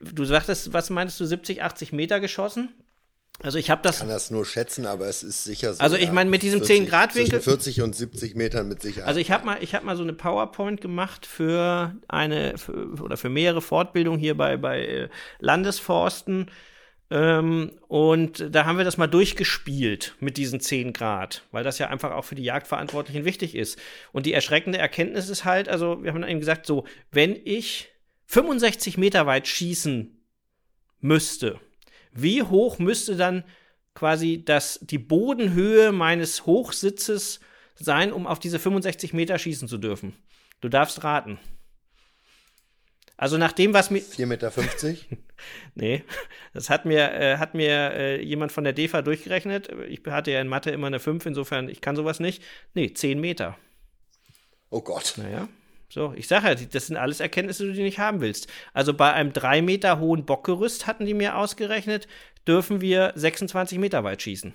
du 0.00 0.24
sagtest, 0.24 0.72
was 0.72 0.90
meinst 0.90 1.18
du, 1.20 1.24
70, 1.24 1.62
80 1.62 1.92
Meter 1.92 2.20
geschossen? 2.20 2.68
Also 3.42 3.58
ich 3.58 3.68
habe 3.68 3.82
das. 3.82 3.96
Ich 3.96 4.00
kann 4.00 4.08
das 4.08 4.30
nur 4.30 4.46
schätzen, 4.46 4.86
aber 4.86 5.06
es 5.06 5.22
ist 5.22 5.44
sicher 5.44 5.74
so. 5.74 5.80
Also 5.80 5.96
ich 5.96 6.10
meine 6.12 6.30
mit 6.30 6.42
diesem 6.42 6.62
10 6.62 6.86
Grad 6.86 7.14
Winkel 7.14 7.40
40 7.40 7.82
und 7.82 7.94
70 7.94 8.36
Metern 8.36 8.68
mit 8.68 8.80
Sicherheit. 8.80 9.08
Also 9.08 9.20
ich 9.20 9.30
habe 9.30 9.44
mal 9.44 9.58
ich 9.60 9.74
habe 9.74 9.84
mal 9.84 9.96
so 9.96 10.02
eine 10.02 10.12
PowerPoint 10.12 10.80
gemacht 10.80 11.26
für 11.26 11.94
eine 12.08 12.56
für, 12.58 13.02
oder 13.02 13.16
für 13.16 13.28
mehrere 13.28 13.60
Fortbildungen 13.60 14.20
hier 14.20 14.36
bei 14.36 14.56
bei 14.56 14.84
äh, 14.84 15.08
Landesforsten 15.40 16.50
ähm, 17.10 17.72
und 17.86 18.44
da 18.50 18.64
haben 18.64 18.78
wir 18.78 18.84
das 18.84 18.96
mal 18.96 19.06
durchgespielt 19.06 20.16
mit 20.20 20.36
diesen 20.36 20.60
10 20.60 20.92
Grad, 20.92 21.44
weil 21.52 21.62
das 21.62 21.78
ja 21.78 21.88
einfach 21.88 22.12
auch 22.12 22.24
für 22.24 22.34
die 22.34 22.44
Jagdverantwortlichen 22.44 23.24
wichtig 23.24 23.54
ist. 23.54 23.78
Und 24.12 24.26
die 24.26 24.32
erschreckende 24.32 24.78
Erkenntnis 24.78 25.28
ist 25.28 25.44
halt, 25.44 25.68
also 25.68 26.02
wir 26.02 26.12
haben 26.12 26.24
eben 26.24 26.40
gesagt, 26.40 26.66
so, 26.66 26.84
wenn 27.12 27.38
ich 27.44 27.90
65 28.26 28.96
Meter 28.96 29.26
weit 29.26 29.46
schießen 29.46 30.18
müsste, 31.00 31.60
wie 32.14 32.42
hoch 32.42 32.78
müsste 32.78 33.16
dann 33.16 33.44
quasi 33.94 34.44
das, 34.44 34.80
die 34.82 34.98
Bodenhöhe 34.98 35.92
meines 35.92 36.46
Hochsitzes 36.46 37.40
sein, 37.74 38.12
um 38.12 38.26
auf 38.26 38.38
diese 38.38 38.58
65 38.58 39.12
Meter 39.12 39.38
schießen 39.38 39.68
zu 39.68 39.78
dürfen? 39.78 40.14
Du 40.60 40.68
darfst 40.68 41.04
raten. 41.04 41.38
Also 43.16 43.38
nach 43.38 43.52
dem, 43.52 43.74
was 43.74 43.90
mir. 43.90 44.02
4,50 44.02 44.26
Meter? 44.26 44.52
nee, 45.74 46.02
das 46.52 46.68
hat 46.68 46.84
mir, 46.84 47.12
äh, 47.12 47.36
hat 47.36 47.54
mir 47.54 47.92
äh, 47.92 48.22
jemand 48.22 48.50
von 48.50 48.64
der 48.64 48.72
DEFA 48.72 49.02
durchgerechnet. 49.02 49.68
Ich 49.88 50.02
hatte 50.06 50.32
ja 50.32 50.40
in 50.40 50.48
Mathe 50.48 50.70
immer 50.70 50.88
eine 50.88 50.98
5, 50.98 51.26
insofern, 51.26 51.68
ich 51.68 51.80
kann 51.80 51.96
sowas 51.96 52.18
nicht. 52.18 52.42
Nee, 52.74 52.92
10 52.92 53.20
Meter. 53.20 53.56
Oh 54.70 54.82
Gott. 54.82 55.14
Naja. 55.16 55.48
So, 55.94 56.12
ich 56.16 56.26
sage 56.26 56.48
ja, 56.48 56.54
das 56.56 56.88
sind 56.88 56.96
alles 56.96 57.20
Erkenntnisse, 57.20 57.68
die 57.68 57.72
du 57.72 57.82
nicht 57.82 58.00
haben 58.00 58.20
willst. 58.20 58.48
Also 58.72 58.94
bei 58.94 59.12
einem 59.12 59.32
3 59.32 59.62
Meter 59.62 60.00
hohen 60.00 60.26
Bockgerüst 60.26 60.88
hatten 60.88 61.06
die 61.06 61.14
mir 61.14 61.36
ausgerechnet, 61.36 62.08
dürfen 62.48 62.80
wir 62.80 63.12
26 63.14 63.78
Meter 63.78 64.02
weit 64.02 64.20
schießen. 64.20 64.52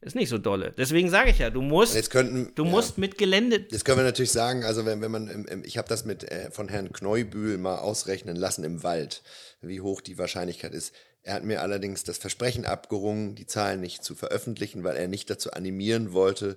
Ist 0.00 0.16
nicht 0.16 0.28
so 0.28 0.38
dolle. 0.38 0.74
Deswegen 0.76 1.08
sage 1.08 1.30
ich 1.30 1.38
ja, 1.38 1.50
du 1.50 1.62
musst, 1.62 1.94
jetzt 1.94 2.10
könnten, 2.10 2.50
du 2.56 2.64
ja, 2.64 2.70
musst 2.72 2.98
mit 2.98 3.16
Gelände. 3.16 3.64
Jetzt 3.70 3.84
können 3.84 3.98
wir 3.98 4.04
natürlich 4.04 4.32
sagen, 4.32 4.64
also 4.64 4.84
wenn, 4.84 5.00
wenn 5.00 5.12
man, 5.12 5.62
ich 5.64 5.78
habe 5.78 5.86
das 5.86 6.04
mit 6.04 6.24
äh, 6.24 6.50
von 6.50 6.68
Herrn 6.68 6.92
Kneubühl 6.92 7.56
mal 7.56 7.76
ausrechnen 7.76 8.34
lassen 8.34 8.64
im 8.64 8.82
Wald, 8.82 9.22
wie 9.60 9.82
hoch 9.82 10.00
die 10.00 10.18
Wahrscheinlichkeit 10.18 10.74
ist. 10.74 10.92
Er 11.22 11.34
hat 11.34 11.44
mir 11.44 11.62
allerdings 11.62 12.02
das 12.02 12.18
Versprechen 12.18 12.64
abgerungen, 12.64 13.36
die 13.36 13.46
Zahlen 13.46 13.80
nicht 13.80 14.02
zu 14.02 14.16
veröffentlichen, 14.16 14.82
weil 14.82 14.96
er 14.96 15.06
nicht 15.06 15.30
dazu 15.30 15.52
animieren 15.52 16.12
wollte, 16.12 16.56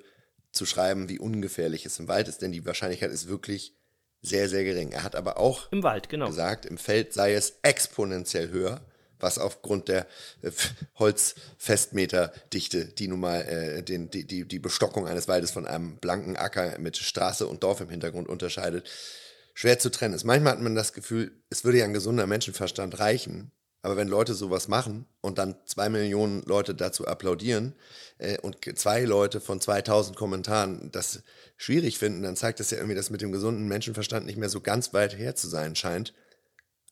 zu 0.58 0.66
schreiben, 0.66 1.10
wie 1.10 1.20
ungefährlich 1.20 1.86
es 1.86 2.00
im 2.00 2.08
Wald 2.08 2.28
ist, 2.28 2.42
denn 2.42 2.52
die 2.52 2.66
Wahrscheinlichkeit 2.66 3.12
ist 3.12 3.30
wirklich 3.30 3.76
sehr, 4.22 4.50
sehr 4.50 4.64
gering. 4.64 4.92
Er 4.92 5.04
hat 5.04 5.16
aber 5.16 5.38
auch 5.38 5.72
im 5.72 5.84
Wald, 5.84 6.10
genau. 6.10 6.28
gesagt, 6.28 6.66
im 6.66 6.78
Feld 6.78 7.14
sei 7.14 7.34
es 7.34 7.60
exponentiell 7.62 8.50
höher 8.50 8.82
was 9.20 9.38
aufgrund 9.38 9.88
der 9.88 10.08
äh, 10.42 10.52
Holzfestmeterdichte, 10.96 12.86
die 12.86 13.08
nun 13.08 13.20
mal 13.20 13.42
äh, 13.42 13.84
den, 13.84 14.10
die, 14.10 14.26
die, 14.26 14.48
die 14.48 14.60
Bestockung 14.60 15.08
eines 15.08 15.28
Waldes 15.28 15.52
von 15.52 15.66
einem 15.66 15.98
blanken 15.98 16.36
Acker 16.36 16.78
mit 16.80 16.98
Straße 16.98 17.48
und 17.48 17.64
Dorf 17.64 17.82
im 17.82 17.90
Hintergrund 17.90 18.28
unterscheidet, 18.28 18.90
schwer 19.54 19.80
zu 19.80 19.90
trennen 19.90 20.14
ist. 20.14 20.24
Manchmal 20.24 20.54
hat 20.54 20.62
man 20.62 20.76
das 20.76 20.94
Gefühl, 20.94 21.32
es 21.50 21.64
würde 21.64 21.80
ja 21.80 21.86
ein 21.86 21.94
gesunder 21.94 22.28
Menschenverstand 22.28 23.00
reichen, 23.00 23.52
aber 23.82 23.96
wenn 23.96 24.08
Leute 24.08 24.34
sowas 24.34 24.68
machen 24.68 25.06
und 25.22 25.38
dann 25.38 25.56
zwei 25.66 25.90
Millionen 25.90 26.42
Leute 26.44 26.76
dazu 26.76 27.08
applaudieren 27.08 27.76
äh, 28.18 28.38
und 28.40 28.58
zwei 28.78 29.04
Leute 29.04 29.40
von 29.40 29.62
2000 29.62 30.18
Kommentaren 30.18 30.92
das 30.92 31.24
schwierig 31.56 31.98
finden, 31.98 32.24
dann 32.24 32.36
zeigt 32.36 32.60
das 32.60 32.72
ja 32.72 32.78
irgendwie, 32.78 32.96
dass 32.96 33.10
mit 33.10 33.22
dem 33.22 33.32
gesunden 33.32 33.68
Menschenverstand 33.68 34.26
nicht 34.26 34.38
mehr 34.38 34.50
so 34.50 34.62
ganz 34.62 34.94
weit 34.94 35.18
her 35.18 35.36
zu 35.36 35.48
sein 35.48 35.76
scheint. 35.76 36.14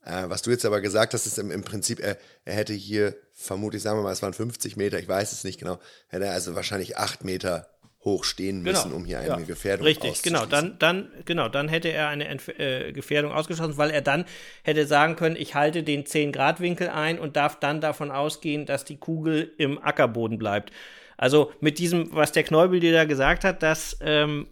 Äh, 0.06 0.30
was 0.30 0.44
du 0.44 0.52
jetzt 0.52 0.66
aber 0.66 0.82
gesagt 0.82 1.14
hast, 1.14 1.26
ist 1.26 1.40
im, 1.40 1.52
im 1.52 1.64
Prinzip, 1.64 2.00
er, 2.00 2.18
er, 2.46 2.54
hätte 2.54 2.74
hier, 2.74 3.16
vermutlich, 3.34 3.82
sagen 3.82 3.98
wir 3.98 4.04
mal, 4.04 4.14
es 4.14 4.22
waren 4.22 4.34
50 4.34 4.78
Meter, 4.78 5.00
ich 5.00 5.08
weiß 5.08 5.32
es 5.32 5.44
nicht 5.44 5.60
genau, 5.60 5.80
hätte 6.08 6.26
er 6.26 6.34
also 6.34 6.54
wahrscheinlich 6.56 6.98
acht 6.98 7.24
Meter 7.24 7.75
hoch 8.06 8.24
stehen 8.24 8.62
müssen, 8.62 8.90
genau. 8.90 8.96
um 8.96 9.06
hier 9.06 9.20
eine 9.20 9.28
ja. 9.28 9.36
Gefährdung 9.38 9.86
Richtig, 9.86 10.22
genau, 10.22 10.46
dann, 10.46 10.78
dann, 10.80 11.12
genau, 11.26 11.50
dann 11.50 11.68
hätte 11.68 11.90
er 11.90 12.08
eine 12.08 12.28
Entf 12.28 12.50
äh, 12.50 12.92
Gefährdung 12.94 13.32
ausgeschlossen, 13.32 13.78
weil 13.78 13.90
er 13.90 14.02
dann 14.02 14.26
hätte 14.64 14.86
sagen 14.86 15.16
können, 15.16 15.36
ich 15.36 15.56
halte 15.56 15.84
den 15.84 16.06
10-Grad-Winkel 16.06 16.90
ein 16.90 17.20
und 17.20 17.36
darf 17.36 17.60
dann 17.60 17.82
davon 17.82 18.12
ausgehen, 18.12 18.66
dass 18.66 18.86
die 18.86 18.98
Kugel 18.98 19.52
im 19.58 19.84
Ackerboden 19.84 20.38
bleibt. 20.38 20.72
Also 21.18 21.52
mit 21.60 21.80
diesem, 21.80 22.14
was 22.14 22.32
der 22.32 22.44
Kneubel 22.44 22.80
dir 22.80 22.94
da 22.94 23.06
gesagt 23.06 23.44
hat, 23.44 23.64
dass 23.64 23.98
ähm, 24.02 24.48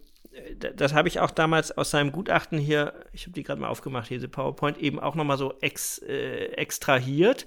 das 0.76 0.94
habe 0.94 1.08
ich 1.08 1.20
auch 1.20 1.30
damals 1.30 1.76
aus 1.76 1.90
seinem 1.90 2.12
Gutachten 2.12 2.58
hier, 2.58 2.92
ich 3.12 3.22
habe 3.22 3.32
die 3.32 3.42
gerade 3.42 3.60
mal 3.60 3.68
aufgemacht, 3.68 4.10
diese 4.10 4.28
PowerPoint, 4.28 4.78
eben 4.78 4.98
auch 4.98 5.14
nochmal 5.14 5.38
so 5.38 5.54
ex, 5.60 5.98
äh, 5.98 6.46
extrahiert. 6.56 7.46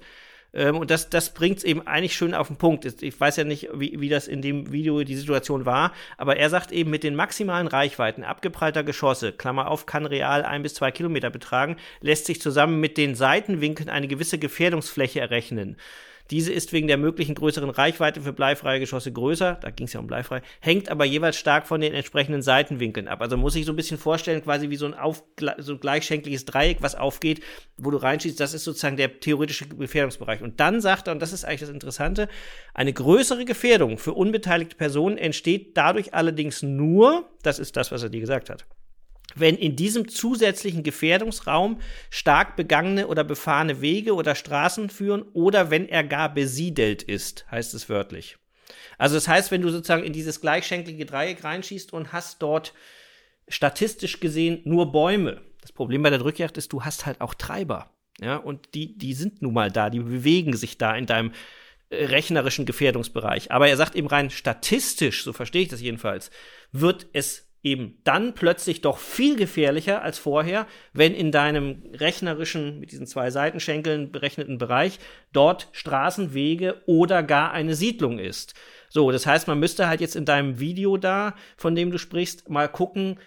Ähm, 0.54 0.78
und 0.78 0.91
das, 0.91 1.10
das 1.10 1.34
bringt 1.34 1.60
es 1.60 1.64
eben 1.64 1.86
eigentlich 1.86 2.16
schön 2.16 2.34
auf 2.34 2.48
den 2.48 2.58
Punkt. 2.58 2.86
Ich 3.02 3.20
weiß 3.20 3.38
ja 3.38 3.43
nicht, 3.43 3.70
wie, 3.74 4.00
wie 4.00 4.10
das 4.10 4.28
in 4.28 4.41
dem 4.41 4.72
Video 4.72 5.04
die 5.04 5.16
Situation 5.16 5.66
war, 5.66 5.93
aber 6.18 6.38
er 6.38 6.50
sagt 6.50 6.72
eben, 6.72 6.89
mit 6.89 7.04
den 7.04 7.16
maximalen 7.16 7.68
Reichweiten 7.68 8.24
abgeprallter 8.24 8.84
Geschosse, 8.84 9.32
Klammer 9.32 9.70
auf, 9.70 9.86
kann 9.86 10.06
real 10.06 10.43
ein 10.43 10.64
bis 10.64 10.76
zwei 10.76 10.91
Kilometer 10.91 11.30
betragen, 11.30 11.78
lässt 12.02 12.26
sich 12.26 12.41
zusammen 12.41 12.80
mit 12.80 12.98
den 12.98 13.16
Seitenwinkeln 13.16 13.89
eine 13.89 14.08
gewisse 14.08 14.39
Gefährdungsfläche 14.39 15.20
errechnen. 15.20 15.78
Diese 16.30 16.51
ist 16.51 16.73
wegen 16.73 16.88
der 16.88 16.97
möglichen 16.97 17.36
größeren 17.36 17.69
Reichweite 17.69 18.21
für 18.21 18.34
bleifreie 18.34 18.80
Geschosse 18.80 19.11
größer, 19.11 19.57
da 19.61 19.69
ging 19.69 19.88
es 19.88 19.93
ja 19.93 19.99
um 19.99 20.07
bleifrei, 20.07 20.41
hängt 20.59 20.89
aber 20.89 21.05
jeweils 21.05 21.38
stark 21.38 21.67
von 21.67 21.82
den 21.82 21.93
entsprechenden 21.93 22.41
Seitenwinkeln 22.41 23.07
ab. 23.07 23.21
Also 23.21 23.38
muss 23.38 23.55
ich 23.55 23.65
so 23.65 23.71
ein 23.71 23.75
bisschen 23.75 23.97
vorstellen, 23.97 24.43
quasi 24.43 24.69
wie 24.69 24.75
so 24.75 24.86
ein, 24.86 24.93
auf, 24.93 25.23
so 25.59 25.73
ein 25.73 25.80
gleichschenkliges 25.80 26.45
Dreieck, 26.45 26.82
was 26.82 26.95
aufgeht, 26.95 27.41
wo 27.78 27.91
du 27.91 27.97
reinschießt, 27.97 28.39
das 28.39 28.53
ist 28.53 28.63
sozusagen 28.63 28.97
der 28.97 29.19
theoretische 29.19 29.67
Gefährdungsbereich. 29.67 30.41
Und 30.41 30.59
dann 30.59 30.82
sagt 30.82 31.07
er, 31.07 31.13
und 31.13 31.21
das 31.21 31.34
ist 31.34 31.45
eigentlich 31.45 31.61
das 31.61 31.69
Interessante, 31.69 32.28
eine 32.73 32.93
größere 32.93 33.45
Gefährdung 33.45 33.97
für 33.97 34.13
unbeteiligte 34.13 34.75
Personen 34.75 35.17
entsteht 35.17 35.78
dadurch 35.78 36.13
allerdings 36.13 36.61
nur, 36.63 37.30
das 37.43 37.59
ist 37.59 37.78
das, 37.78 37.91
was 37.91 38.03
er 38.03 38.09
dir 38.09 38.21
gesagt 38.21 38.49
hat, 38.49 38.65
wenn 39.40 39.56
in 39.56 39.76
diesem 39.76 40.08
zusätzlichen 40.08 40.84
Gefährdungsraum 40.84 41.80
stark 42.10 42.56
begangene 42.56 43.08
oder 43.08 43.24
befahrene 43.24 43.82
Wege 43.82 44.14
oder 44.14 44.36
Straßen 44.36 44.90
führen 44.90 45.24
oder 45.34 45.72
wenn 45.72 45.88
er 45.88 46.04
gar 46.04 46.34
besiedelt 46.34 47.04
ist, 47.04 47.46
heißt 47.52 47.74
es 47.74 47.90
wörtlich. 47.90 48.38
Also 48.98 49.16
das 49.16 49.28
heißt, 49.28 49.52
wenn 49.52 49.62
du 49.62 49.70
sozusagen 49.70 50.04
in 50.04 50.14
dieses 50.14 50.42
gleichschenklige 50.42 51.06
Dreieck 51.06 51.44
reinschießt 51.44 51.94
und 51.94 52.14
hast 52.14 52.42
dort 52.42 52.74
statistisch 53.48 54.20
gesehen 54.20 54.62
nur 54.66 54.92
Bäume. 54.92 55.42
Das 55.62 55.72
Problem 55.72 56.04
bei 56.04 56.10
der 56.10 56.20
Drückjagd 56.20 56.58
ist, 56.58 56.74
du 56.74 56.84
hast 56.84 57.06
halt 57.06 57.22
auch 57.22 57.34
Treiber. 57.34 57.92
Ja, 58.20 58.38
und 58.38 58.74
die, 58.74 58.98
die 58.98 59.14
sind 59.14 59.42
nun 59.42 59.54
mal 59.54 59.72
da, 59.72 59.90
die 59.90 60.00
bewegen 60.00 60.56
sich 60.56 60.78
da 60.78 60.96
in 60.96 61.06
deinem 61.06 61.32
äh, 61.90 62.06
rechnerischen 62.06 62.66
Gefährdungsbereich. 62.66 63.52
Aber 63.52 63.68
er 63.68 63.78
sagt 63.78 63.96
eben 63.96 64.08
rein 64.08 64.32
statistisch, 64.32 65.24
so 65.24 65.34
verstehe 65.34 65.62
ich 65.62 65.68
das 65.68 65.82
jedenfalls, 65.82 66.32
wird 66.72 67.08
es 67.14 67.47
eben 67.68 67.99
dann 68.03 68.34
plötzlich 68.34 68.82
doch 68.82 68.97
viel 68.97 69.36
gefährlicher 69.36 70.01
als 70.01 70.18
vorher, 70.18 70.68
wenn 70.93 71.13
in 71.13 71.32
deinem 71.32 71.84
rechnerischen, 71.93 72.80
mit 72.80 72.91
diesen 72.91 73.07
zwei 73.07 73.30
Seitenschenkeln 73.30 74.11
berechneten 74.11 74.57
Bereich 74.57 74.99
dort 75.34 75.68
Straßen, 75.74 76.34
Wege 76.34 76.82
oder 76.86 77.24
gar 77.24 77.51
eine 77.51 77.76
Siedlung 77.76 78.20
ist. 78.20 78.53
So, 78.89 79.11
das 79.11 79.26
heißt, 79.26 79.47
man 79.47 79.59
müsste 79.59 79.88
halt 79.88 80.01
jetzt 80.01 80.15
in 80.15 80.26
deinem 80.26 80.59
Video 80.59 80.97
da, 80.97 81.36
von 81.57 81.76
dem 81.76 81.91
du 81.91 81.97
sprichst, 81.97 82.49
mal 82.49 82.68
gucken, 82.68 83.20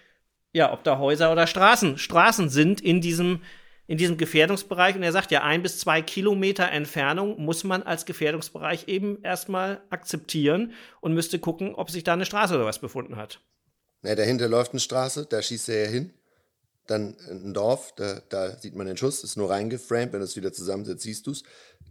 ja, 0.53 0.72
ob 0.72 0.82
da 0.82 0.99
Häuser 0.99 1.30
oder 1.30 1.47
Straßen, 1.47 1.99
Straßen 1.99 2.49
sind 2.49 2.80
in 2.80 3.01
diesem, 3.01 3.43
in 3.86 3.99
diesem 3.99 4.16
Gefährdungsbereich. 4.16 4.97
Und 4.97 5.03
er 5.03 5.12
sagt 5.12 5.30
ja, 5.30 5.43
ein 5.43 5.62
bis 5.62 5.78
zwei 5.78 6.03
Kilometer 6.03 6.70
Entfernung 6.70 7.41
muss 7.41 7.62
man 7.62 7.82
als 7.82 8.07
Gefährdungsbereich 8.07 8.88
eben 8.88 9.22
erstmal 9.22 9.82
akzeptieren 9.91 10.72
und 11.01 11.14
müsste 11.14 11.38
gucken, 11.38 11.74
ob 11.74 11.91
sich 11.91 12.03
da 12.03 12.14
eine 12.14 12.26
Straße 12.26 12.55
oder 12.55 12.64
was 12.64 12.80
befunden 12.80 13.16
hat. 13.16 13.41
Na, 14.03 14.14
dahinter 14.14 14.48
läuft 14.48 14.72
eine 14.72 14.80
Straße, 14.80 15.26
da 15.26 15.42
schießt 15.42 15.68
er 15.68 15.84
ja 15.84 15.90
hin. 15.90 16.12
Dann 16.86 17.16
ein 17.28 17.55
Dorf, 17.55 17.92
da, 17.94 18.20
da 18.28 18.57
sieht 18.57 18.74
man 18.74 18.86
den 18.86 18.96
Schuss, 18.96 19.22
ist 19.22 19.36
nur 19.36 19.51
reingeframed, 19.51 20.12
wenn 20.12 20.22
es 20.22 20.36
wieder 20.36 20.53
zusammensetzt, 20.53 21.03
siehst 21.03 21.26
du 21.26 21.32
es. 21.32 21.42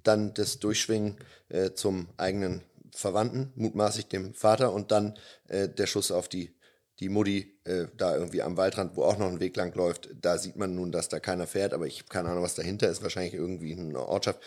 Dann 0.03 0.33
das 0.33 0.59
Durchschwingen 0.59 1.17
äh, 1.49 1.71
zum 1.71 2.09
eigenen 2.17 2.63
Verwandten, 2.91 3.53
mutmaßlich 3.55 4.07
dem 4.07 4.33
Vater, 4.33 4.73
und 4.73 4.91
dann 4.91 5.17
äh, 5.47 5.69
der 5.69 5.87
Schuss 5.87 6.11
auf 6.11 6.27
die, 6.27 6.53
die 6.99 7.09
Mutti 7.09 7.59
äh, 7.63 7.85
da 7.95 8.15
irgendwie 8.15 8.41
am 8.41 8.57
Waldrand, 8.57 8.95
wo 8.95 9.03
auch 9.03 9.17
noch 9.17 9.27
ein 9.27 9.39
Weg 9.39 9.55
lang 9.55 9.73
läuft. 9.75 10.09
Da 10.19 10.37
sieht 10.37 10.57
man 10.57 10.75
nun, 10.75 10.91
dass 10.91 11.07
da 11.07 11.19
keiner 11.19 11.47
fährt, 11.47 11.73
aber 11.73 11.87
ich 11.87 11.99
habe 11.99 12.09
keine 12.09 12.29
Ahnung, 12.29 12.43
was 12.43 12.55
dahinter 12.55 12.89
ist. 12.89 13.03
Wahrscheinlich 13.03 13.35
irgendwie 13.35 13.73
eine 13.73 14.05
Ortschaft. 14.05 14.41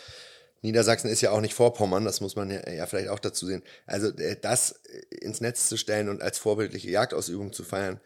Niedersachsen 0.63 1.09
ist 1.09 1.21
ja 1.21 1.31
auch 1.31 1.41
nicht 1.41 1.53
Vorpommern, 1.53 2.05
das 2.05 2.21
muss 2.21 2.35
man 2.35 2.49
ja, 2.49 2.67
ja 2.69 2.85
vielleicht 2.87 3.09
auch 3.09 3.19
dazu 3.19 3.45
sehen. 3.45 3.63
Also 3.85 4.07
äh, 4.17 4.37
das 4.41 4.71
äh, 4.71 5.17
ins 5.17 5.41
Netz 5.41 5.67
zu 5.67 5.77
stellen 5.77 6.09
und 6.09 6.21
als 6.21 6.37
vorbildliche 6.37 6.89
Jagdausübung 6.89 7.51
zu 7.51 7.63
feiern, 7.63 7.99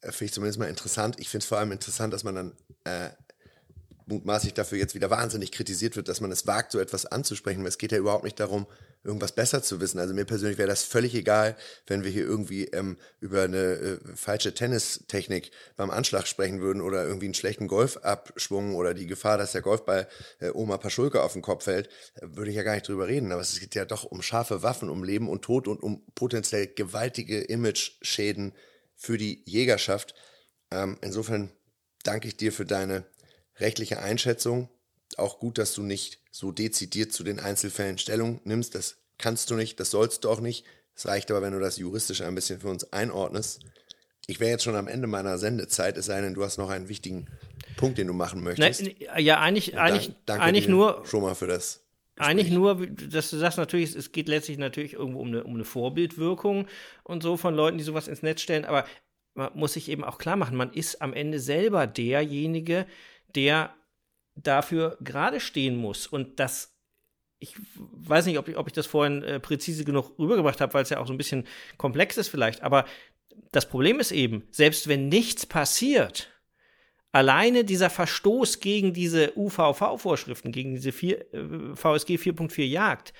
äh, 0.00 0.12
finde 0.12 0.26
ich 0.26 0.32
zumindest 0.32 0.60
mal 0.60 0.68
interessant. 0.68 1.16
Ich 1.18 1.28
finde 1.28 1.42
es 1.42 1.48
vor 1.48 1.58
allem 1.58 1.72
interessant, 1.72 2.14
dass 2.14 2.22
man 2.22 2.34
dann 2.36 2.52
äh, 2.84 3.10
mutmaßlich 4.06 4.54
dafür 4.54 4.78
jetzt 4.78 4.94
wieder 4.94 5.10
wahnsinnig 5.10 5.50
kritisiert 5.50 5.96
wird, 5.96 6.08
dass 6.08 6.20
man 6.20 6.30
es 6.30 6.46
wagt, 6.46 6.70
so 6.70 6.78
etwas 6.78 7.06
anzusprechen. 7.06 7.66
Es 7.66 7.78
geht 7.78 7.90
ja 7.92 7.98
überhaupt 7.98 8.24
nicht 8.24 8.38
darum, 8.38 8.66
irgendwas 9.02 9.32
besser 9.32 9.62
zu 9.62 9.80
wissen. 9.80 9.98
Also 9.98 10.14
mir 10.14 10.24
persönlich 10.24 10.58
wäre 10.58 10.68
das 10.68 10.82
völlig 10.82 11.14
egal, 11.14 11.56
wenn 11.86 12.04
wir 12.04 12.10
hier 12.10 12.24
irgendwie 12.24 12.64
ähm, 12.66 12.98
über 13.18 13.42
eine 13.42 13.58
äh, 13.58 13.98
falsche 14.14 14.54
Tennistechnik 14.54 15.50
beim 15.76 15.90
Anschlag 15.90 16.26
sprechen 16.26 16.60
würden 16.60 16.82
oder 16.82 17.04
irgendwie 17.04 17.26
einen 17.26 17.34
schlechten 17.34 17.66
Golfabschwung 17.66 18.74
oder 18.74 18.92
die 18.92 19.06
Gefahr, 19.06 19.38
dass 19.38 19.52
der 19.52 19.62
Golfball 19.62 20.06
äh, 20.40 20.50
Oma 20.50 20.76
Paschulke 20.76 21.22
auf 21.22 21.32
den 21.32 21.42
Kopf 21.42 21.64
fällt, 21.64 21.88
äh, 22.14 22.26
würde 22.28 22.50
ich 22.50 22.56
ja 22.56 22.62
gar 22.62 22.74
nicht 22.74 22.88
drüber 22.88 23.08
reden. 23.08 23.32
Aber 23.32 23.40
es 23.40 23.58
geht 23.58 23.74
ja 23.74 23.84
doch 23.84 24.04
um 24.04 24.20
scharfe 24.22 24.62
Waffen, 24.62 24.90
um 24.90 25.02
Leben 25.02 25.28
und 25.28 25.42
Tod 25.42 25.66
und 25.66 25.82
um 25.82 26.04
potenziell 26.14 26.66
gewaltige 26.66 27.40
Image-Schäden 27.40 28.54
für 28.96 29.16
die 29.16 29.42
Jägerschaft. 29.46 30.14
Ähm, 30.70 30.98
insofern 31.00 31.50
danke 32.02 32.28
ich 32.28 32.36
dir 32.36 32.52
für 32.52 32.66
deine 32.66 33.04
rechtliche 33.56 34.00
Einschätzung. 34.00 34.68
Auch 35.20 35.38
gut, 35.38 35.58
dass 35.58 35.74
du 35.74 35.82
nicht 35.82 36.18
so 36.30 36.52
dezidiert 36.52 37.12
zu 37.12 37.24
den 37.24 37.40
Einzelfällen 37.40 37.98
Stellung 37.98 38.40
nimmst. 38.44 38.74
Das 38.74 38.96
kannst 39.18 39.50
du 39.50 39.54
nicht, 39.54 39.78
das 39.78 39.90
sollst 39.90 40.24
du 40.24 40.30
auch 40.30 40.40
nicht. 40.40 40.64
Es 40.94 41.06
reicht 41.06 41.30
aber, 41.30 41.42
wenn 41.42 41.52
du 41.52 41.60
das 41.60 41.76
juristisch 41.76 42.22
ein 42.22 42.34
bisschen 42.34 42.60
für 42.60 42.68
uns 42.68 42.92
einordnest. 42.92 43.60
Ich 44.26 44.40
wäre 44.40 44.50
jetzt 44.50 44.64
schon 44.64 44.76
am 44.76 44.88
Ende 44.88 45.06
meiner 45.06 45.38
Sendezeit, 45.38 45.96
es 45.96 46.06
sei 46.06 46.20
denn, 46.20 46.34
du 46.34 46.44
hast 46.44 46.58
noch 46.58 46.70
einen 46.70 46.88
wichtigen 46.88 47.26
Punkt, 47.76 47.98
den 47.98 48.06
du 48.06 48.12
machen 48.12 48.42
möchtest. 48.42 48.82
Ne, 48.82 48.94
ja, 49.18 49.40
eigentlich, 49.40 49.78
eigentlich, 49.78 50.12
danke 50.26 50.42
eigentlich 50.42 50.68
nur 50.68 51.02
schon 51.06 51.22
mal 51.22 51.34
für 51.34 51.46
das. 51.46 51.80
Gespräch. 52.14 52.28
Eigentlich 52.28 52.50
nur, 52.50 52.86
dass 52.86 53.30
du 53.30 53.38
sagst 53.38 53.58
natürlich, 53.58 53.94
es 53.96 54.12
geht 54.12 54.28
letztlich 54.28 54.58
natürlich 54.58 54.92
irgendwo 54.92 55.20
um 55.20 55.28
eine, 55.28 55.44
um 55.44 55.54
eine 55.54 55.64
Vorbildwirkung 55.64 56.66
und 57.02 57.22
so 57.22 57.36
von 57.36 57.54
Leuten, 57.54 57.78
die 57.78 57.84
sowas 57.84 58.08
ins 58.08 58.22
Netz 58.22 58.42
stellen, 58.42 58.66
aber 58.66 58.84
man 59.34 59.50
muss 59.54 59.72
sich 59.72 59.88
eben 59.88 60.04
auch 60.04 60.18
klar 60.18 60.36
machen, 60.36 60.56
man 60.56 60.72
ist 60.72 61.00
am 61.00 61.14
Ende 61.14 61.40
selber 61.40 61.86
derjenige, 61.86 62.86
der 63.34 63.74
dafür 64.34 64.96
gerade 65.00 65.40
stehen 65.40 65.76
muss. 65.76 66.06
Und 66.06 66.40
das, 66.40 66.76
ich 67.38 67.54
weiß 67.76 68.26
nicht, 68.26 68.38
ob 68.38 68.48
ich, 68.48 68.56
ob 68.56 68.66
ich 68.66 68.72
das 68.72 68.86
vorhin 68.86 69.22
äh, 69.22 69.40
präzise 69.40 69.84
genug 69.84 70.18
rübergebracht 70.18 70.60
habe, 70.60 70.74
weil 70.74 70.82
es 70.82 70.90
ja 70.90 70.98
auch 70.98 71.06
so 71.06 71.12
ein 71.12 71.18
bisschen 71.18 71.46
komplex 71.76 72.16
ist 72.16 72.28
vielleicht, 72.28 72.62
aber 72.62 72.84
das 73.52 73.68
Problem 73.68 74.00
ist 74.00 74.12
eben, 74.12 74.46
selbst 74.50 74.88
wenn 74.88 75.08
nichts 75.08 75.46
passiert, 75.46 76.30
alleine 77.12 77.64
dieser 77.64 77.90
Verstoß 77.90 78.60
gegen 78.60 78.92
diese 78.92 79.36
UVV-Vorschriften, 79.36 80.52
gegen 80.52 80.74
diese 80.74 80.92
4, 80.92 81.34
äh, 81.34 81.74
VSG 81.74 82.16
4.4 82.16 82.64
Jagd, 82.64 83.12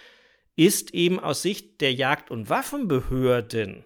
ist 0.56 0.94
eben 0.94 1.18
aus 1.18 1.42
Sicht 1.42 1.80
der 1.80 1.94
Jagd- 1.94 2.30
und 2.30 2.48
Waffenbehörden 2.50 3.84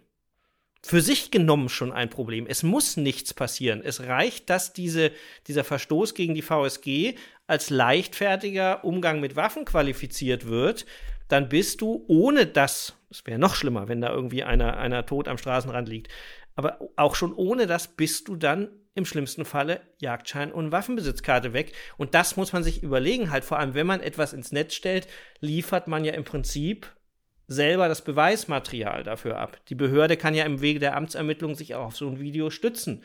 für 0.84 1.00
sich 1.00 1.30
genommen 1.30 1.70
schon 1.70 1.92
ein 1.92 2.10
Problem. 2.10 2.46
Es 2.46 2.62
muss 2.62 2.98
nichts 2.98 3.32
passieren. 3.32 3.80
Es 3.82 4.02
reicht, 4.02 4.50
dass 4.50 4.74
diese, 4.74 5.12
dieser 5.46 5.64
Verstoß 5.64 6.14
gegen 6.14 6.34
die 6.34 6.42
VSG 6.42 7.14
als 7.46 7.70
leichtfertiger 7.70 8.84
Umgang 8.84 9.20
mit 9.20 9.34
Waffen 9.34 9.64
qualifiziert 9.64 10.46
wird. 10.46 10.84
Dann 11.28 11.48
bist 11.48 11.80
du, 11.80 12.04
ohne 12.06 12.44
das, 12.46 12.98
es 13.08 13.26
wäre 13.26 13.38
noch 13.38 13.54
schlimmer, 13.54 13.88
wenn 13.88 14.02
da 14.02 14.10
irgendwie 14.10 14.44
einer, 14.44 14.76
einer 14.76 15.06
tot 15.06 15.26
am 15.26 15.38
Straßenrand 15.38 15.88
liegt, 15.88 16.08
aber 16.54 16.78
auch 16.96 17.14
schon 17.14 17.32
ohne 17.32 17.66
das 17.66 17.88
bist 17.88 18.28
du 18.28 18.36
dann 18.36 18.68
im 18.94 19.06
schlimmsten 19.06 19.46
Falle 19.46 19.80
Jagdschein 20.00 20.52
und 20.52 20.70
Waffenbesitzkarte 20.70 21.54
weg. 21.54 21.72
Und 21.96 22.14
das 22.14 22.36
muss 22.36 22.52
man 22.52 22.62
sich 22.62 22.82
überlegen, 22.82 23.30
halt 23.30 23.44
vor 23.44 23.58
allem, 23.58 23.72
wenn 23.72 23.86
man 23.86 24.00
etwas 24.00 24.34
ins 24.34 24.52
Netz 24.52 24.74
stellt, 24.74 25.08
liefert 25.40 25.88
man 25.88 26.04
ja 26.04 26.12
im 26.12 26.24
Prinzip 26.24 26.94
selber 27.46 27.88
das 27.88 28.02
Beweismaterial 28.02 29.04
dafür 29.04 29.38
ab. 29.38 29.58
Die 29.68 29.74
Behörde 29.74 30.16
kann 30.16 30.34
ja 30.34 30.44
im 30.44 30.60
Wege 30.60 30.80
der 30.80 30.96
Amtsermittlung 30.96 31.54
sich 31.54 31.74
auch 31.74 31.86
auf 31.86 31.96
so 31.96 32.08
ein 32.08 32.20
Video 32.20 32.50
stützen, 32.50 33.02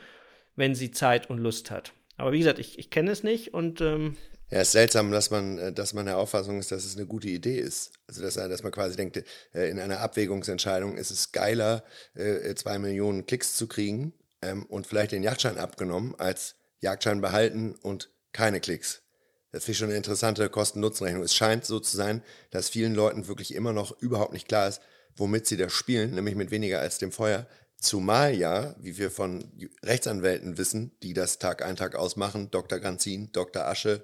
wenn 0.56 0.76
sie 0.76 0.92
Zeit 0.92 1.30
und 1.30 1.40
Lust 1.40 1.72
hat. 1.72 1.94
Aber 2.18 2.32
wie 2.32 2.40
gesagt, 2.40 2.60
ich, 2.60 2.80
ich 2.80 2.90
kenne 2.90 3.12
es 3.12 3.24
nicht 3.24 3.54
und 3.54 3.82
ähm 3.82 4.18
ja, 4.52 4.62
es 4.62 4.70
ist 4.70 4.72
seltsam, 4.74 5.12
dass 5.12 5.30
man, 5.30 5.60
äh, 5.60 5.72
dass 5.72 5.94
man 5.94 6.06
der 6.06 6.18
Auffassung 6.18 6.60
ist, 6.60 6.72
dass 6.72 6.84
es 6.84 6.98
eine 6.98 7.06
gute 7.06 7.28
Idee 7.28 7.60
ist. 7.60 7.92
Also 8.08 8.24
dass, 8.24 8.34
dass 8.34 8.64
man 8.64 8.72
quasi 8.72 8.96
denkt, 8.96 9.24
äh, 9.54 9.70
in 9.70 9.80
einer 9.80 10.00
Abwägungsentscheidung 10.00 10.98
ist 10.98 11.12
es 11.12 11.32
geiler, 11.32 11.84
äh, 12.16 12.56
zwei 12.56 12.80
Millionen 12.80 13.26
Klicks 13.26 13.56
zu 13.56 13.68
kriegen 13.68 14.14
ähm, 14.42 14.66
und 14.66 14.88
vielleicht 14.88 15.12
den 15.12 15.24
Jagdschein 15.24 15.58
abgenommen, 15.58 16.16
als 16.18 16.56
Jagdschein 16.80 17.22
behalten 17.22 17.76
und 17.76 18.10
keine 18.32 18.60
Klicks. 18.60 19.04
Das 19.52 19.64
finde 19.64 19.72
ich 19.72 19.78
schon 19.80 19.88
eine 19.89 19.97
interessante 19.97 20.47
Kosten-Nutzen-Rechnung. 20.50 21.24
Es 21.24 21.34
scheint 21.34 21.66
so 21.66 21.80
zu 21.80 21.97
sein, 21.97 22.22
dass 22.52 22.70
vielen 22.70 22.93
Leuten 22.93 23.28
wirklich 23.28 23.56
immer 23.56 23.74
noch 23.74 24.00
überhaupt 24.00 24.34
nicht 24.34 24.47
klar 24.47 24.68
ist, 24.68 24.82
womit 25.16 25.47
sie 25.47 25.58
das 25.58 25.74
spielen, 25.74 26.12
nämlich 26.14 26.36
mit 26.36 26.52
weniger 26.52 26.80
als 26.80 27.00
dem 27.00 27.12
Feuer. 27.12 27.47
Zumal 27.78 28.36
ja, 28.36 28.76
wie 28.80 28.97
wir 28.97 29.10
von 29.10 29.52
Rechtsanwälten 29.84 30.58
wissen, 30.58 30.91
die 31.02 31.14
das 31.14 31.39
Tag 31.39 31.64
ein, 31.64 31.78
Tag 31.78 31.95
ausmachen, 31.95 32.52
Dr. 32.52 32.80
Granzin, 32.80 33.32
Dr. 33.32 33.66
Asche, 33.66 34.04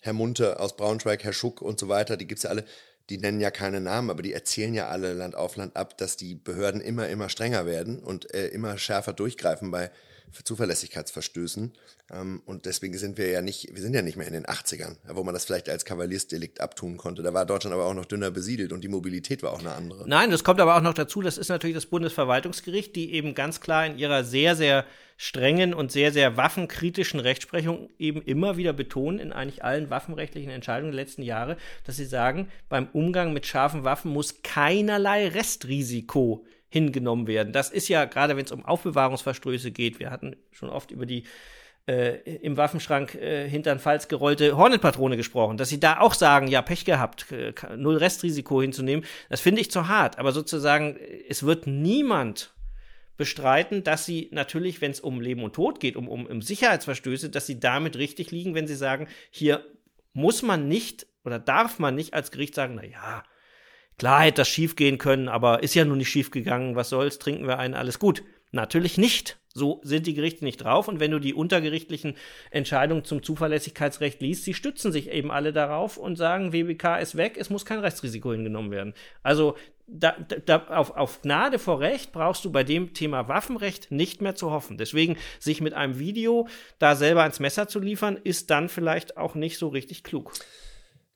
Herr 0.00 0.12
Munte 0.12 0.60
aus 0.60 0.76
Braunschweig, 0.76 1.24
Herr 1.24 1.32
Schuck 1.32 1.60
und 1.60 1.80
so 1.80 1.88
weiter, 1.88 2.16
die 2.16 2.26
gibt 2.26 2.38
es 2.38 2.44
ja 2.44 2.50
alle, 2.50 2.64
die 3.10 3.18
nennen 3.18 3.40
ja 3.40 3.50
keine 3.50 3.80
Namen, 3.80 4.10
aber 4.10 4.22
die 4.22 4.32
erzählen 4.32 4.72
ja 4.72 4.88
alle 4.88 5.12
Land 5.12 5.34
auf 5.34 5.56
Land 5.56 5.76
ab, 5.76 5.98
dass 5.98 6.16
die 6.16 6.34
Behörden 6.34 6.80
immer, 6.80 7.08
immer 7.08 7.28
strenger 7.28 7.66
werden 7.66 7.98
und 7.98 8.32
äh, 8.32 8.48
immer 8.48 8.78
schärfer 8.78 9.12
durchgreifen 9.12 9.70
bei 9.70 9.90
Zuverlässigkeitsverstößen. 10.42 11.72
Ähm, 12.10 12.42
und 12.44 12.66
deswegen 12.66 12.96
sind 12.98 13.18
wir 13.18 13.28
ja 13.28 13.42
nicht, 13.42 13.74
wir 13.74 13.80
sind 13.80 13.94
ja 13.94 14.02
nicht 14.02 14.16
mehr 14.16 14.26
in 14.26 14.32
den 14.32 14.46
80ern, 14.46 14.96
wo 15.08 15.24
man 15.24 15.34
das 15.34 15.44
vielleicht 15.44 15.68
als 15.68 15.84
Kavaliersdelikt 15.84 16.60
abtun 16.60 16.96
konnte. 16.96 17.22
Da 17.22 17.32
war 17.32 17.46
Deutschland 17.46 17.74
aber 17.74 17.86
auch 17.86 17.94
noch 17.94 18.04
dünner 18.04 18.30
besiedelt 18.30 18.72
und 18.72 18.82
die 18.82 18.88
Mobilität 18.88 19.42
war 19.42 19.52
auch 19.52 19.60
eine 19.60 19.72
andere. 19.72 20.08
Nein, 20.08 20.30
das 20.30 20.44
kommt 20.44 20.60
aber 20.60 20.76
auch 20.76 20.82
noch 20.82 20.94
dazu, 20.94 21.22
das 21.22 21.38
ist 21.38 21.48
natürlich 21.48 21.76
das 21.76 21.86
Bundesverwaltungsgericht, 21.86 22.94
die 22.96 23.12
eben 23.14 23.34
ganz 23.34 23.60
klar 23.60 23.86
in 23.86 23.98
ihrer 23.98 24.24
sehr, 24.24 24.56
sehr 24.56 24.84
strengen 25.16 25.74
und 25.74 25.92
sehr, 25.92 26.12
sehr 26.12 26.36
waffenkritischen 26.36 27.20
Rechtsprechung 27.20 27.88
eben 27.98 28.20
immer 28.22 28.56
wieder 28.56 28.72
betonen, 28.72 29.18
in 29.18 29.32
eigentlich 29.32 29.62
allen 29.62 29.88
waffenrechtlichen 29.90 30.50
Entscheidungen 30.50 30.92
der 30.92 31.04
letzten 31.04 31.22
Jahre, 31.22 31.56
dass 31.84 31.96
sie 31.96 32.04
sagen, 32.04 32.48
beim 32.68 32.88
Umgang 32.92 33.32
mit 33.32 33.46
scharfen 33.46 33.84
Waffen 33.84 34.10
muss 34.10 34.42
keinerlei 34.42 35.28
Restrisiko 35.28 36.44
hingenommen 36.74 37.28
werden. 37.28 37.52
Das 37.52 37.70
ist 37.70 37.88
ja, 37.88 38.04
gerade 38.04 38.36
wenn 38.36 38.44
es 38.44 38.50
um 38.50 38.64
Aufbewahrungsverstöße 38.64 39.70
geht, 39.70 40.00
wir 40.00 40.10
hatten 40.10 40.34
schon 40.50 40.70
oft 40.70 40.90
über 40.90 41.06
die 41.06 41.22
äh, 41.86 42.16
im 42.38 42.56
Waffenschrank 42.56 43.14
äh, 43.14 43.48
hinter 43.48 43.72
den 43.72 43.78
Falz 43.78 44.08
gerollte 44.08 44.56
Hornetpatrone 44.56 45.16
gesprochen, 45.16 45.56
dass 45.56 45.68
sie 45.68 45.78
da 45.78 46.00
auch 46.00 46.14
sagen, 46.14 46.48
ja, 46.48 46.62
Pech 46.62 46.84
gehabt, 46.84 47.30
äh, 47.30 47.52
null 47.76 47.96
Restrisiko 47.98 48.60
hinzunehmen, 48.60 49.04
das 49.30 49.40
finde 49.40 49.60
ich 49.60 49.70
zu 49.70 49.86
hart. 49.86 50.18
Aber 50.18 50.32
sozusagen, 50.32 50.98
es 51.28 51.44
wird 51.44 51.68
niemand 51.68 52.52
bestreiten, 53.16 53.84
dass 53.84 54.04
sie 54.04 54.30
natürlich, 54.32 54.80
wenn 54.80 54.90
es 54.90 54.98
um 54.98 55.20
Leben 55.20 55.44
und 55.44 55.54
Tod 55.54 55.78
geht, 55.78 55.94
um, 55.94 56.08
um, 56.08 56.26
um 56.26 56.42
Sicherheitsverstöße, 56.42 57.30
dass 57.30 57.46
sie 57.46 57.60
damit 57.60 57.96
richtig 57.96 58.32
liegen, 58.32 58.56
wenn 58.56 58.66
sie 58.66 58.74
sagen, 58.74 59.06
hier 59.30 59.64
muss 60.12 60.42
man 60.42 60.66
nicht 60.66 61.06
oder 61.24 61.38
darf 61.38 61.78
man 61.78 61.94
nicht 61.94 62.14
als 62.14 62.32
Gericht 62.32 62.56
sagen, 62.56 62.74
na 62.74 62.84
ja, 62.84 63.22
Klar 63.98 64.22
hätte 64.22 64.42
das 64.42 64.48
schief 64.48 64.76
gehen 64.76 64.98
können, 64.98 65.28
aber 65.28 65.62
ist 65.62 65.74
ja 65.74 65.84
nun 65.84 65.98
nicht 65.98 66.10
schief 66.10 66.30
gegangen. 66.30 66.76
Was 66.76 66.88
soll's? 66.88 67.18
Trinken 67.18 67.46
wir 67.46 67.58
einen, 67.58 67.74
alles 67.74 67.98
gut. 67.98 68.22
Natürlich 68.50 68.98
nicht. 68.98 69.38
So 69.56 69.80
sind 69.84 70.08
die 70.08 70.14
Gerichte 70.14 70.44
nicht 70.44 70.58
drauf. 70.58 70.88
Und 70.88 70.98
wenn 70.98 71.12
du 71.12 71.20
die 71.20 71.32
untergerichtlichen 71.32 72.16
Entscheidungen 72.50 73.04
zum 73.04 73.22
Zuverlässigkeitsrecht 73.22 74.20
liest, 74.20 74.44
sie 74.44 74.54
stützen 74.54 74.90
sich 74.90 75.10
eben 75.10 75.30
alle 75.30 75.52
darauf 75.52 75.96
und 75.96 76.16
sagen, 76.16 76.52
WBK 76.52 76.98
ist 77.00 77.16
weg, 77.16 77.36
es 77.38 77.50
muss 77.50 77.64
kein 77.64 77.78
Rechtsrisiko 77.78 78.32
hingenommen 78.32 78.72
werden. 78.72 78.94
Also 79.22 79.56
da, 79.86 80.16
da, 80.46 80.66
auf, 80.68 80.96
auf 80.96 81.22
Gnade 81.22 81.60
vor 81.60 81.78
Recht 81.78 82.10
brauchst 82.10 82.44
du 82.44 82.50
bei 82.50 82.64
dem 82.64 82.94
Thema 82.94 83.28
Waffenrecht 83.28 83.92
nicht 83.92 84.22
mehr 84.22 84.34
zu 84.34 84.50
hoffen. 84.50 84.76
Deswegen 84.76 85.16
sich 85.38 85.60
mit 85.60 85.74
einem 85.74 86.00
Video 86.00 86.48
da 86.80 86.96
selber 86.96 87.22
ans 87.22 87.38
Messer 87.38 87.68
zu 87.68 87.78
liefern, 87.78 88.18
ist 88.24 88.50
dann 88.50 88.68
vielleicht 88.68 89.16
auch 89.16 89.36
nicht 89.36 89.58
so 89.58 89.68
richtig 89.68 90.02
klug 90.02 90.32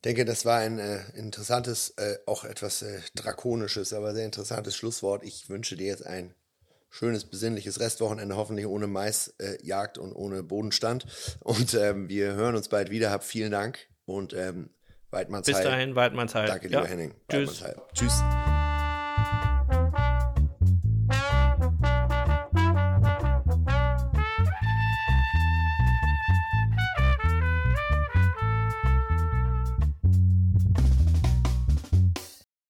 denke, 0.05 0.25
das 0.25 0.45
war 0.45 0.59
ein 0.59 0.79
äh, 0.79 1.01
interessantes, 1.15 1.91
äh, 1.97 2.19
auch 2.27 2.45
etwas 2.45 2.83
äh, 2.83 3.01
drakonisches, 3.15 3.93
aber 3.93 4.15
sehr 4.15 4.25
interessantes 4.25 4.77
Schlusswort. 4.77 5.23
Ich 5.25 5.49
wünsche 5.49 5.77
dir 5.77 5.87
jetzt 5.87 6.07
ein 6.07 6.35
schönes, 6.91 7.25
besinnliches 7.25 7.81
Restwochenende, 7.81 8.37
hoffentlich 8.37 8.67
ohne 8.67 8.87
Maisjagd 8.87 9.99
und 9.99 10.13
ohne 10.13 10.43
Bodenstand. 10.43 11.07
Und 11.41 11.75
ähm, 11.75 12.09
wir 12.09 12.35
hören 12.35 12.57
uns 12.57 12.69
bald 12.69 12.91
wieder. 12.91 13.11
Hab 13.11 13.25
vielen 13.25 13.53
Dank 13.53 13.89
und 14.07 14.33
ähm, 14.33 14.71
Weidmanns 15.11 15.47
Bis 15.47 15.61
dahin, 15.61 15.95
Weidmanns 15.95 16.33
Danke, 16.33 16.69
lieber 16.69 16.83
ja. 16.83 16.87
Henning. 16.87 17.15
Tschüss. 17.29 17.65
Tschüss. 17.95 18.23